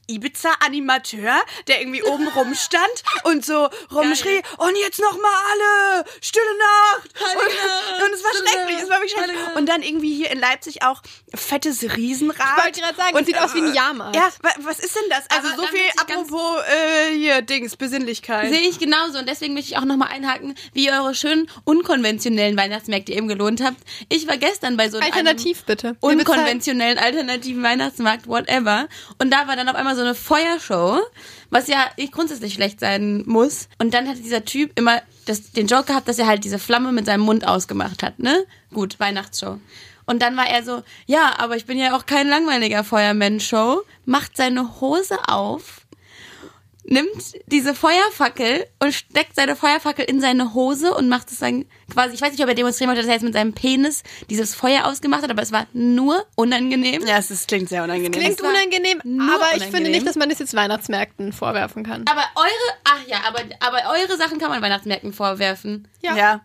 Ibiza-Animateur, 0.09 1.41
der 1.69 1.81
irgendwie 1.81 2.03
oben 2.03 2.29
rumstand 2.37 3.03
und 3.25 3.45
so 3.45 3.69
rumschrie, 3.93 4.43
und 4.59 4.77
jetzt 4.77 5.01
noch 5.01 5.17
mal 5.21 5.33
alle, 5.53 6.05
stille 6.21 6.45
Nacht. 6.59 7.11
Und, 7.21 8.07
und 8.07 8.15
es 8.15 8.25
war 8.25 8.31
schrecklich, 8.33 8.77
es 8.83 8.89
war 8.89 8.97
wirklich 8.99 9.13
schrecklich. 9.13 9.37
Und 9.57 9.67
dann 9.69 9.83
irgendwie 9.83 10.15
hier 10.15 10.31
in 10.31 10.39
Leipzig 10.41 10.83
auch 10.83 11.03
fettes 11.35 11.83
Riesenrad. 11.97 12.39
Ich 12.59 12.65
wollte 12.65 12.81
gerade 12.81 12.97
sagen, 12.97 13.17
es 13.19 13.27
sieht 13.27 13.39
aus 13.39 13.55
wie 13.55 13.61
ein 13.63 13.75
Jahrmarkt. 13.75 14.17
Ja, 14.17 14.29
wa- 14.43 14.55
was 14.61 14.79
ist 14.79 14.95
denn 14.97 15.09
das? 15.11 15.29
Also 15.31 15.49
Aber 15.49 15.57
so 15.57 15.63
dann 15.63 15.71
viel 15.71 15.91
apropos 15.97 16.63
äh, 16.67 17.15
hier 17.17 17.43
Dings 17.43 17.77
Besinnlichkeit. 17.77 18.51
Sehe 18.51 18.61
ich 18.69 18.79
genauso 18.79 19.19
und 19.19 19.29
deswegen 19.29 19.55
möchte 19.55 19.71
ich 19.73 19.79
auch 19.79 19.85
nochmal 19.85 20.09
einhaken, 20.09 20.55
wie 20.73 20.87
ihr 20.87 20.93
eure 20.93 21.15
schönen 21.15 21.51
unkonventionellen 21.65 22.57
Weihnachtsmärkte 22.57 23.13
eben 23.13 23.29
gelohnt 23.29 23.63
habt. 23.63 23.77
Ich 24.09 24.27
war 24.29 24.37
gestern 24.37 24.77
bei 24.77 24.89
so 24.89 24.99
einem 24.99 25.13
Alternativ 25.13 25.65
bitte. 25.65 25.97
Unkonventionellen 26.01 26.99
alternativen 26.99 27.63
Weihnachtsmarkt, 27.63 28.27
whatever. 28.27 28.89
Und 29.19 29.31
da 29.31 29.47
war 29.47 29.57
dann 29.57 29.69
auf 29.69 29.75
einmal 29.77 29.92
so 29.95 30.03
eine 30.03 30.15
Feuershow, 30.15 31.01
was 31.51 31.69
ja 31.69 31.87
nicht 31.97 32.13
grundsätzlich 32.13 32.55
schlecht 32.55 32.81
sein 32.81 33.23
muss. 33.27 33.69
Und 33.79 33.95
dann 33.95 34.09
hatte 34.09 34.21
dieser 34.21 34.45
Typ 34.45 34.79
immer 34.79 35.03
das, 35.27 35.53
den 35.53 35.67
Joke 35.67 35.85
gehabt, 35.85 36.09
dass 36.09 36.19
er 36.19 36.27
halt 36.27 36.45
diese 36.45 36.59
Flamme 36.59 36.93
mit 36.93 37.07
seinem 37.07 37.23
Mund 37.23 37.47
ausgemacht 37.47 38.03
hat, 38.03 38.19
ne? 38.19 38.45
Gut, 38.73 38.99
Weihnachtsshow. 38.99 39.59
Und 40.05 40.21
dann 40.21 40.37
war 40.37 40.49
er 40.49 40.65
so, 40.65 40.83
ja, 41.07 41.35
aber 41.39 41.57
ich 41.57 41.67
bin 41.67 41.79
ja 41.79 41.97
auch 41.97 42.07
kein 42.07 42.29
langweiliger 42.29 42.83
Feuerman-Show, 42.83 43.83
macht 44.05 44.37
seine 44.37 44.81
Hose 44.81 45.17
auf, 45.29 45.82
nimmt 46.85 47.35
diese 47.47 47.75
Feuerfackel 47.75 48.67
und 48.81 48.93
steckt 48.93 49.37
seine 49.37 49.57
Feuerfackel 49.57 50.05
in 50.05 50.21
seine 50.21 50.55
Hose 50.55 50.95
und 50.95 51.09
macht 51.09 51.31
es 51.31 51.39
dann 51.39 51.65
quasi, 51.91 52.15
ich 52.15 52.21
weiß 52.21 52.33
nicht, 52.33 52.43
ob 52.43 52.49
er 52.49 52.55
demonstrieren 52.55 52.89
wollte, 52.89 53.03
dass 53.03 53.09
er 53.09 53.15
jetzt 53.15 53.23
mit 53.23 53.35
seinem 53.35 53.53
Penis 53.53 54.03
dieses 54.31 54.55
Feuer 54.55 54.87
ausgemacht 54.87 55.23
hat, 55.23 55.31
aber 55.31 55.43
es 55.43 55.53
war 55.53 55.67
nur 55.73 56.27
unangenehm. 56.35 57.07
Ja, 57.07 57.19
es 57.19 57.31
ist, 57.31 57.49
klingt 57.49 57.69
sehr 57.69 57.85
unangenehm. 57.85 58.13
Klingt 58.13 58.39
Das 58.39 58.45
war 58.45 58.51
unangenehm, 58.51 59.01
aber 59.31 59.57
ich 59.57 59.65
finde 59.65 59.91
nicht, 59.91 60.07
dass 60.07 60.17
man 60.17 60.29
das 60.29 60.39
jetzt 60.39 60.55
Weihnachtsmärkten 60.55 61.33
vorwerfen 61.33 61.85
kann. 61.85 62.05
Aber 62.11 62.25
eure, 62.35 62.79
ach 62.85 63.07
ja, 63.07 63.19
aber, 63.27 63.41
aber 63.61 63.99
eure 63.99 64.17
Sachen 64.17 64.39
kann 64.39 64.51
man 64.51 64.63
Weihnachtsmärkten 64.63 65.13
vorwerfen. 65.13 65.89
ja. 66.01 66.41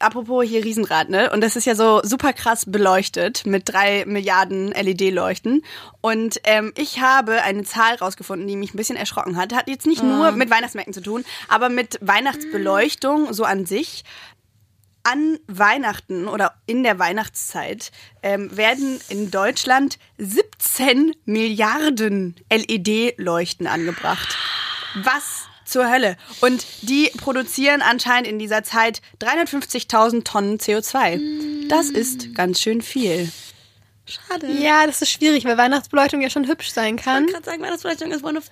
Apropos 0.00 0.44
hier 0.44 0.64
Riesenrad, 0.64 1.08
ne? 1.08 1.30
Und 1.30 1.40
das 1.40 1.56
ist 1.56 1.64
ja 1.64 1.74
so 1.74 2.00
super 2.04 2.32
krass 2.32 2.64
beleuchtet 2.66 3.46
mit 3.46 3.68
drei 3.68 4.04
Milliarden 4.06 4.68
LED-Leuchten. 4.68 5.62
Und 6.00 6.40
ähm, 6.44 6.72
ich 6.76 7.00
habe 7.00 7.42
eine 7.42 7.64
Zahl 7.64 7.96
rausgefunden, 7.96 8.46
die 8.46 8.56
mich 8.56 8.72
ein 8.72 8.76
bisschen 8.76 8.96
erschrocken 8.96 9.36
hat. 9.36 9.52
Hat 9.52 9.68
jetzt 9.68 9.86
nicht 9.86 10.04
nur 10.04 10.30
mit 10.30 10.50
Weihnachtsmärkten 10.50 10.94
zu 10.94 11.02
tun, 11.02 11.24
aber 11.48 11.68
mit 11.68 11.98
Weihnachtsbeleuchtung 12.00 13.32
so 13.32 13.42
an 13.42 13.66
sich. 13.66 14.04
An 15.02 15.38
Weihnachten 15.46 16.28
oder 16.28 16.54
in 16.66 16.82
der 16.82 16.98
Weihnachtszeit 16.98 17.90
ähm, 18.22 18.54
werden 18.56 19.00
in 19.08 19.30
Deutschland 19.30 19.98
17 20.18 21.14
Milliarden 21.24 22.36
LED-Leuchten 22.52 23.66
angebracht. 23.66 24.36
Was 25.02 25.37
zur 25.68 25.90
Hölle? 25.90 26.16
Und 26.40 26.66
die 26.82 27.10
produzieren 27.16 27.82
anscheinend 27.82 28.26
in 28.28 28.38
dieser 28.38 28.62
Zeit 28.64 29.00
350.000 29.20 30.24
Tonnen 30.24 30.58
CO2. 30.58 31.68
Das 31.68 31.90
ist 31.90 32.34
ganz 32.34 32.60
schön 32.60 32.82
viel. 32.82 33.30
Schade. 34.06 34.48
Ja, 34.50 34.86
das 34.86 35.02
ist 35.02 35.10
schwierig, 35.10 35.44
weil 35.44 35.58
Weihnachtsbeleuchtung 35.58 36.22
ja 36.22 36.30
schon 36.30 36.46
hübsch 36.48 36.70
sein 36.70 36.96
Ich 36.96 37.04
kann. 37.04 37.24
wollte 37.24 37.32
gerade 37.32 37.44
sagen, 37.44 37.62
Weihnachtsbeleuchtung 37.62 38.10
ist 38.10 38.24
one 38.24 38.38
of 38.38 38.44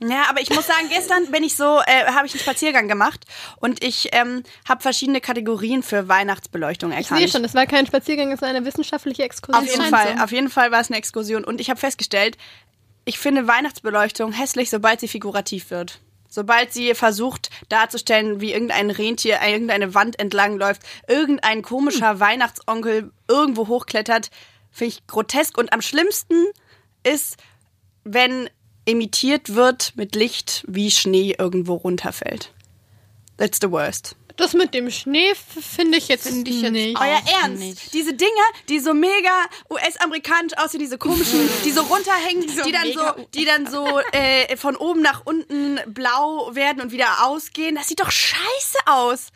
Ja, 0.00 0.24
aber 0.30 0.40
ich 0.40 0.48
muss 0.50 0.66
sagen, 0.66 0.88
gestern 0.88 1.30
bin 1.30 1.42
ich 1.44 1.56
so, 1.56 1.80
äh, 1.86 2.06
habe 2.12 2.26
ich 2.26 2.32
einen 2.32 2.40
Spaziergang 2.40 2.88
gemacht 2.88 3.24
und 3.60 3.84
ich 3.84 4.10
ähm, 4.12 4.42
habe 4.68 4.82
verschiedene 4.82 5.20
Kategorien 5.20 5.82
für 5.82 6.08
Weihnachtsbeleuchtung 6.08 6.90
Ich 6.92 6.96
erkannt. 6.98 7.20
sehe 7.20 7.28
schon, 7.28 7.44
es 7.44 7.54
war 7.54 7.66
kein 7.66 7.86
Spaziergang, 7.86 8.32
es 8.32 8.40
war 8.40 8.48
eine 8.48 8.64
wissenschaftliche 8.64 9.24
Exkursion. 9.24 9.62
Auf 9.64 9.70
jeden 9.70 9.88
Fall, 9.90 10.14
so. 10.16 10.24
auf 10.24 10.32
jeden 10.32 10.48
Fall 10.50 10.70
war 10.70 10.80
es 10.80 10.88
eine 10.90 10.96
Exkursion 10.98 11.44
und 11.44 11.60
ich 11.60 11.68
habe 11.70 11.78
festgestellt, 11.80 12.36
ich 13.04 13.18
finde 13.18 13.46
Weihnachtsbeleuchtung 13.46 14.32
hässlich, 14.32 14.68
sobald 14.70 15.00
sie 15.00 15.08
figurativ 15.08 15.70
wird. 15.70 16.00
Sobald 16.36 16.70
sie 16.70 16.94
versucht 16.94 17.48
darzustellen, 17.70 18.42
wie 18.42 18.52
irgendein 18.52 18.90
Rentier 18.90 19.38
irgendeine 19.42 19.94
Wand 19.94 20.18
entlang 20.18 20.58
läuft, 20.58 20.82
irgendein 21.08 21.62
komischer 21.62 22.10
Hm. 22.10 22.20
Weihnachtsonkel 22.20 23.10
irgendwo 23.26 23.68
hochklettert, 23.68 24.30
finde 24.70 24.92
ich 24.92 25.06
grotesk. 25.06 25.56
Und 25.56 25.72
am 25.72 25.80
schlimmsten 25.80 26.44
ist, 27.04 27.38
wenn 28.04 28.50
imitiert 28.84 29.54
wird 29.54 29.94
mit 29.96 30.14
Licht, 30.14 30.62
wie 30.68 30.90
Schnee 30.90 31.34
irgendwo 31.38 31.72
runterfällt. 31.72 32.52
That's 33.38 33.58
the 33.62 33.70
worst. 33.70 34.14
Das 34.36 34.52
mit 34.52 34.74
dem 34.74 34.90
Schnee 34.90 35.32
finde 35.34 35.96
ich 35.96 36.08
jetzt 36.08 36.28
Finde 36.28 36.50
ich 36.50 36.60
jetzt 36.60 36.72
nicht. 36.72 37.00
Euer 37.00 37.20
Ernst? 37.42 37.58
nicht. 37.58 37.94
Diese 37.94 38.12
Dinger, 38.12 38.30
die 38.68 38.80
so 38.80 38.92
mega 38.92 39.30
US-amerikanisch 39.70 40.52
aussehen, 40.58 40.80
diese 40.80 40.98
komischen, 40.98 41.48
die 41.64 41.72
so 41.72 41.82
runterhängen, 41.82 42.46
die, 42.46 42.72
dann 42.72 42.92
so, 42.92 43.26
die 43.34 43.44
dann 43.44 43.66
so 43.66 44.00
äh, 44.12 44.56
von 44.56 44.76
oben 44.76 45.00
nach 45.00 45.22
unten 45.24 45.80
blau 45.86 46.54
werden 46.54 46.82
und 46.82 46.92
wieder 46.92 47.24
ausgehen. 47.26 47.76
Das 47.76 47.88
sieht 47.88 48.00
doch 48.00 48.10
scheiße 48.10 48.78
aus. 48.84 49.28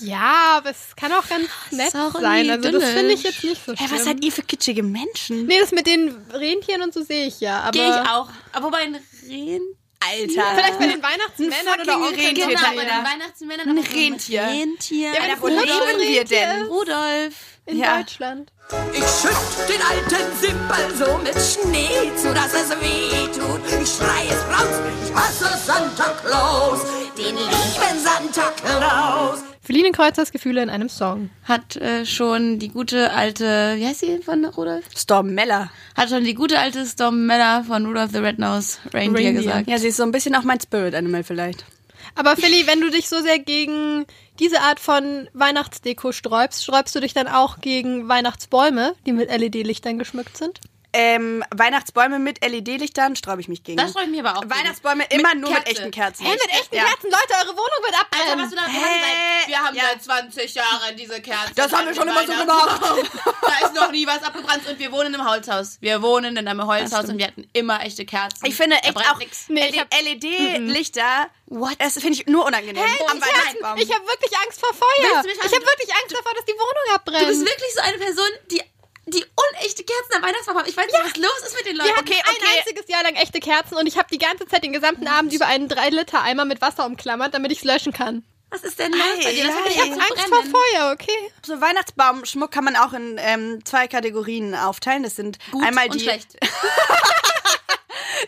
Ja, 0.00 0.58
aber 0.58 0.70
es 0.70 0.94
kann 0.96 1.12
auch 1.12 1.28
ganz 1.28 1.48
nett 1.70 1.94
auch 1.94 2.12
sein. 2.20 2.48
Also 2.50 2.70
das 2.70 2.84
finde 2.90 3.14
ich 3.14 3.22
jetzt 3.22 3.42
nicht 3.42 3.64
so 3.64 3.72
Hä, 3.72 3.76
schlimm. 3.78 3.90
was 3.90 4.04
seid 4.04 4.24
ihr 4.24 4.32
für 4.32 4.42
kitschige 4.42 4.82
Menschen? 4.82 5.46
Nee, 5.46 5.58
das 5.60 5.72
mit 5.72 5.86
den 5.86 6.14
Rentieren 6.32 6.82
und 6.82 6.94
so 6.94 7.02
sehe 7.02 7.26
ich 7.26 7.40
ja. 7.40 7.60
Aber 7.60 7.72
Gehe 7.72 7.88
ich 7.88 8.08
auch. 8.08 8.28
Aber 8.52 8.66
wobei 8.66 8.78
ein 8.78 8.98
Rehen. 9.28 9.62
Alter. 10.00 10.42
Vielleicht 10.54 10.78
bei 10.78 10.86
den 10.86 11.02
Weihnachtsmännern 11.02 11.80
oder 11.82 11.96
Onkeln. 11.96 12.14
Rentier, 12.26 12.46
Genau, 12.46 12.60
Diana. 12.60 12.74
bei 12.74 12.84
den 12.84 13.04
Weihnachtsmännern. 13.12 13.68
Ein 13.68 13.78
Rentier. 13.78 14.42
Rentier. 14.42 15.12
Ja, 15.12 15.22
Alter, 15.22 15.42
wo 15.42 15.46
leben 15.48 15.98
wir 15.98 16.24
denn? 16.24 16.62
Rudolf. 16.66 17.34
In 17.66 17.78
Ja. 17.78 17.98
Deutschland. 17.98 18.50
Ich 18.92 18.98
schütt 19.00 19.68
den 19.68 19.82
alten 19.82 20.38
Simbal 20.40 20.94
so 20.94 21.18
mit 21.18 21.34
Schnee 21.34 22.10
zu, 22.16 22.32
dass 22.32 22.52
es 22.54 22.70
weh 22.80 23.26
tut. 23.28 23.60
Ich 23.82 23.88
schrei 23.96 24.26
es 24.28 24.42
raus, 24.54 24.80
ich 25.06 25.14
hasse 25.14 25.58
Santa 25.66 26.14
Claus, 26.24 26.80
den 27.16 27.36
lieben 27.36 27.98
Santa 28.02 28.50
Claus. 28.62 29.40
Feline 29.68 29.92
Kreuzers 29.92 30.32
Gefühle 30.32 30.62
in 30.62 30.70
einem 30.70 30.88
Song. 30.88 31.28
Hat 31.44 31.76
äh, 31.76 32.06
schon 32.06 32.58
die 32.58 32.70
gute 32.70 33.12
alte, 33.12 33.74
wie 33.76 33.86
heißt 33.86 34.00
sie 34.00 34.16
von 34.22 34.46
Rudolf? 34.46 34.86
Storm 34.96 35.34
Meller. 35.34 35.70
Hat 35.94 36.08
schon 36.08 36.24
die 36.24 36.32
gute 36.32 36.58
alte 36.58 36.86
Storm 36.86 37.26
Meller 37.26 37.64
von 37.64 37.84
Rudolf 37.84 38.10
the 38.12 38.16
Red-Nosed 38.16 38.80
Reindeer, 38.94 39.26
Reindeer. 39.26 39.32
gesagt. 39.34 39.68
Ja, 39.68 39.76
sie 39.76 39.88
ist 39.88 39.98
so 39.98 40.04
ein 40.04 40.10
bisschen 40.10 40.34
auch 40.36 40.42
mein 40.42 40.58
Spirit 40.58 40.94
Animal 40.94 41.22
vielleicht. 41.22 41.66
Aber 42.14 42.34
Philly, 42.34 42.66
wenn 42.66 42.80
du 42.80 42.88
dich 42.88 43.10
so 43.10 43.20
sehr 43.20 43.40
gegen 43.40 44.06
diese 44.38 44.62
Art 44.62 44.80
von 44.80 45.28
Weihnachtsdeko 45.34 46.12
sträubst, 46.12 46.64
sträubst 46.64 46.94
du 46.94 47.00
dich 47.00 47.12
dann 47.12 47.28
auch 47.28 47.60
gegen 47.60 48.08
Weihnachtsbäume, 48.08 48.94
die 49.04 49.12
mit 49.12 49.28
LED-Lichtern 49.28 49.98
geschmückt 49.98 50.38
sind? 50.38 50.60
Ähm, 50.94 51.44
Weihnachtsbäume 51.54 52.18
mit 52.18 52.42
LED-Lichtern 52.42 53.14
sträube 53.14 53.42
ich 53.42 53.48
mich 53.48 53.62
gegen. 53.62 53.76
Da 53.76 53.86
sträube 53.88 54.06
ich 54.06 54.10
mich 54.10 54.20
aber 54.20 54.38
auch 54.38 54.40
gegen. 54.40 54.50
Weihnachtsbäume 54.54 55.04
immer 55.10 55.34
nur 55.34 55.50
mit 55.50 55.64
Kerze. 55.64 55.70
echten 55.80 55.90
Kerzen. 55.90 56.24
Hä, 56.24 56.32
mit 56.32 56.48
echten 56.50 56.74
Ja. 56.76 56.84
Kerzen, 56.84 57.10
Leute, 57.10 57.34
eure 57.44 57.56
Wohnung 57.56 57.82
wird 57.84 57.94
Alter, 57.94 58.06
abbrennen. 58.10 58.44
was 58.44 58.50
du 58.50 58.56
da 58.56 58.62
dran 58.62 58.72
Hä? 58.72 58.80
seid. 58.80 59.48
Wir 59.48 59.58
haben 59.58 59.76
Ja. 59.76 59.82
seit 59.92 60.02
20 60.02 60.54
Jahren 60.54 60.96
diese 60.96 61.20
Kerzen. 61.20 61.52
Das 61.56 61.72
haben 61.72 61.86
wir 61.86 61.94
schon 61.94 62.08
immer 62.08 62.26
so 62.26 62.32
gemacht. 62.32 62.80
Da 63.60 63.66
ist 63.66 63.74
noch 63.74 63.90
nie 63.90 64.06
was 64.06 64.22
abgebrannt 64.22 64.66
und 64.68 64.78
wir 64.78 64.92
wohnen 64.92 65.12
im 65.14 65.28
Holzhaus. 65.28 65.78
Wir 65.80 66.00
wohnen 66.02 66.36
in 66.36 66.46
einem 66.48 66.66
Holzhaus 66.66 67.06
und 67.08 67.18
wir 67.18 67.26
hatten 67.26 67.48
immer 67.52 67.82
echte 67.84 68.04
Kerzen. 68.04 68.44
Ich 68.46 68.54
finde 68.54 68.76
echt 68.76 68.96
auch. 68.96 69.18
Nee, 69.48 69.68
ich 69.68 69.78
hab- 69.80 69.88
LED-Lichter, 69.94 71.28
das 71.78 71.94
finde 71.94 72.12
ich 72.12 72.26
nur 72.26 72.44
unangenehm 72.46 72.82
am 73.10 73.20
Weihnachtsbaum. 73.20 73.78
Ich 73.78 73.92
habe 73.94 74.06
wirklich 74.06 74.32
Angst 74.44 74.60
vor 74.60 74.72
Feuer. 74.74 75.22
Ich 75.24 75.52
habe 75.54 75.64
wirklich 75.66 75.94
Angst 76.02 76.14
davor, 76.16 76.32
dass 76.34 76.44
die 76.44 76.52
Wohnung 76.52 76.94
abbrennt. 76.94 77.22
Du 77.22 77.26
bist 77.28 77.40
wirklich 77.40 77.74
so 77.74 77.80
eine 77.82 77.98
Person, 77.98 78.28
die 78.50 78.62
die 79.10 79.24
unechte 79.24 79.84
Kerzen 79.84 80.14
am 80.16 80.22
Weihnachtsbaum 80.22 80.56
haben. 80.58 80.68
Ich 80.68 80.76
weiß 80.76 80.86
nicht, 80.86 81.04
was 81.04 81.16
los 81.16 81.46
ist 81.46 81.56
mit 81.56 81.66
den 81.66 81.76
Leuten. 81.76 81.88
Wir 81.88 81.96
hatten 81.96 82.12
ein 82.12 82.58
einziges 82.58 82.88
Jahr 82.88 83.02
lang 83.02 83.14
echte 83.14 83.40
Kerzen 83.40 83.76
und 83.76 83.86
ich 83.86 83.96
habe 83.96 84.08
die 84.12 84.18
ganze 84.18 84.46
Zeit 84.46 84.62
den 84.64 84.72
gesamten 84.72 85.08
Abend 85.08 85.32
über 85.32 85.46
einen 85.46 85.68
3-Liter-Eimer 85.68 86.44
mit 86.44 86.60
Wasser 86.60 86.86
umklammert, 86.86 87.34
damit 87.34 87.52
ich 87.52 87.58
es 87.58 87.64
löschen 87.64 87.92
kann. 87.92 88.24
Was 88.50 88.62
ist 88.62 88.78
denn 88.78 88.92
los 88.92 89.00
bei 89.22 89.32
dir? 89.32 89.44
Das 89.44 89.54
Ei, 89.54 89.58
ja 89.58 89.68
Ich 89.68 89.80
habe 89.80 89.92
Angst 89.92 90.28
vor. 90.28 90.42
Feuer, 90.42 90.92
okay? 90.92 91.32
So 91.44 91.60
Weihnachtsbaumschmuck 91.60 92.50
kann 92.50 92.64
man 92.64 92.76
auch 92.76 92.94
in 92.94 93.16
ähm, 93.18 93.64
zwei 93.64 93.88
Kategorien 93.88 94.54
aufteilen. 94.54 95.02
Das 95.02 95.16
sind 95.16 95.38
Gut 95.50 95.62
einmal 95.62 95.86
und 95.86 95.94
die, 95.94 96.00
schlecht. 96.00 96.38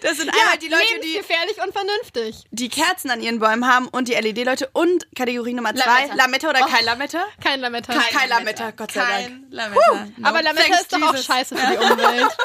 das 0.03 0.17
sind 0.17 0.29
einmal 0.29 0.59
die 0.59 0.69
Leute, 0.69 0.85
die 1.03 1.09
lebensgefährlich 1.09 1.63
und 1.63 1.73
vernünftig. 1.73 2.45
die 2.51 2.69
Kerzen 2.69 3.11
an 3.11 3.21
ihren 3.21 3.39
Bäumen 3.39 3.67
haben 3.67 3.89
und 3.89 4.09
die 4.09 4.15
LED-Leute 4.15 4.69
und 4.73 5.07
Kategorie 5.15 5.55
Nummer 5.55 5.75
zwei 5.75 6.07
Lametta. 6.07 6.15
Lametta 6.15 6.51
oder 6.51 6.61
kein 6.67 6.85
Lametta. 6.85 7.25
Kein 7.43 7.61
Lametta. 7.61 7.93
Kein, 7.93 8.17
kein 8.19 8.29
Lametta, 8.29 8.71
Gott 8.73 8.93
sei 8.93 9.01
Dank. 9.01 9.13
Kein 9.13 9.47
Lametta. 9.51 10.09
No. 10.17 10.29
Aber 10.29 10.43
Lametta 10.43 10.65
Thanks, 10.65 10.81
ist 10.83 10.93
doch 10.93 11.03
auch 11.03 11.13
Jesus. 11.13 11.27
scheiße 11.27 11.57
für 11.57 11.67
die 11.73 11.79
Umwelt. 11.79 12.31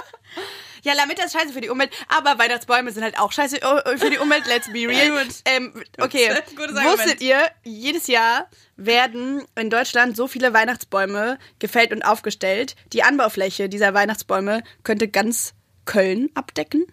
Ja, 0.86 0.93
Lametta 0.93 1.23
ist 1.23 1.34
scheiße 1.34 1.51
für 1.51 1.61
die 1.61 1.69
Umwelt, 1.69 1.89
aber 2.09 2.38
Weihnachtsbäume 2.38 2.91
sind 2.91 3.01
halt 3.01 3.17
auch 3.17 3.32
scheiße 3.32 3.59
äh, 3.59 3.97
für 3.97 4.11
die 4.11 4.19
Umwelt. 4.19 4.45
Let's 4.45 4.67
be 4.67 4.88
real. 4.88 5.26
Ähm, 5.45 5.84
okay, 5.99 6.28
Gutes 6.55 6.76
Argument. 6.76 6.99
wusstet 6.99 7.21
ihr, 7.21 7.39
jedes 7.63 8.05
Jahr 8.05 8.47
werden 8.78 9.43
in 9.55 9.71
Deutschland 9.71 10.15
so 10.15 10.28
viele 10.28 10.53
Weihnachtsbäume 10.53 11.39
gefällt 11.57 11.91
und 11.91 12.03
aufgestellt. 12.03 12.76
Die 12.93 13.01
Anbaufläche 13.01 13.67
dieser 13.67 13.95
Weihnachtsbäume 13.95 14.61
könnte 14.84 15.07
ganz 15.07 15.55
Köln 15.86 16.30
abdecken. 16.36 16.86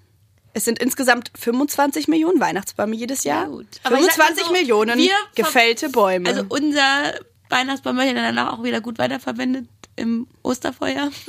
Es 0.54 0.64
sind 0.64 0.78
insgesamt 0.78 1.30
25 1.38 2.08
Millionen 2.08 2.40
Weihnachtsbäume 2.40 2.94
jedes 2.94 3.24
Jahr. 3.24 3.46
gut. 3.46 3.66
Aber 3.84 3.98
ich 3.98 4.04
sag 4.06 4.18
mal 4.18 4.26
25 4.26 4.46
so, 4.46 4.52
Millionen 4.52 5.00
gefällte 5.34 5.88
Bäume. 5.88 6.28
Also 6.28 6.44
unser 6.48 7.14
Weihnachtsbaum 7.48 7.96
wird 7.96 8.08
ja 8.08 8.14
dann 8.14 8.38
auch 8.38 8.62
wieder 8.62 8.80
gut 8.80 8.98
weiterverwendet 8.98 9.66
im 9.96 10.26
Osterfeuer. 10.42 11.10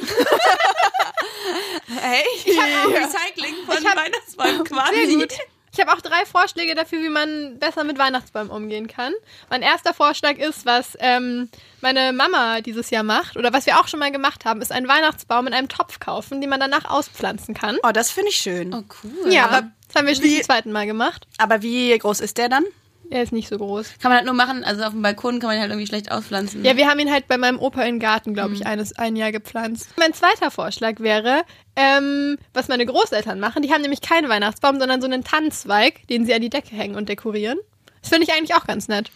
hey, 2.01 2.23
Ich 2.45 2.57
habe 2.57 2.71
auch 2.81 2.87
Recycling 2.89 3.55
von 3.65 3.83
Weihnachtsbäumen 3.83 4.63
quasi. 4.69 5.05
Sehr 5.05 5.15
gut. 5.17 5.33
Ich 5.73 5.79
habe 5.79 5.91
auch 5.91 6.01
drei 6.01 6.23
Vorschläge 6.25 6.75
dafür, 6.75 7.01
wie 7.01 7.09
man 7.09 7.57
besser 7.57 7.83
mit 7.83 7.97
Weihnachtsbäumen 7.97 8.51
umgehen 8.51 8.85
kann. 8.87 9.11
Mein 9.49 9.63
erster 9.63 9.93
Vorschlag 9.93 10.37
ist, 10.37 10.67
was 10.67 10.95
ähm, 10.99 11.49
meine 11.81 12.13
Mama 12.13 12.61
dieses 12.61 12.91
Jahr 12.91 13.01
macht, 13.01 13.37
oder 13.37 13.51
was 13.53 13.65
wir 13.65 13.79
auch 13.79 13.87
schon 13.87 13.99
mal 13.99 14.11
gemacht 14.11 14.45
haben, 14.45 14.61
ist 14.61 14.71
einen 14.71 14.87
Weihnachtsbaum 14.87 15.47
in 15.47 15.53
einem 15.53 15.69
Topf 15.69 15.99
kaufen, 15.99 16.41
den 16.41 16.49
man 16.51 16.59
danach 16.59 16.85
auspflanzen 16.85 17.55
kann. 17.55 17.77
Oh, 17.81 17.91
das 17.91 18.11
finde 18.11 18.29
ich 18.29 18.35
schön. 18.37 18.71
Oh, 18.73 18.83
cool. 19.03 19.33
Ja, 19.33 19.45
aber 19.45 19.71
das 19.87 19.95
haben 19.95 20.05
wir 20.07 20.13
schon 20.15 20.23
Wie- 20.25 20.35
zum 20.35 20.43
zweiten 20.43 20.71
Mal 20.71 20.85
gemacht. 20.85 21.25
Aber 21.39 21.63
wie 21.63 21.97
groß 21.97 22.19
ist 22.19 22.37
der 22.37 22.49
dann? 22.49 22.65
Er 23.09 23.21
ist 23.23 23.31
nicht 23.31 23.47
so 23.49 23.57
groß. 23.57 23.93
Kann 23.99 24.09
man 24.09 24.17
halt 24.17 24.25
nur 24.25 24.33
machen, 24.33 24.63
also 24.63 24.83
auf 24.83 24.91
dem 24.91 25.01
Balkon 25.01 25.39
kann 25.39 25.47
man 25.49 25.57
ihn 25.57 25.61
halt 25.61 25.71
irgendwie 25.71 25.87
schlecht 25.87 26.11
auspflanzen. 26.11 26.63
Ja, 26.65 26.77
wir 26.77 26.87
haben 26.89 26.99
ihn 26.99 27.11
halt 27.11 27.27
bei 27.27 27.37
meinem 27.37 27.59
Opa 27.59 27.81
in 27.83 27.95
den 27.95 27.99
Garten, 27.99 28.33
glaube 28.33 28.49
Mhm. 28.49 28.55
ich, 28.55 28.65
eines, 28.65 28.97
ein 28.97 29.15
Jahr 29.15 29.31
gepflanzt. 29.31 29.89
Mein 29.97 30.13
zweiter 30.13 30.49
Vorschlag 30.51 30.99
wäre, 30.99 31.43
ähm, 31.75 32.37
was 32.53 32.69
meine 32.69 32.85
Großeltern 32.85 33.39
machen. 33.39 33.61
Die 33.61 33.71
haben 33.71 33.81
nämlich 33.81 34.01
keinen 34.01 34.29
Weihnachtsbaum, 34.29 34.79
sondern 34.79 34.99
so 35.01 35.07
einen 35.07 35.23
Tannenzweig, 35.23 36.07
den 36.07 36.25
sie 36.25 36.33
an 36.33 36.41
die 36.41 36.49
Decke 36.49 36.75
hängen 36.75 36.95
und 36.95 37.09
dekorieren. 37.09 37.59
Das 38.01 38.09
finde 38.09 38.23
ich 38.27 38.33
eigentlich 38.33 38.55
auch 38.55 38.65
ganz 38.65 38.87
nett. 38.87 39.11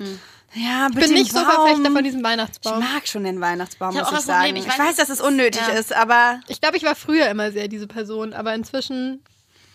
Ja, 0.53 0.87
Ich 0.89 0.95
bin 0.95 1.11
nicht 1.13 1.31
so 1.31 1.39
Verfechter 1.39 1.91
von 1.91 2.03
diesem 2.03 2.19
Ich 2.21 2.25
Weihnachtsbaum. 2.25 2.79
mag 2.79 3.05
schon 3.07 3.23
den 3.25 3.41
Weihnachtsbaum, 3.41 3.89
Ich 3.91 3.95
muss 3.99 4.07
auch 4.07 4.11
ich 4.13 4.17
Problem, 4.19 4.35
sagen. 4.35 4.55
ich 4.55 4.65
Ich 4.65 4.69
weiß, 4.71 4.79
weiß, 4.79 4.95
dass 4.95 5.09
es 5.09 5.19
es- 5.19 5.21
unnötig 5.25 5.61
ja. 5.67 5.73
ist, 5.73 5.93
aber 5.93 6.39
Ich 6.47 6.61
glaube, 6.61 6.77
ich 6.77 6.83
war 6.83 6.95
früher 6.95 7.27
immer 7.29 7.51
sehr 7.51 7.67
diese 7.67 7.85
Person, 7.87 8.33
aber 8.33 8.53
inzwischen, 8.55 9.21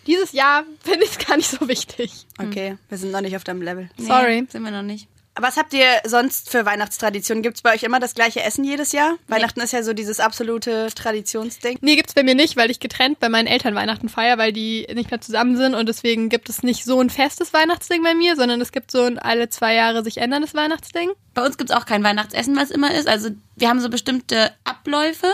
dieses 0.06 0.32
Jahr, 0.32 0.64
finde 0.82 1.04
ich 1.04 1.12
es 1.12 1.18
gar 1.18 1.36
nicht 1.36 1.50
so 1.50 1.68
wichtig. 1.68 2.26
okay, 2.38 2.76
wir 2.88 2.98
sind 2.98 3.12
noch 3.12 3.20
nicht 3.20 3.36
auf 3.36 3.44
deinem 3.44 3.62
Level. 3.62 3.88
Nee, 3.96 4.04
Sorry. 4.06 4.46
Sind 4.48 4.62
wir 4.62 4.70
noch 4.70 4.82
nicht. 4.82 5.08
Was 5.40 5.56
habt 5.56 5.72
ihr 5.72 5.86
sonst 6.04 6.50
für 6.50 6.66
Weihnachtstraditionen? 6.66 7.42
Gibt 7.42 7.56
es 7.56 7.62
bei 7.62 7.74
euch 7.74 7.84
immer 7.84 8.00
das 8.00 8.14
gleiche 8.14 8.42
Essen 8.42 8.64
jedes 8.64 8.92
Jahr? 8.92 9.16
Weihnachten 9.28 9.60
ist 9.60 9.72
ja 9.72 9.82
so 9.82 9.94
dieses 9.94 10.20
absolute 10.20 10.88
Traditionsding. 10.94 11.78
Nee, 11.80 11.96
gibt's 11.96 12.12
bei 12.12 12.22
mir 12.22 12.34
nicht, 12.34 12.56
weil 12.56 12.70
ich 12.70 12.80
getrennt 12.80 13.18
bei 13.18 13.30
meinen 13.30 13.46
Eltern 13.46 13.74
Weihnachten 13.74 14.10
feiere, 14.10 14.36
weil 14.36 14.52
die 14.52 14.86
nicht 14.92 15.10
mehr 15.10 15.22
zusammen 15.22 15.56
sind 15.56 15.74
und 15.74 15.88
deswegen 15.88 16.28
gibt 16.28 16.50
es 16.50 16.62
nicht 16.62 16.84
so 16.84 17.00
ein 17.00 17.08
festes 17.08 17.54
Weihnachtsding 17.54 18.02
bei 18.02 18.14
mir, 18.14 18.36
sondern 18.36 18.60
es 18.60 18.72
gibt 18.72 18.90
so 18.90 19.04
ein 19.04 19.18
alle 19.18 19.48
zwei 19.48 19.74
Jahre 19.74 20.04
sich 20.04 20.18
änderndes 20.18 20.54
Weihnachtsding. 20.54 21.10
Bei 21.32 21.46
uns 21.46 21.56
gibt's 21.56 21.72
auch 21.72 21.86
kein 21.86 22.04
Weihnachtsessen, 22.04 22.54
was 22.56 22.70
immer 22.70 22.92
ist. 22.94 23.08
Also 23.08 23.30
wir 23.56 23.70
haben 23.70 23.80
so 23.80 23.88
bestimmte 23.88 24.52
Abläufe. 24.64 25.28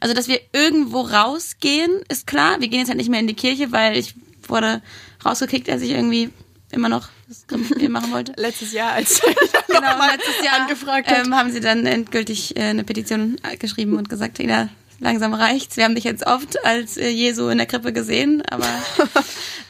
Also 0.00 0.14
dass 0.14 0.26
wir 0.26 0.40
irgendwo 0.54 1.02
rausgehen, 1.02 2.02
ist 2.08 2.26
klar. 2.26 2.60
Wir 2.60 2.68
gehen 2.68 2.78
jetzt 2.78 2.88
halt 2.88 2.98
nicht 2.98 3.10
mehr 3.10 3.20
in 3.20 3.26
die 3.26 3.34
Kirche, 3.34 3.72
weil 3.72 3.98
ich 3.98 4.14
wurde 4.48 4.80
rausgekickt, 5.22 5.68
als 5.68 5.82
ich 5.82 5.90
irgendwie 5.90 6.30
immer 6.70 6.88
noch 6.88 7.08
das 7.28 7.88
machen 7.88 8.12
wollte. 8.12 8.32
Letztes 8.36 8.72
Jahr, 8.72 8.92
als 8.92 9.20
Genau, 9.66 10.06
letztes 10.06 10.44
Jahr 10.44 10.60
angefragt 10.60 11.08
hat. 11.08 11.26
ähm, 11.26 11.34
haben 11.34 11.50
sie 11.50 11.60
dann 11.60 11.86
endgültig 11.86 12.56
äh, 12.56 12.62
eine 12.62 12.84
Petition 12.84 13.36
äh, 13.42 13.56
geschrieben 13.56 13.96
und 13.96 14.08
gesagt, 14.08 14.38
Ina, 14.38 14.68
langsam 15.00 15.34
reicht's. 15.34 15.76
Wir 15.76 15.84
haben 15.84 15.94
dich 15.94 16.04
jetzt 16.04 16.26
oft 16.26 16.64
als 16.64 16.96
äh, 16.96 17.08
Jesu 17.08 17.48
in 17.48 17.58
der 17.58 17.66
Krippe 17.66 17.92
gesehen, 17.92 18.42
aber 18.50 18.68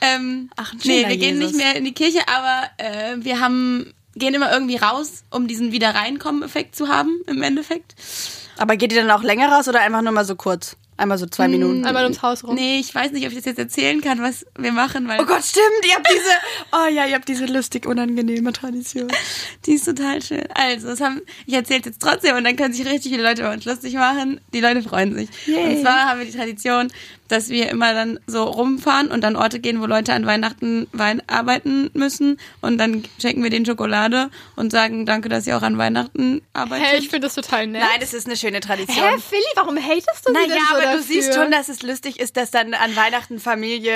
ähm, 0.01 0.51
Ach, 0.57 0.75
nee, 0.85 1.07
wir 1.09 1.17
gehen 1.17 1.41
Jesus. 1.41 1.53
nicht 1.53 1.65
mehr 1.65 1.77
in 1.77 1.85
die 1.85 1.95
Kirche, 1.95 2.21
aber 2.29 2.71
äh, 2.79 3.17
wir 3.19 3.41
haben 3.41 3.95
gehen 4.17 4.35
immer 4.35 4.53
irgendwie 4.53 4.77
raus, 4.77 5.25
um 5.31 5.49
diesen 5.49 5.73
Wiederreinkommen-Effekt 5.73 6.77
zu 6.77 6.89
haben 6.89 7.21
im 7.27 7.43
Endeffekt. 7.43 7.95
Aber 8.57 8.77
geht 8.77 8.93
ihr 8.93 9.03
dann 9.03 9.11
auch 9.11 9.23
länger 9.23 9.49
raus 9.49 9.69
oder 9.69 9.81
einfach 9.81 10.03
nur 10.03 10.13
mal 10.13 10.25
so 10.25 10.37
kurz? 10.37 10.77
Einmal 10.97 11.19
so 11.19 11.27
zwei 11.27 11.49
Minuten? 11.49 11.85
Einmal 11.85 12.05
ums 12.05 12.23
Haus 12.23 12.45
rum. 12.45 12.55
Nee, 12.55 12.79
ich 12.79 12.95
weiß 12.95 13.13
nicht, 13.13 13.25
ob 13.25 13.31
ich 13.31 13.37
das 13.39 13.47
jetzt 13.47 13.59
erzählen 13.59 14.01
kann, 14.01 14.23
was 14.23 14.47
wir 14.57 14.73
machen, 14.73 15.09
weil 15.09 15.21
Oh 15.21 15.25
Gott, 15.25 15.45
stimmt, 15.45 15.65
ihr 15.87 15.95
habt 15.95 16.09
diese, 16.09 16.31
oh 16.73 16.89
ja, 16.95 17.07
ihr 17.07 17.15
habt 17.15 17.29
diese 17.29 17.47
lustig 17.47 17.87
unangenehme 17.87 18.53
Tradition. 18.53 19.09
Die 19.67 19.73
ist 19.73 19.85
total 19.85 20.23
schön. 20.23 20.45
Also, 20.55 20.89
das 20.89 21.01
haben, 21.01 21.21
ich 21.47 21.55
erzähle 21.55 21.83
jetzt 21.85 22.01
trotzdem 22.01 22.37
und 22.37 22.45
dann 22.45 22.57
können 22.57 22.73
sich 22.75 22.87
richtig 22.87 23.13
viele 23.13 23.25
Leute 23.25 23.43
über 23.43 23.53
uns 23.53 23.65
lustig 23.65 23.95
machen. 23.95 24.41
Die 24.53 24.61
Leute 24.61 24.83
freuen 24.83 25.15
sich. 25.15 25.29
Yay. 25.47 25.77
Und 25.77 25.83
zwar 25.83 26.09
haben 26.09 26.21
wir 26.21 26.27
die 26.27 26.37
Tradition, 26.37 26.93
dass 27.29 27.49
wir 27.49 27.71
immer 27.71 27.95
dann 27.95 28.21
so 28.27 28.45
rumfahren 28.45 29.09
und 29.09 29.25
an 29.25 29.37
Orte 29.37 29.59
gehen, 29.59 29.81
wo 29.81 29.87
Leute 29.87 30.13
an 30.13 30.27
Weihnachten 30.27 30.87
Wein 30.93 31.23
arbeiten 31.27 31.91
müssen 31.95 32.39
und 32.61 32.79
dann 32.79 33.03
schenken 33.21 33.43
wir 33.43 33.51
denen 33.51 33.65
Schokolade 33.65 34.31
und 34.57 34.71
sagen, 34.71 35.07
danke, 35.07 35.29
dass 35.29 35.47
ihr 35.47 35.57
auch 35.57 35.63
an 35.63 35.79
Weihnachten 35.79 36.43
arbeitet. 36.53 36.87
Hey, 36.87 36.99
ich 36.99 37.09
finde 37.09 37.27
das 37.27 37.35
total 37.35 37.67
nett. 37.67 37.83
Nein, 37.83 37.99
das 38.01 38.13
ist 38.13 38.27
eine 38.27 38.37
schöne 38.37 38.61
Tradition. 38.61 39.05
Hä, 39.05 39.19
Philly, 39.19 39.43
warum 39.55 39.77
hatest 39.77 40.27
du 40.27 40.33
sie 40.33 40.33
Naja, 40.33 40.47
denn 40.49 40.59
so 40.69 40.77
aber 40.77 40.84
dafür? 40.85 40.99
du 40.99 41.03
siehst 41.05 41.35
schon, 41.35 41.51
dass 41.51 41.69
es 41.69 41.83
lustig 41.83 42.21
ist, 42.21 42.37
dass 42.37 42.51
dann 42.51 42.75
an 42.75 42.95
Weihnachten 42.97 43.39
Familie 43.41 43.95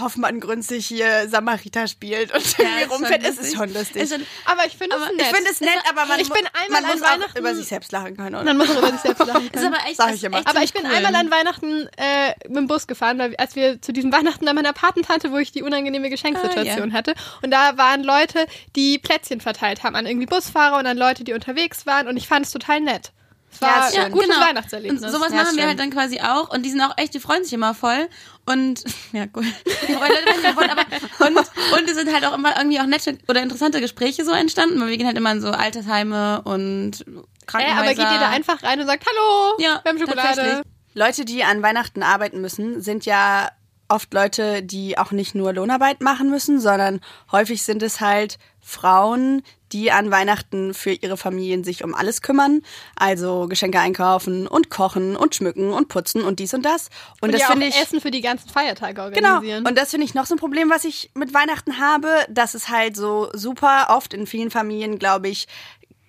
Hoffmann-Grünzig 0.00 0.86
hier 0.86 1.28
Samariter 1.28 1.86
spielt 1.88 2.32
und 2.34 2.42
irgendwie 2.58 2.82
ist 2.82 2.88
schon 2.88 2.90
rumfährt. 2.90 3.22
Es 3.24 3.38
ist 3.38 3.56
schon 3.56 3.72
lustig. 3.72 4.02
Ist 4.02 4.12
schon- 4.12 4.26
aber 4.44 4.66
ich 4.66 4.76
finde 4.76 4.96
es 4.96 5.02
nett. 5.16 5.20
ich 5.20 5.26
finde 5.36 5.50
es 5.50 5.60
nett, 5.60 5.78
aber 5.90 6.06
man, 6.06 6.20
Ich 6.20 6.28
bin 6.28 6.42
einmal 6.64 6.82
man 6.82 6.90
an 6.90 6.98
muss 6.98 7.06
auch 7.08 7.12
Weihnachten- 7.14 7.38
über 7.38 7.54
sich 7.54 7.66
selbst 7.66 7.92
lachen 7.92 8.16
können. 8.16 8.34
Oder? 8.34 8.44
dann 8.44 8.56
muss 8.56 8.68
man 8.68 8.78
über 8.78 8.90
sich 8.92 9.00
selbst 9.00 9.18
lachen 9.26 9.44
ist 9.46 9.52
können. 9.52 9.66
aber 9.74 9.86
echt, 9.88 10.14
ich 10.14 10.24
immer. 10.24 10.38
echt 10.38 10.48
Aber 10.48 10.62
ich 10.62 10.72
bin 10.72 10.84
cool. 10.86 10.94
einmal 10.94 11.14
an 11.14 11.30
Weihnachten 11.30 11.88
äh, 11.96 12.34
mit 12.48 12.56
dem 12.56 12.66
Bus 12.66 12.86
gefahren, 12.86 13.18
weil 13.18 13.34
als 13.36 13.56
wir 13.56 13.80
zu 13.82 13.92
diesem 13.92 14.12
Weihnachten 14.12 14.44
bei 14.44 14.52
meiner 14.52 14.72
Patentante, 14.72 15.30
wo 15.32 15.36
ich 15.38 15.52
die 15.52 15.62
unangenehme 15.62 16.10
Geschenksituation 16.10 16.88
Ah, 16.90 16.92
ja. 16.92 16.92
hatte. 16.92 17.14
Und 17.42 17.50
da 17.50 17.76
waren 17.76 18.02
Leute, 18.04 18.46
die 18.76 18.98
Plätzchen 18.98 19.40
verteilt 19.40 19.82
haben 19.82 19.94
an 19.96 20.06
irgendwie 20.06 20.26
Busfahrer 20.26 20.78
und 20.78 20.86
an 20.86 20.96
Leute, 20.96 21.24
die 21.24 21.32
unterwegs 21.32 21.86
waren. 21.86 22.08
Und 22.08 22.16
ich 22.16 22.28
fand 22.28 22.46
es 22.46 22.52
total 22.52 22.80
nett. 22.80 23.12
Es 23.52 23.60
war 23.62 23.92
Ja, 23.92 24.04
ein 24.04 24.12
gutes 24.12 24.28
genau. 24.28 24.40
Weihnachtserlebnis. 24.40 25.02
Und 25.02 25.10
sowas 25.10 25.30
Ja, 25.32 25.42
machen 25.42 25.56
wir 25.56 25.66
halt 25.66 25.78
dann 25.78 25.90
quasi 25.90 26.20
auch. 26.20 26.50
Und 26.52 26.64
die 26.64 26.70
sind 26.70 26.80
auch 26.80 26.96
echt, 26.96 27.14
die 27.14 27.20
freuen 27.20 27.44
sich 27.44 27.52
immer 27.52 27.74
voll. 27.74 28.08
Und, 28.46 28.84
ja, 29.12 29.24
cool. 29.36 29.44
Die 29.66 29.92
freuen 29.94 30.12
werden 30.12 30.54
voll, 30.54 30.68
aber, 30.70 30.82
und, 31.26 31.36
und 31.38 31.88
es 31.90 31.96
sind 31.96 32.12
halt 32.12 32.24
auch 32.24 32.34
immer 32.34 32.56
irgendwie 32.56 32.80
auch 32.80 32.86
nette 32.86 33.18
oder 33.28 33.42
interessante 33.42 33.80
Gespräche 33.80 34.24
so 34.24 34.32
entstanden, 34.32 34.80
weil 34.80 34.88
wir 34.88 34.96
gehen 34.96 35.06
halt 35.06 35.16
immer 35.16 35.32
in 35.32 35.40
so 35.40 35.50
Altersheime 35.50 36.42
und 36.42 37.04
Krankenhäuser. 37.46 37.80
aber 37.80 37.88
geht 37.94 37.98
ihr 37.98 38.20
da 38.20 38.28
einfach 38.30 38.62
rein 38.62 38.80
und 38.80 38.86
sagt, 38.86 39.04
hallo, 39.06 39.54
Ja, 39.58 39.80
wir 39.82 39.90
haben 39.90 39.98
Schokolade. 39.98 40.62
Leute, 40.94 41.24
die 41.24 41.44
an 41.44 41.62
Weihnachten 41.62 42.02
arbeiten 42.02 42.40
müssen, 42.40 42.80
sind 42.82 43.06
ja 43.06 43.50
oft 43.88 44.12
Leute, 44.14 44.62
die 44.62 44.98
auch 44.98 45.10
nicht 45.12 45.34
nur 45.34 45.52
Lohnarbeit 45.52 46.00
machen 46.00 46.30
müssen, 46.30 46.60
sondern 46.60 47.00
häufig 47.32 47.62
sind 47.62 47.82
es 47.82 48.00
halt 48.00 48.38
Frauen, 48.60 49.42
die 49.72 49.90
an 49.92 50.10
Weihnachten 50.10 50.74
für 50.74 50.92
ihre 50.92 51.16
Familien 51.16 51.64
sich 51.64 51.84
um 51.84 51.94
alles 51.94 52.20
kümmern. 52.22 52.60
Also 52.96 53.46
Geschenke 53.48 53.80
einkaufen 53.80 54.46
und 54.46 54.68
kochen 54.70 55.16
und 55.16 55.34
schmücken 55.34 55.72
und 55.72 55.88
putzen 55.88 56.22
und 56.22 56.38
dies 56.38 56.52
und 56.54 56.62
das. 56.64 56.88
Und, 57.20 57.28
Und 57.28 57.32
das 57.32 57.42
ja 57.42 57.46
finde 57.48 57.66
auch 57.66 57.70
ich. 57.70 57.80
Essen 57.80 58.00
für 58.00 58.10
die 58.10 58.20
ganzen 58.20 58.48
Feiertage 58.48 59.12
Genau. 59.12 59.34
organisieren. 59.36 59.66
Und 59.66 59.76
das 59.78 59.90
finde 59.90 60.04
ich 60.06 60.14
noch 60.14 60.26
so 60.26 60.34
ein 60.34 60.38
Problem, 60.38 60.70
was 60.70 60.84
ich 60.84 61.10
mit 61.14 61.32
Weihnachten 61.34 61.78
habe, 61.78 62.08
dass 62.28 62.54
es 62.54 62.68
halt 62.68 62.96
so 62.96 63.30
super 63.32 63.86
oft 63.90 64.12
in 64.14 64.26
vielen 64.26 64.50
Familien, 64.50 64.98
glaube 64.98 65.28
ich, 65.28 65.48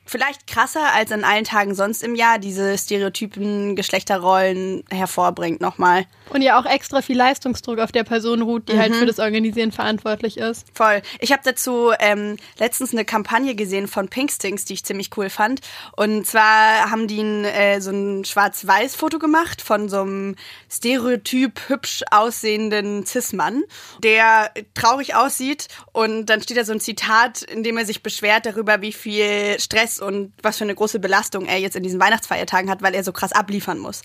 vielleicht 0.10 0.48
krasser 0.48 0.94
als 0.94 1.12
an 1.12 1.24
allen 1.24 1.44
Tagen 1.46 1.76
sonst 1.76 2.04
im 2.04 2.16
Jahr 2.16 2.40
diese 2.40 2.78
stereotypen 2.78 3.76
Geschlechterrollen 3.76 4.84
hervorbringt 4.90 5.62
nochmal. 5.62 6.06
Und 6.32 6.42
ja 6.42 6.60
auch 6.60 6.66
extra 6.66 7.02
viel 7.02 7.18
Leistungsdruck 7.18 7.80
auf 7.80 7.92
der 7.92 8.04
Person 8.04 8.42
ruht, 8.42 8.70
die 8.70 8.78
halt 8.78 8.92
Mhm. 8.94 8.96
für 8.98 9.06
das 9.06 9.20
Organisieren 9.20 9.72
verantwortlich 9.72 10.38
ist. 10.38 10.66
Voll. 10.74 11.02
Ich 11.20 11.32
habe 11.32 11.42
dazu 11.44 11.92
ähm, 12.00 12.38
letztens 12.60 12.92
eine 12.92 13.06
Kampagne 13.06 13.56
gesehen 13.56 13.88
von 13.88 14.10
Pinkstings, 14.10 14.66
die 14.66 14.74
ich 14.74 14.84
ziemlich 14.86 15.10
cool 15.18 15.30
fand. 15.30 15.62
Und 15.96 16.28
zwar 16.28 16.92
haben 16.92 17.08
die 17.08 17.22
ein, 17.22 17.46
äh, 17.46 17.82
so 17.82 17.92
ein 17.92 18.26
Schwarz-Weiß-Foto 18.26 19.18
gemacht 19.20 19.62
von 19.62 19.90
so 19.90 20.02
einem 20.02 20.36
stereotyp 20.72 21.60
hübsch 21.68 22.04
aussehenden 22.12 23.06
Cis-Mann, 23.06 23.64
der 24.04 24.52
traurig 24.74 25.16
aussieht. 25.16 25.68
Und 25.92 26.28
dann 26.28 26.42
steht 26.42 26.58
da 26.58 26.64
so 26.64 26.74
ein 26.74 26.80
Zitat, 26.80 27.42
in 27.42 27.64
dem 27.64 27.78
er 27.78 27.86
sich 27.86 28.04
beschwert 28.04 28.46
darüber, 28.46 28.82
wie 28.82 28.94
viel 28.94 29.60
Stress 29.60 30.00
und 30.00 30.34
was 30.42 30.58
für 30.58 30.64
eine 30.64 30.76
große 30.76 31.00
Belastung 31.00 31.46
er 31.46 31.58
jetzt 31.58 31.76
in 31.76 31.84
diesen 31.84 32.00
Weihnachtsfeiertagen 32.00 32.70
hat, 32.70 32.82
weil 32.82 32.94
er 32.94 33.04
so 33.04 33.12
krass 33.12 33.32
abliefern 33.32 33.80
muss, 33.80 34.02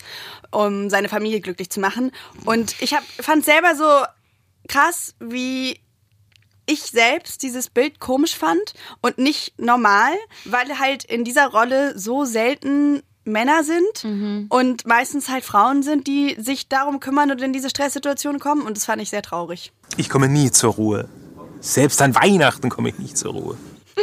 um 0.51 0.89
seine 0.89 1.09
Familie 1.09 1.41
glücklich 1.41 1.69
zu 1.69 1.79
machen. 1.79 2.11
Und 2.45 2.81
ich 2.81 2.93
hab, 2.93 3.03
fand 3.03 3.45
selber 3.45 3.75
so 3.75 4.05
krass, 4.67 5.15
wie 5.19 5.79
ich 6.65 6.81
selbst 6.81 7.43
dieses 7.43 7.69
Bild 7.69 7.99
komisch 7.99 8.35
fand 8.35 8.73
und 9.01 9.17
nicht 9.17 9.59
normal, 9.59 10.13
weil 10.45 10.79
halt 10.79 11.03
in 11.03 11.23
dieser 11.23 11.47
Rolle 11.47 11.97
so 11.97 12.25
selten 12.25 13.03
Männer 13.25 13.63
sind 13.63 14.47
und 14.49 14.85
meistens 14.87 15.29
halt 15.29 15.43
Frauen 15.43 15.83
sind, 15.83 16.07
die 16.07 16.35
sich 16.39 16.69
darum 16.69 16.99
kümmern 16.99 17.31
und 17.31 17.41
in 17.41 17.53
diese 17.53 17.69
Stresssituation 17.69 18.39
kommen 18.39 18.61
und 18.61 18.77
das 18.77 18.85
fand 18.85 19.01
ich 19.01 19.09
sehr 19.09 19.21
traurig. 19.21 19.71
Ich 19.97 20.09
komme 20.09 20.29
nie 20.29 20.51
zur 20.51 20.73
Ruhe. 20.73 21.09
Selbst 21.59 22.01
an 22.01 22.13
Weihnachten 22.15 22.69
komme 22.69 22.89
ich 22.89 22.99
nicht 22.99 23.17
zur 23.17 23.33
Ruhe. 23.33 23.57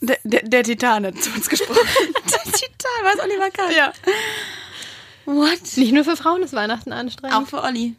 Der, 0.00 0.18
der, 0.24 0.42
der 0.42 0.62
Titan 0.62 1.06
hat 1.06 1.20
zu 1.20 1.30
uns 1.30 1.48
gesprochen. 1.48 1.80
der 2.14 2.52
Titan, 2.52 3.02
was 3.02 3.18
Oliver 3.18 3.50
kann. 3.50 3.72
Ja. 3.74 3.92
What? 5.24 5.76
Nicht 5.76 5.92
nur 5.92 6.04
für 6.04 6.16
Frauen 6.16 6.42
ist 6.42 6.52
Weihnachten 6.52 6.92
anstrengend. 6.92 7.36
Auch 7.36 7.46
für 7.46 7.62
Olli. 7.62 7.96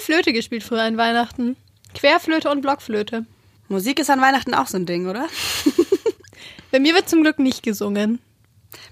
Viel 0.00 0.14
Flöte 0.14 0.32
gespielt 0.32 0.62
früher 0.62 0.82
an 0.82 0.96
Weihnachten. 0.96 1.56
Querflöte 1.94 2.50
und 2.50 2.62
Blockflöte. 2.62 3.26
Musik 3.68 3.98
ist 3.98 4.10
an 4.10 4.20
Weihnachten 4.20 4.54
auch 4.54 4.66
so 4.66 4.76
ein 4.76 4.86
Ding, 4.86 5.06
oder? 5.06 5.28
Bei 6.70 6.78
mir 6.78 6.94
wird 6.94 7.08
zum 7.08 7.22
Glück 7.22 7.38
nicht 7.38 7.62
gesungen. 7.62 8.18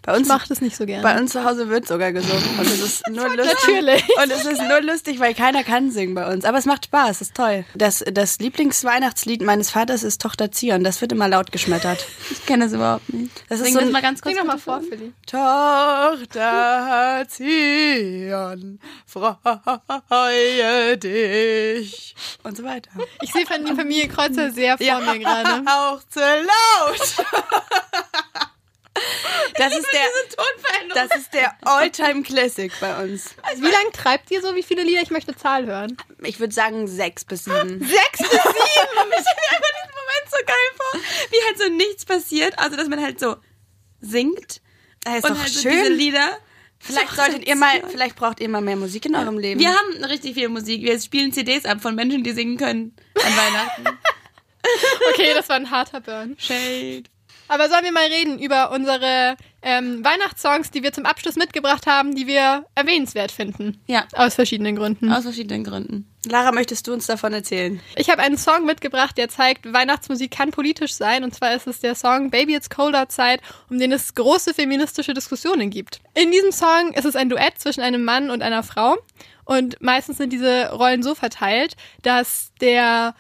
Bei 0.03 0.17
uns 0.17 0.23
ich 0.23 0.29
mache 0.29 0.49
das 0.49 0.61
nicht 0.61 0.77
so 0.77 0.87
gerne. 0.87 1.03
Bei 1.03 1.19
uns 1.19 1.33
zu 1.33 1.45
Hause 1.45 1.69
wird 1.69 1.87
sogar 1.87 2.13
gesungen 2.13 2.59
und 2.59 2.67
es 2.67 2.81
ist 2.81 3.09
nur 3.11 3.29
lustig. 3.29 3.57
Natürlich. 3.67 4.05
Und 4.23 4.31
es 4.31 4.45
ist 4.45 4.63
nur 4.63 4.81
lustig, 4.81 5.21
weil 5.21 5.35
keiner 5.35 5.65
kann 5.65 5.91
singen 5.91 6.15
bei 6.15 6.33
uns. 6.33 6.45
Aber 6.45 6.59
es 6.59 6.65
macht 6.65 6.87
Spaß, 6.87 7.11
es 7.11 7.21
ist 7.23 7.35
toll. 7.35 7.65
Das, 7.75 8.05
das 8.11 8.39
Lieblingsweihnachtslied 8.39 9.43
meines 9.43 9.71
Vaters 9.71 10.03
ist 10.03 10.21
Tochter 10.21 10.51
Zion. 10.51 10.85
Das 10.85 11.01
wird 11.01 11.13
immer 11.13 11.29
laut 11.29 11.53
geschmettert. 11.53 12.07
Ich 12.31 12.47
kenne 12.47 12.65
das 12.65 12.73
überhaupt 12.73 13.13
nicht. 13.13 13.45
Das 13.49 13.59
ist 13.59 13.67
Sing 13.67 13.75
so 13.75 13.81
das 13.81 13.89
ein 13.89 13.93
mal 13.93 14.03
ganz 14.03 14.23
kurz. 14.23 14.35
Sing 14.35 14.45
doch 14.45 14.53
mal 14.53 14.59
vor, 14.59 14.81
Philly. 14.81 15.13
Tochter 15.27 17.27
Zion, 17.29 18.81
freue 19.07 20.97
dich. 20.97 22.15
Und 22.43 22.57
so 22.57 22.65
weiter. 22.65 22.91
Ich 23.23 23.33
sehe 23.33 23.47
von 23.47 23.65
die 23.65 23.75
Familie 23.75 24.09
Kreuzer 24.09 24.51
sehr 24.51 24.79
vor 24.79 25.01
mir 25.01 25.19
gerade. 25.19 25.63
auch 25.67 26.01
zu 26.09 26.21
laut. 26.21 27.27
Das 29.55 29.77
ist 29.77 29.87
der, 29.93 31.05
das 31.09 31.17
ist 31.19 31.35
der 31.35 31.57
Alltime 31.63 32.23
Classic 32.23 32.73
bei 32.81 33.03
uns. 33.05 33.35
Wie 33.57 33.63
lange 33.71 33.91
treibt 33.93 34.31
ihr 34.31 34.41
so? 34.43 34.55
Wie 34.55 34.63
viele 34.63 34.83
Lieder? 34.83 35.03
Ich 35.03 35.11
möchte 35.11 35.33
eine 35.33 35.39
Zahl 35.39 35.67
hören. 35.67 35.97
Ich 36.23 36.39
würde 36.41 36.55
sagen 36.55 36.87
sechs 36.87 37.25
bis 37.25 37.45
sieben. 37.45 37.81
Sechs 37.85 38.19
bis 38.19 38.31
sieben? 38.31 38.43
Ich 38.45 38.45
stelle 38.45 39.07
mir 39.09 39.17
einfach 39.17 39.73
diesen 39.75 39.95
Moment 39.95 40.31
so 40.31 40.37
geil 40.47 40.71
vor, 40.77 41.01
wie 41.31 41.47
halt 41.47 41.59
so 41.59 41.69
nichts 41.69 42.05
passiert, 42.05 42.59
also 42.59 42.77
dass 42.77 42.89
man 42.89 43.03
halt 43.03 43.19
so 43.19 43.37
singt 44.01 44.61
Das 45.05 45.17
ist 45.19 45.25
und 45.25 45.31
doch 45.37 45.39
halt 45.43 45.49
so 45.53 45.61
schön. 45.63 45.73
diese 45.73 45.89
Lieder. 45.93 46.39
Vielleicht 46.81 47.11
So, 47.11 47.17
solltet 47.17 47.47
ihr 47.49 47.57
mal, 47.57 47.83
vielleicht 47.89 48.15
braucht 48.15 48.39
ihr 48.39 48.49
mal 48.49 48.61
mehr 48.61 48.77
Musik 48.77 49.05
in 49.07 49.17
eurem 49.17 49.37
Leben. 49.39 49.59
Wir 49.59 49.71
haben 49.77 50.05
richtig 50.05 50.35
viel 50.35 50.49
Musik. 50.49 50.83
Wir 50.83 51.01
spielen 51.01 51.33
CDs 51.33 51.65
ab 51.65 51.81
von 51.83 51.97
Menschen, 51.97 52.23
die 52.23 52.31
singen 52.31 52.57
können 52.57 52.95
an 53.17 53.37
Weihnachten. 53.37 53.99
Okay, 55.11 55.33
das 55.35 55.49
war 55.49 55.57
ein 55.57 55.71
harter 55.71 56.01
Burn. 56.01 56.37
Shade. 56.39 57.05
Aber 57.49 57.69
sollen 57.69 57.85
wir 57.85 57.93
mal 57.93 58.07
reden 58.07 58.39
über 58.39 58.71
unsere 58.71 59.37
ähm, 59.63 60.05
Weihnachtssongs, 60.05 60.71
die 60.71 60.83
wir 60.83 60.93
zum 60.93 61.07
Abschluss 61.07 61.37
mitgebracht 61.37 61.87
haben, 61.87 62.15
die 62.15 62.27
wir 62.27 62.67
erwähnenswert 62.75 63.33
finden? 63.33 63.81
Ja. 63.87 64.05
Aus 64.13 64.35
verschiedenen 64.35 64.77
Gründen. 64.77 65.11
Aus 65.11 65.25
verschiedenen 65.25 65.65
Gründen. 65.65 66.09
Lara, 66.27 66.53
möchtest 66.53 66.87
du 66.87 66.93
uns 66.93 67.07
davon 67.07 67.33
erzählen? 67.33 67.81
Ich 67.97 68.11
habe 68.11 68.23
einen 68.23 68.37
Song 68.37 68.67
mitgebracht, 68.67 69.17
der 69.17 69.29
zeigt, 69.29 69.73
Weihnachtsmusik 69.73 70.31
kann 70.31 70.51
politisch 70.51 70.95
sein. 70.95 71.25
Und 71.25 71.35
zwar 71.35 71.55
ist 71.55 71.67
es 71.67 71.81
der 71.81 71.95
Song 71.95 72.31
Baby 72.31 72.55
It's 72.55 72.71
Cold 72.71 72.95
Outside, 72.95 73.39
um 73.71 73.79
den 73.79 73.93
es 73.93 74.15
große 74.15 74.53
feministische 74.53 75.15
Diskussionen 75.15 75.71
gibt. 75.71 76.01
In 76.15 76.31
diesem 76.31 76.53
Song 76.53 76.93
ist 76.95 77.05
es 77.05 77.17
ein 77.17 77.29
Duett 77.31 77.59
zwischen 77.59 77.81
einem 77.81 78.05
Mann 78.05 78.31
und 78.31 78.43
einer 78.43 78.63
Frau. 78.63 78.97
Und 79.45 79.81
meistens 79.81 80.19
sind 80.19 80.33
diese 80.33 80.71
Rollen 80.73 81.03
so 81.03 81.15
verteilt, 81.15 81.77
dass 82.03 82.53
der 82.61 83.15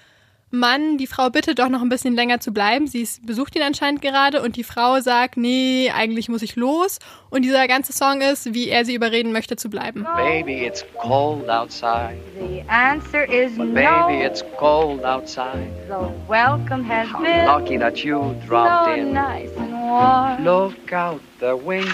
Mann 0.50 0.96
die 0.96 1.06
Frau 1.06 1.28
bittet, 1.28 1.58
doch 1.58 1.68
noch 1.68 1.82
ein 1.82 1.90
bisschen 1.90 2.14
länger 2.14 2.40
zu 2.40 2.52
bleiben. 2.52 2.86
Sie 2.86 3.02
ist, 3.02 3.26
besucht 3.26 3.54
ihn 3.54 3.62
anscheinend 3.62 4.00
gerade 4.00 4.40
und 4.40 4.56
die 4.56 4.64
Frau 4.64 4.98
sagt, 5.00 5.36
nee, 5.36 5.90
eigentlich 5.94 6.28
muss 6.28 6.40
ich 6.42 6.56
los. 6.56 6.98
Und 7.30 7.42
dieser 7.42 7.68
ganze 7.68 7.92
Song 7.92 8.22
ist, 8.22 8.54
wie 8.54 8.68
er 8.70 8.86
sie 8.86 8.94
überreden 8.94 9.32
möchte 9.32 9.56
zu 9.56 9.68
bleiben. 9.68 10.06
Baby, 10.16 10.64
it's 10.66 10.84
cold 11.02 11.48
outside. 11.50 12.16
The 12.40 12.62
answer 12.68 13.24
is 13.30 13.56
But 13.58 13.66
no. 13.68 13.74
baby, 14.06 14.24
it's 14.24 14.42
cold 14.58 15.04
outside. 15.04 15.68
The 15.88 16.08
welcome 16.26 16.82
has 16.88 17.08
How 17.12 17.22
been 17.22 17.44
lucky 17.44 17.78
that 17.78 17.98
you 18.02 18.34
dropped 18.48 18.86
so 18.86 18.92
in. 19.00 19.12
nice 19.12 19.50
and 19.58 19.72
warm. 19.72 20.44
Look 20.44 20.92
out 20.92 21.20
the 21.40 21.54
window 21.56 21.92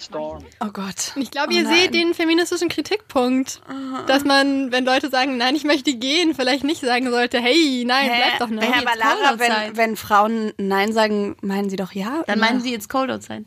storm. 0.00 0.44
Oh 0.60 0.70
Gott. 0.72 1.12
Ich 1.16 1.30
glaube, 1.30 1.52
Oh 1.52 1.56
ihr 1.56 1.62
nein. 1.64 1.74
seht 1.74 1.94
den 1.94 2.14
feministischen 2.14 2.68
Kritikpunkt, 2.68 3.60
dass 4.06 4.24
man, 4.24 4.72
wenn 4.72 4.84
Leute 4.84 5.10
sagen, 5.10 5.36
nein, 5.36 5.54
ich 5.56 5.64
möchte 5.64 5.94
gehen, 5.94 6.34
vielleicht 6.34 6.64
nicht 6.64 6.80
sagen 6.80 7.10
sollte, 7.10 7.38
hey, 7.40 7.84
nein, 7.86 8.10
bleib 8.14 8.38
doch 8.38 8.48
noch. 8.48 8.62
Hä, 8.62 8.72
aber 8.86 8.96
Lara, 8.96 9.36
cold 9.36 9.40
wenn, 9.40 9.76
wenn 9.76 9.96
Frauen 9.96 10.52
Nein 10.56 10.92
sagen, 10.92 11.36
meinen 11.40 11.70
sie 11.70 11.76
doch 11.76 11.92
ja? 11.92 12.22
Dann 12.26 12.38
immer. 12.38 12.46
meinen 12.46 12.60
sie 12.60 12.70
jetzt 12.72 12.88
Cold 12.88 13.10
Outside. 13.10 13.44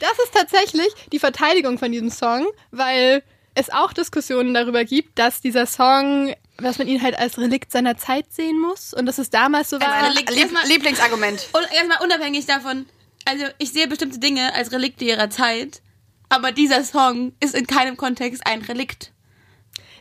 Das 0.00 0.12
ist 0.24 0.32
tatsächlich 0.32 0.88
die 1.12 1.18
Verteidigung 1.18 1.78
von 1.78 1.92
diesem 1.92 2.10
Song, 2.10 2.46
weil 2.70 3.22
es 3.54 3.70
auch 3.70 3.92
Diskussionen 3.92 4.54
darüber 4.54 4.84
gibt, 4.84 5.18
dass 5.18 5.40
dieser 5.40 5.66
Song, 5.66 6.34
dass 6.58 6.78
man 6.78 6.86
ihn 6.86 7.02
halt 7.02 7.18
als 7.18 7.36
Relikt 7.38 7.72
seiner 7.72 7.96
Zeit 7.96 8.32
sehen 8.32 8.58
muss 8.60 8.94
und 8.94 9.06
dass 9.06 9.18
es 9.18 9.30
damals 9.30 9.70
so 9.70 9.80
war. 9.80 9.92
Als 9.92 10.10
Relikt. 10.14 10.30
Lieb 10.34 10.50
Lieblingsargument. 10.68 11.48
Und 11.52 11.66
erstmal 11.74 11.98
unabhängig 12.02 12.46
davon, 12.46 12.86
also 13.30 13.46
ich 13.58 13.72
sehe 13.72 13.86
bestimmte 13.86 14.18
Dinge 14.18 14.54
als 14.54 14.72
Relikte 14.72 15.04
ihrer 15.04 15.30
Zeit, 15.30 15.82
aber 16.28 16.50
dieser 16.50 16.82
Song 16.82 17.32
ist 17.40 17.54
in 17.54 17.66
keinem 17.66 17.96
Kontext 17.96 18.44
ein 18.44 18.62
Relikt. 18.62 19.12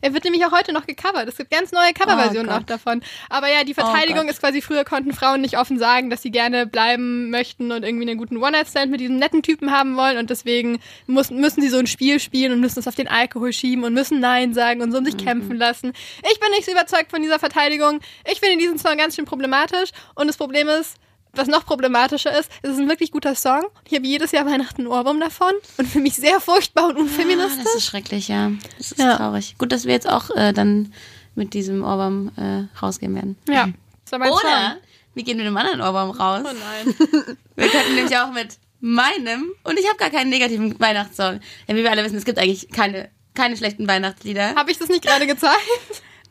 Er 0.02 0.14
wird 0.14 0.24
nämlich 0.24 0.46
auch 0.46 0.54
heute 0.54 0.72
noch 0.72 0.88
gecovert. 0.88 1.28
Es 1.28 1.36
gibt 1.36 1.52
ganz 1.52 1.74
neue 1.74 1.94
Coverversionen 1.94 2.50
Oh 2.50 2.56
auch 2.56 2.64
davon. 2.64 3.02
Aber 3.30 3.50
ja, 3.50 3.66
die 3.66 3.74
Verteidigung 3.74 4.24
Gott. 4.24 4.32
ist 4.32 4.40
quasi, 4.40 4.62
früher 4.62 4.86
konnten 4.86 5.12
Frauen 5.12 5.42
nicht 5.42 5.58
offen 5.58 5.78
sagen, 5.78 6.10
dass 6.10 6.22
sie 6.22 6.32
gerne 6.32 6.66
bleiben 6.66 7.30
möchten 7.30 7.74
und 7.74 7.84
irgendwie 7.84 8.10
einen 8.10 8.18
guten 8.18 8.38
One-Night-Stand 8.38 8.90
mit 8.90 9.02
diesem 9.02 9.18
netten 9.18 9.44
Typen 9.44 9.72
haben 9.72 9.98
wollen. 9.98 10.18
Und 10.18 10.30
deswegen 10.30 10.80
müssen, 11.06 11.42
müssen 11.42 11.62
sie 11.62 11.68
so 11.68 11.80
ein 11.80 11.88
Spiel 11.88 12.22
spielen 12.22 12.54
und 12.54 12.62
müssen 12.62 12.80
es 12.80 12.88
auf 12.88 12.96
den 12.96 13.10
Alkohol 13.10 13.52
schieben 13.52 13.84
und 13.84 13.94
müssen 13.94 14.22
Nein 14.22 14.54
sagen 14.54 14.82
und 14.82 14.94
so 14.94 15.00
um 15.00 15.06
sich 15.06 15.18
kämpfen 15.18 15.58
lassen. 15.58 15.92
Ich 16.32 16.40
bin 16.40 16.50
nicht 16.52 16.66
so 16.66 16.72
überzeugt 16.72 17.12
von 17.12 17.22
dieser 17.22 17.40
Verteidigung. 17.40 18.00
Ich 18.32 18.40
finde 18.40 18.58
diesen 18.58 18.80
Song 18.80 18.96
ganz 18.98 19.16
schön 19.16 19.26
problematisch. 19.26 19.90
Und 20.16 20.28
das 20.28 20.38
Problem 20.38 20.70
ist, 20.70 20.96
was 21.34 21.48
noch 21.48 21.66
problematischer 21.66 22.38
ist, 22.38 22.50
es 22.62 22.72
ist 22.72 22.80
ein 22.80 22.90
wirklich 22.90 23.12
guter 23.12 23.36
Song. 23.36 23.64
Ich 23.88 23.96
habe 23.96 24.06
jedes 24.08 24.32
Jahr 24.32 24.46
Weihnachten 24.46 24.82
einen 24.82 24.88
Ohrwurm 24.88 25.20
davon 25.20 25.52
und 25.78 25.88
für 25.88 26.00
mich 26.00 26.16
sehr 26.16 26.40
furchtbar 26.42 26.88
und 26.90 26.98
unfeministisch. 26.98 27.64
Das 27.64 27.76
ist 27.76 27.86
schrecklich, 27.86 28.28
ja. 28.28 28.52
Das 28.78 28.92
ist 28.92 29.00
Ja. 29.00 29.18
traurig. 29.18 29.56
Gut, 29.58 29.72
dass 29.72 29.86
wir 29.86 29.94
jetzt 29.94 30.10
auch 30.10 30.30
äh, 30.36 30.54
dann 30.54 30.94
mit 31.36 31.54
diesem 31.54 31.84
Ohrwurm 31.84 32.32
äh, 32.38 32.64
rausgehen 32.82 33.14
werden. 33.16 33.38
Ja. 33.48 33.70
Mein 34.12 34.22
Oder 34.32 34.40
Song. 34.40 34.78
wir 35.14 35.24
gehen 35.24 35.38
mit 35.38 35.46
einem 35.46 35.56
anderen 35.58 35.82
Ohrwurm 35.82 36.10
raus. 36.12 36.42
Oh 36.44 36.54
nein. 36.54 36.96
Wir 37.56 37.68
könnten 37.68 37.94
nämlich 37.96 38.18
auch 38.18 38.32
mit 38.32 38.58
meinem, 38.80 39.52
und 39.64 39.78
ich 39.78 39.86
habe 39.88 39.98
gar 39.98 40.10
keinen 40.10 40.30
negativen 40.30 40.80
Weihnachtssong. 40.80 41.42
Ja, 41.68 41.76
wie 41.76 41.84
wir 41.84 41.92
alle 41.92 42.04
wissen, 42.06 42.16
es 42.18 42.24
gibt 42.26 42.40
eigentlich 42.40 42.70
keine, 42.70 43.10
keine 43.36 43.56
schlechten 43.58 43.88
Weihnachtslieder. 43.88 44.56
Habe 44.56 44.72
ich 44.72 44.80
das 44.80 44.88
nicht 44.90 45.04
gerade 45.04 45.28
gezeigt? 45.28 45.60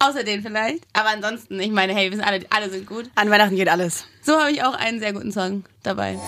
Außer 0.01 0.22
den 0.22 0.42
vielleicht. 0.42 0.84
Aber 0.92 1.09
ansonsten, 1.09 1.59
ich 1.61 1.70
meine, 1.70 1.94
hey, 1.94 2.05
wir 2.05 2.12
wissen 2.12 2.24
alle, 2.24 2.40
alle 2.51 2.70
sind 2.70 2.86
gut. 2.86 3.11
An 3.14 3.30
Weihnachten 3.30 3.57
geht 3.57 3.68
alles. 3.68 4.05
So 4.22 4.38
habe 4.38 4.53
ich 4.53 4.62
auch 4.62 4.74
einen 4.74 5.01
sehr 5.01 5.12
guten 5.12 5.32
Song 5.32 5.64
dabei. 5.82 6.18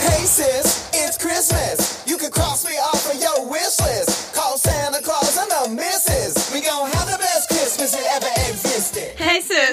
Hey 0.00 0.26
sis, 0.26 0.88
it's 0.92 1.18
Christmas. 1.18 2.01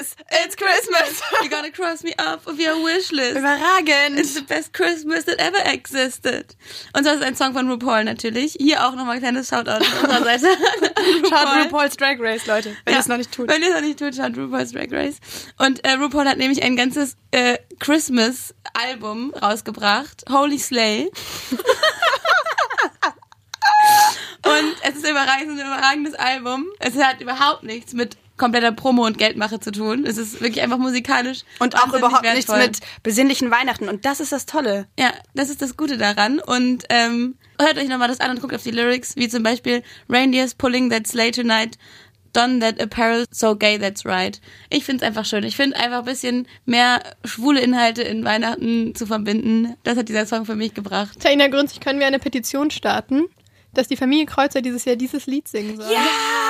Christmas 0.00 0.16
it's 0.44 0.56
Christmas. 0.56 1.22
You 1.42 1.50
gonna 1.50 1.70
cross 1.70 2.02
me 2.02 2.12
off 2.18 2.46
of 2.46 2.58
your 2.58 2.82
wish 2.84 3.10
list. 3.12 3.36
Überragend. 3.38 4.18
It's 4.18 4.34
the 4.34 4.42
best 4.42 4.72
Christmas 4.72 5.24
that 5.26 5.38
ever 5.38 5.58
existed. 5.66 6.56
Und 6.96 7.04
das 7.06 7.16
ist 7.16 7.22
ein 7.22 7.34
Song 7.36 7.52
von 7.52 7.70
RuPaul 7.70 8.04
natürlich. 8.04 8.54
Hier 8.58 8.86
auch 8.86 8.94
nochmal 8.94 9.16
ein 9.16 9.20
kleines 9.20 9.48
Shoutout 9.48 9.84
von 9.84 10.10
unserer 10.10 10.38
Seite. 10.38 10.46
Schaut 11.28 11.64
RuPaul's 11.66 11.96
Drag 11.96 12.16
Race, 12.18 12.46
Leute, 12.46 12.76
wenn 12.84 12.92
Ja. 12.94 12.98
ihr 12.98 13.00
es 13.00 13.08
noch 13.08 13.16
nicht 13.16 13.32
tut. 13.32 13.48
Wenn 13.48 13.62
ihr 13.62 13.68
es 13.68 13.74
noch 13.74 13.80
nicht 13.82 13.98
tut, 13.98 14.14
schaut 14.14 14.36
RuPaul's 14.36 14.72
Drag 14.72 14.90
Race. 14.90 15.16
Und 15.58 15.84
äh, 15.84 15.92
RuPaul 15.92 16.26
hat 16.28 16.38
nämlich 16.38 16.62
ein 16.62 16.76
ganzes 16.76 17.16
äh, 17.30 17.58
Christmas-Album 17.78 19.34
rausgebracht. 19.34 20.24
Holy 20.30 20.58
Slay. 20.58 21.10
Und 24.42 24.74
es 24.82 24.96
ist 24.96 25.04
ein 25.04 25.10
überragendes 25.12 26.14
Album. 26.14 26.66
Es 26.78 26.96
hat 26.96 27.20
überhaupt 27.20 27.62
nichts 27.62 27.92
mit 27.92 28.16
kompletter 28.40 28.72
Promo 28.72 29.06
und 29.06 29.18
Geldmache 29.18 29.60
zu 29.60 29.70
tun. 29.70 30.04
Es 30.04 30.16
ist 30.16 30.40
wirklich 30.40 30.62
einfach 30.62 30.78
musikalisch. 30.78 31.42
Und 31.60 31.76
auch 31.76 31.94
überhaupt 31.94 32.22
nichts 32.22 32.48
wertvoll. 32.48 32.66
mit 32.66 32.80
besinnlichen 33.02 33.50
Weihnachten. 33.50 33.88
Und 33.88 34.04
das 34.06 34.18
ist 34.18 34.32
das 34.32 34.46
Tolle. 34.46 34.88
Ja, 34.98 35.12
das 35.34 35.50
ist 35.50 35.62
das 35.62 35.76
Gute 35.76 35.98
daran. 35.98 36.40
Und 36.40 36.84
ähm, 36.88 37.36
hört 37.60 37.76
euch 37.78 37.88
nochmal 37.88 38.08
das 38.08 38.18
an 38.18 38.30
und 38.30 38.40
guckt 38.40 38.54
auf 38.54 38.62
die 38.62 38.70
Lyrics, 38.70 39.14
wie 39.16 39.28
zum 39.28 39.42
Beispiel 39.42 39.82
Reindeers 40.08 40.54
pulling 40.54 40.88
that 40.90 41.06
sleigh 41.06 41.30
tonight, 41.30 41.76
don 42.32 42.60
that 42.60 42.80
apparel 42.80 43.26
so 43.30 43.54
gay 43.54 43.78
that's 43.78 44.06
right. 44.06 44.40
Ich 44.70 44.84
find's 44.84 45.02
einfach 45.02 45.26
schön. 45.26 45.44
Ich 45.44 45.56
find 45.56 45.76
einfach 45.76 45.98
ein 45.98 46.04
bisschen 46.06 46.48
mehr 46.64 47.02
schwule 47.24 47.60
Inhalte 47.60 48.02
in 48.02 48.24
Weihnachten 48.24 48.94
zu 48.94 49.06
verbinden. 49.06 49.76
Das 49.82 49.98
hat 49.98 50.08
dieser 50.08 50.24
Song 50.24 50.46
für 50.46 50.56
mich 50.56 50.72
gebracht. 50.72 51.20
Taina 51.20 51.48
Grünzig, 51.48 51.80
können 51.80 52.00
wir 52.00 52.06
eine 52.06 52.18
Petition 52.18 52.70
starten, 52.70 53.26
dass 53.74 53.88
die 53.88 53.96
Familie 53.96 54.24
Kreuzer 54.24 54.62
dieses 54.62 54.86
Jahr 54.86 54.96
dieses 54.96 55.26
Lied 55.26 55.46
singen 55.46 55.76
soll? 55.76 55.92
Ja! 55.92 56.49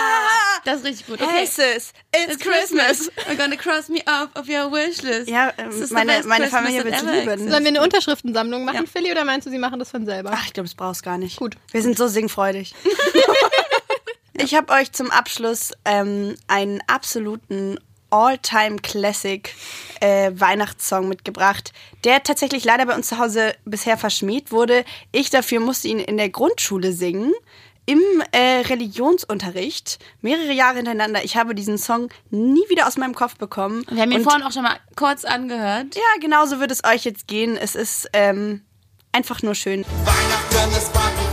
Das 0.64 0.78
ist 0.78 0.84
richtig 0.84 1.06
gut. 1.06 1.20
Okay. 1.20 1.30
Hey 1.30 1.46
sis, 1.46 1.92
it's 2.14 2.38
Christmas. 2.38 3.10
We're 3.26 3.36
gonna 3.36 3.56
cross 3.56 3.88
me 3.88 4.00
off 4.06 4.28
of 4.34 4.48
your 4.48 4.70
wish 4.70 5.02
list. 5.02 5.28
Ja, 5.28 5.52
ähm, 5.58 5.70
meine, 5.90 6.22
meine 6.24 6.44
Christmas 6.44 6.50
Familie 6.50 6.84
that 6.84 7.06
wird 7.06 7.26
lieben. 7.26 7.50
Sollen 7.50 7.64
wir 7.64 7.68
eine 7.68 7.82
Unterschriftensammlung 7.82 8.64
machen, 8.64 8.86
Philly, 8.86 9.10
oder 9.10 9.24
meinst 9.24 9.46
du, 9.46 9.50
sie 9.50 9.58
machen 9.58 9.78
das 9.78 9.90
von 9.90 10.04
selber? 10.04 10.30
Ach, 10.34 10.46
ich 10.46 10.52
glaube, 10.52 10.68
das 10.68 10.74
brauchst 10.74 11.02
gar 11.02 11.18
nicht. 11.18 11.36
Gut. 11.36 11.56
Wir 11.70 11.82
sind 11.82 11.96
so 11.96 12.08
singfreudig. 12.08 12.74
ich 14.34 14.54
habe 14.54 14.72
euch 14.72 14.92
zum 14.92 15.10
Abschluss 15.10 15.72
ähm, 15.84 16.34
einen 16.46 16.80
absoluten 16.86 17.78
All-Time-Classic 18.10 19.54
äh, 20.00 20.32
Weihnachtssong 20.34 21.08
mitgebracht, 21.08 21.72
der 22.04 22.22
tatsächlich 22.22 22.64
leider 22.64 22.86
bei 22.86 22.94
uns 22.94 23.08
zu 23.08 23.18
Hause 23.18 23.54
bisher 23.64 23.96
verschmäht 23.96 24.52
wurde. 24.52 24.84
Ich 25.12 25.30
dafür 25.30 25.60
musste 25.60 25.88
ihn 25.88 26.00
in 26.00 26.16
der 26.16 26.28
Grundschule 26.28 26.92
singen. 26.92 27.32
Im 27.90 28.22
äh, 28.30 28.60
Religionsunterricht 28.68 29.98
mehrere 30.20 30.52
Jahre 30.52 30.76
hintereinander. 30.76 31.24
Ich 31.24 31.36
habe 31.36 31.56
diesen 31.56 31.76
Song 31.76 32.08
nie 32.30 32.62
wieder 32.68 32.86
aus 32.86 32.96
meinem 32.96 33.16
Kopf 33.16 33.36
bekommen. 33.36 33.84
Wir 33.90 34.02
haben 34.02 34.12
ihn 34.12 34.18
Und- 34.18 34.22
vorhin 34.22 34.42
auch 34.44 34.52
schon 34.52 34.62
mal 34.62 34.76
kurz 34.94 35.24
angehört. 35.24 35.96
Ja, 35.96 36.20
genauso 36.20 36.60
wird 36.60 36.70
es 36.70 36.84
euch 36.84 37.04
jetzt 37.04 37.26
gehen. 37.26 37.56
Es 37.56 37.74
ist 37.74 38.08
ähm, 38.12 38.62
einfach 39.10 39.42
nur 39.42 39.56
schön. 39.56 39.84
Weihnachten 40.04 40.76
ist 40.76 40.92
Party 40.92 41.29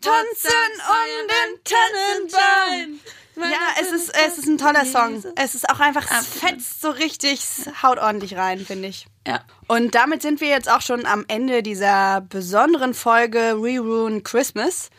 Tanzen 0.00 0.80
um 0.88 1.28
den 1.28 1.64
Tannenbaum. 1.64 3.00
Ja, 3.36 3.80
es 3.80 3.92
ist, 3.92 4.12
es 4.26 4.38
ist 4.38 4.46
ein 4.46 4.58
toller 4.58 4.84
Song. 4.84 5.22
Es 5.36 5.54
ist 5.54 5.68
auch 5.70 5.80
einfach, 5.80 6.04
es 6.10 6.26
fetzt 6.26 6.82
so 6.82 6.90
richtig, 6.90 7.40
es 7.40 7.82
haut 7.82 7.98
ordentlich 7.98 8.36
rein, 8.36 8.58
finde 8.58 8.88
ich. 8.88 9.06
Ja. 9.26 9.40
Und 9.66 9.94
damit 9.94 10.22
sind 10.22 10.40
wir 10.40 10.48
jetzt 10.48 10.70
auch 10.70 10.82
schon 10.82 11.06
am 11.06 11.24
Ende 11.28 11.62
dieser 11.62 12.20
besonderen 12.20 12.92
Folge 12.92 13.54
Reruin 13.56 14.22
Christmas 14.22 14.90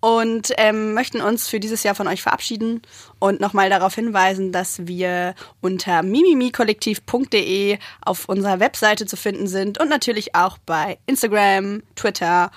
und 0.00 0.52
ähm, 0.58 0.94
möchten 0.94 1.20
uns 1.20 1.48
für 1.48 1.58
dieses 1.58 1.82
Jahr 1.82 1.94
von 1.94 2.06
euch 2.06 2.22
verabschieden 2.22 2.82
und 3.18 3.40
nochmal 3.40 3.68
darauf 3.68 3.94
hinweisen, 3.94 4.52
dass 4.52 4.86
wir 4.86 5.34
unter 5.60 6.02
mimimikollektiv.de 6.02 7.78
auf 8.04 8.28
unserer 8.28 8.60
Webseite 8.60 9.06
zu 9.06 9.16
finden 9.16 9.48
sind 9.48 9.80
und 9.80 9.88
natürlich 9.88 10.34
auch 10.36 10.58
bei 10.58 10.98
Instagram, 11.06 11.82
Twitter 11.96 12.44
und 12.44 12.52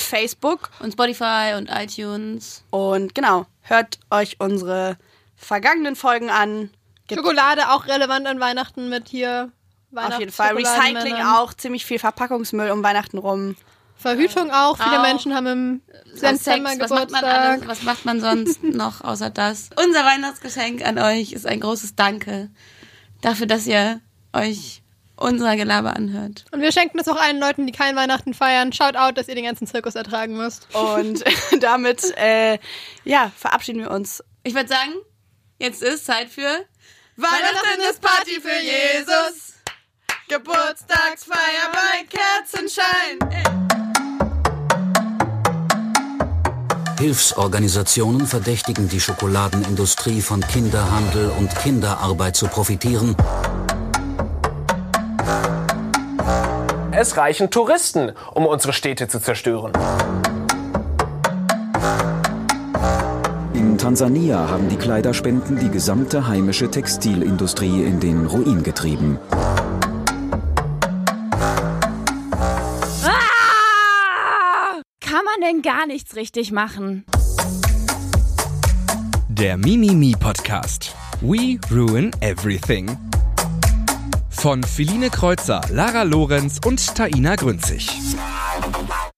Facebook. 0.00 0.70
Und 0.80 0.92
Spotify 0.92 1.54
und 1.56 1.70
iTunes. 1.70 2.64
Und 2.70 3.14
genau, 3.14 3.46
hört 3.62 3.98
euch 4.10 4.40
unsere 4.40 4.96
vergangenen 5.36 5.96
Folgen 5.96 6.30
an. 6.30 6.70
Gibt 7.06 7.20
Schokolade 7.20 7.70
auch 7.70 7.86
relevant 7.86 8.26
an 8.26 8.40
Weihnachten 8.40 8.88
mit 8.88 9.08
hier 9.08 9.52
Weihnachts 9.90 10.14
auf 10.14 10.20
jeden 10.20 10.32
Fall. 10.32 10.54
Recycling 10.56 11.14
auch, 11.14 11.54
ziemlich 11.54 11.86
viel 11.86 11.98
Verpackungsmüll 11.98 12.70
um 12.70 12.82
Weihnachten 12.82 13.18
rum. 13.18 13.56
Verhütung 13.96 14.50
auch. 14.52 14.76
Viele 14.76 15.00
Auch. 15.00 15.02
Menschen 15.02 15.34
haben 15.34 15.46
im 15.46 15.82
September 16.14 16.70
Sex, 16.70 16.80
was 16.80 16.90
macht 16.90 17.10
man 17.10 17.20
Geburtstag. 17.20 17.24
alles, 17.24 17.66
was 17.66 17.82
macht 17.82 18.04
man 18.04 18.20
sonst 18.20 18.62
noch 18.62 19.00
außer 19.00 19.30
das? 19.30 19.70
Unser 19.76 20.04
Weihnachtsgeschenk 20.04 20.86
an 20.86 20.98
euch 20.98 21.32
ist 21.32 21.46
ein 21.46 21.60
großes 21.60 21.96
Danke 21.96 22.50
dafür, 23.22 23.46
dass 23.46 23.66
ihr 23.66 24.00
euch 24.32 24.82
unser 25.18 25.56
Gelaber 25.56 25.94
anhört. 25.94 26.44
Und 26.52 26.60
wir 26.60 26.72
schenken 26.72 26.98
es 26.98 27.08
auch 27.08 27.20
allen 27.20 27.38
Leuten, 27.40 27.66
die 27.66 27.72
kein 27.72 27.96
Weihnachten 27.96 28.34
feiern. 28.34 28.72
Schaut 28.72 28.96
out, 28.96 29.18
dass 29.18 29.28
ihr 29.28 29.34
den 29.34 29.44
ganzen 29.44 29.66
Zirkus 29.66 29.94
ertragen 29.94 30.36
müsst. 30.36 30.68
Und 30.74 31.24
damit, 31.60 32.16
äh, 32.16 32.58
ja, 33.04 33.32
verabschieden 33.36 33.80
wir 33.80 33.90
uns. 33.90 34.22
Ich 34.44 34.54
würde 34.54 34.68
sagen, 34.68 34.94
jetzt 35.58 35.82
ist 35.82 36.06
Zeit 36.06 36.28
für 36.28 36.64
Weihnachten 37.16 37.80
ist 37.90 38.00
Party 38.00 38.40
für 38.40 38.60
Jesus. 38.60 39.54
Geburtstagsfeier 40.28 41.72
bei 41.72 42.06
Kerzenschein. 42.08 43.18
Hilfsorganisationen 46.98 48.26
verdächtigen 48.26 48.88
die 48.88 49.00
Schokoladenindustrie 49.00 50.20
von 50.20 50.40
Kinderhandel 50.40 51.30
und 51.38 51.52
Kinderarbeit 51.56 52.36
zu 52.36 52.46
profitieren. 52.46 53.16
Es 57.00 57.16
reichen 57.16 57.48
Touristen, 57.48 58.10
um 58.34 58.44
unsere 58.44 58.72
Städte 58.72 59.06
zu 59.06 59.20
zerstören. 59.20 59.70
In 63.54 63.78
Tansania 63.78 64.48
haben 64.50 64.68
die 64.68 64.74
Kleiderspenden 64.74 65.60
die 65.60 65.68
gesamte 65.68 66.26
heimische 66.26 66.68
Textilindustrie 66.68 67.84
in 67.84 68.00
den 68.00 68.26
Ruin 68.26 68.64
getrieben. 68.64 69.16
Ah! 73.04 74.80
Kann 75.00 75.24
man 75.24 75.40
denn 75.40 75.62
gar 75.62 75.86
nichts 75.86 76.16
richtig 76.16 76.50
machen? 76.50 77.04
Der 79.28 79.56
Mimimi 79.56 80.16
Podcast. 80.18 80.96
We 81.20 81.60
ruin 81.70 82.10
everything. 82.22 82.98
Von 84.38 84.62
Philine 84.62 85.10
Kreuzer, 85.10 85.60
Lara 85.68 86.04
Lorenz 86.04 86.60
und 86.64 86.94
Taina 86.94 87.34
Grünzig. 87.34 87.90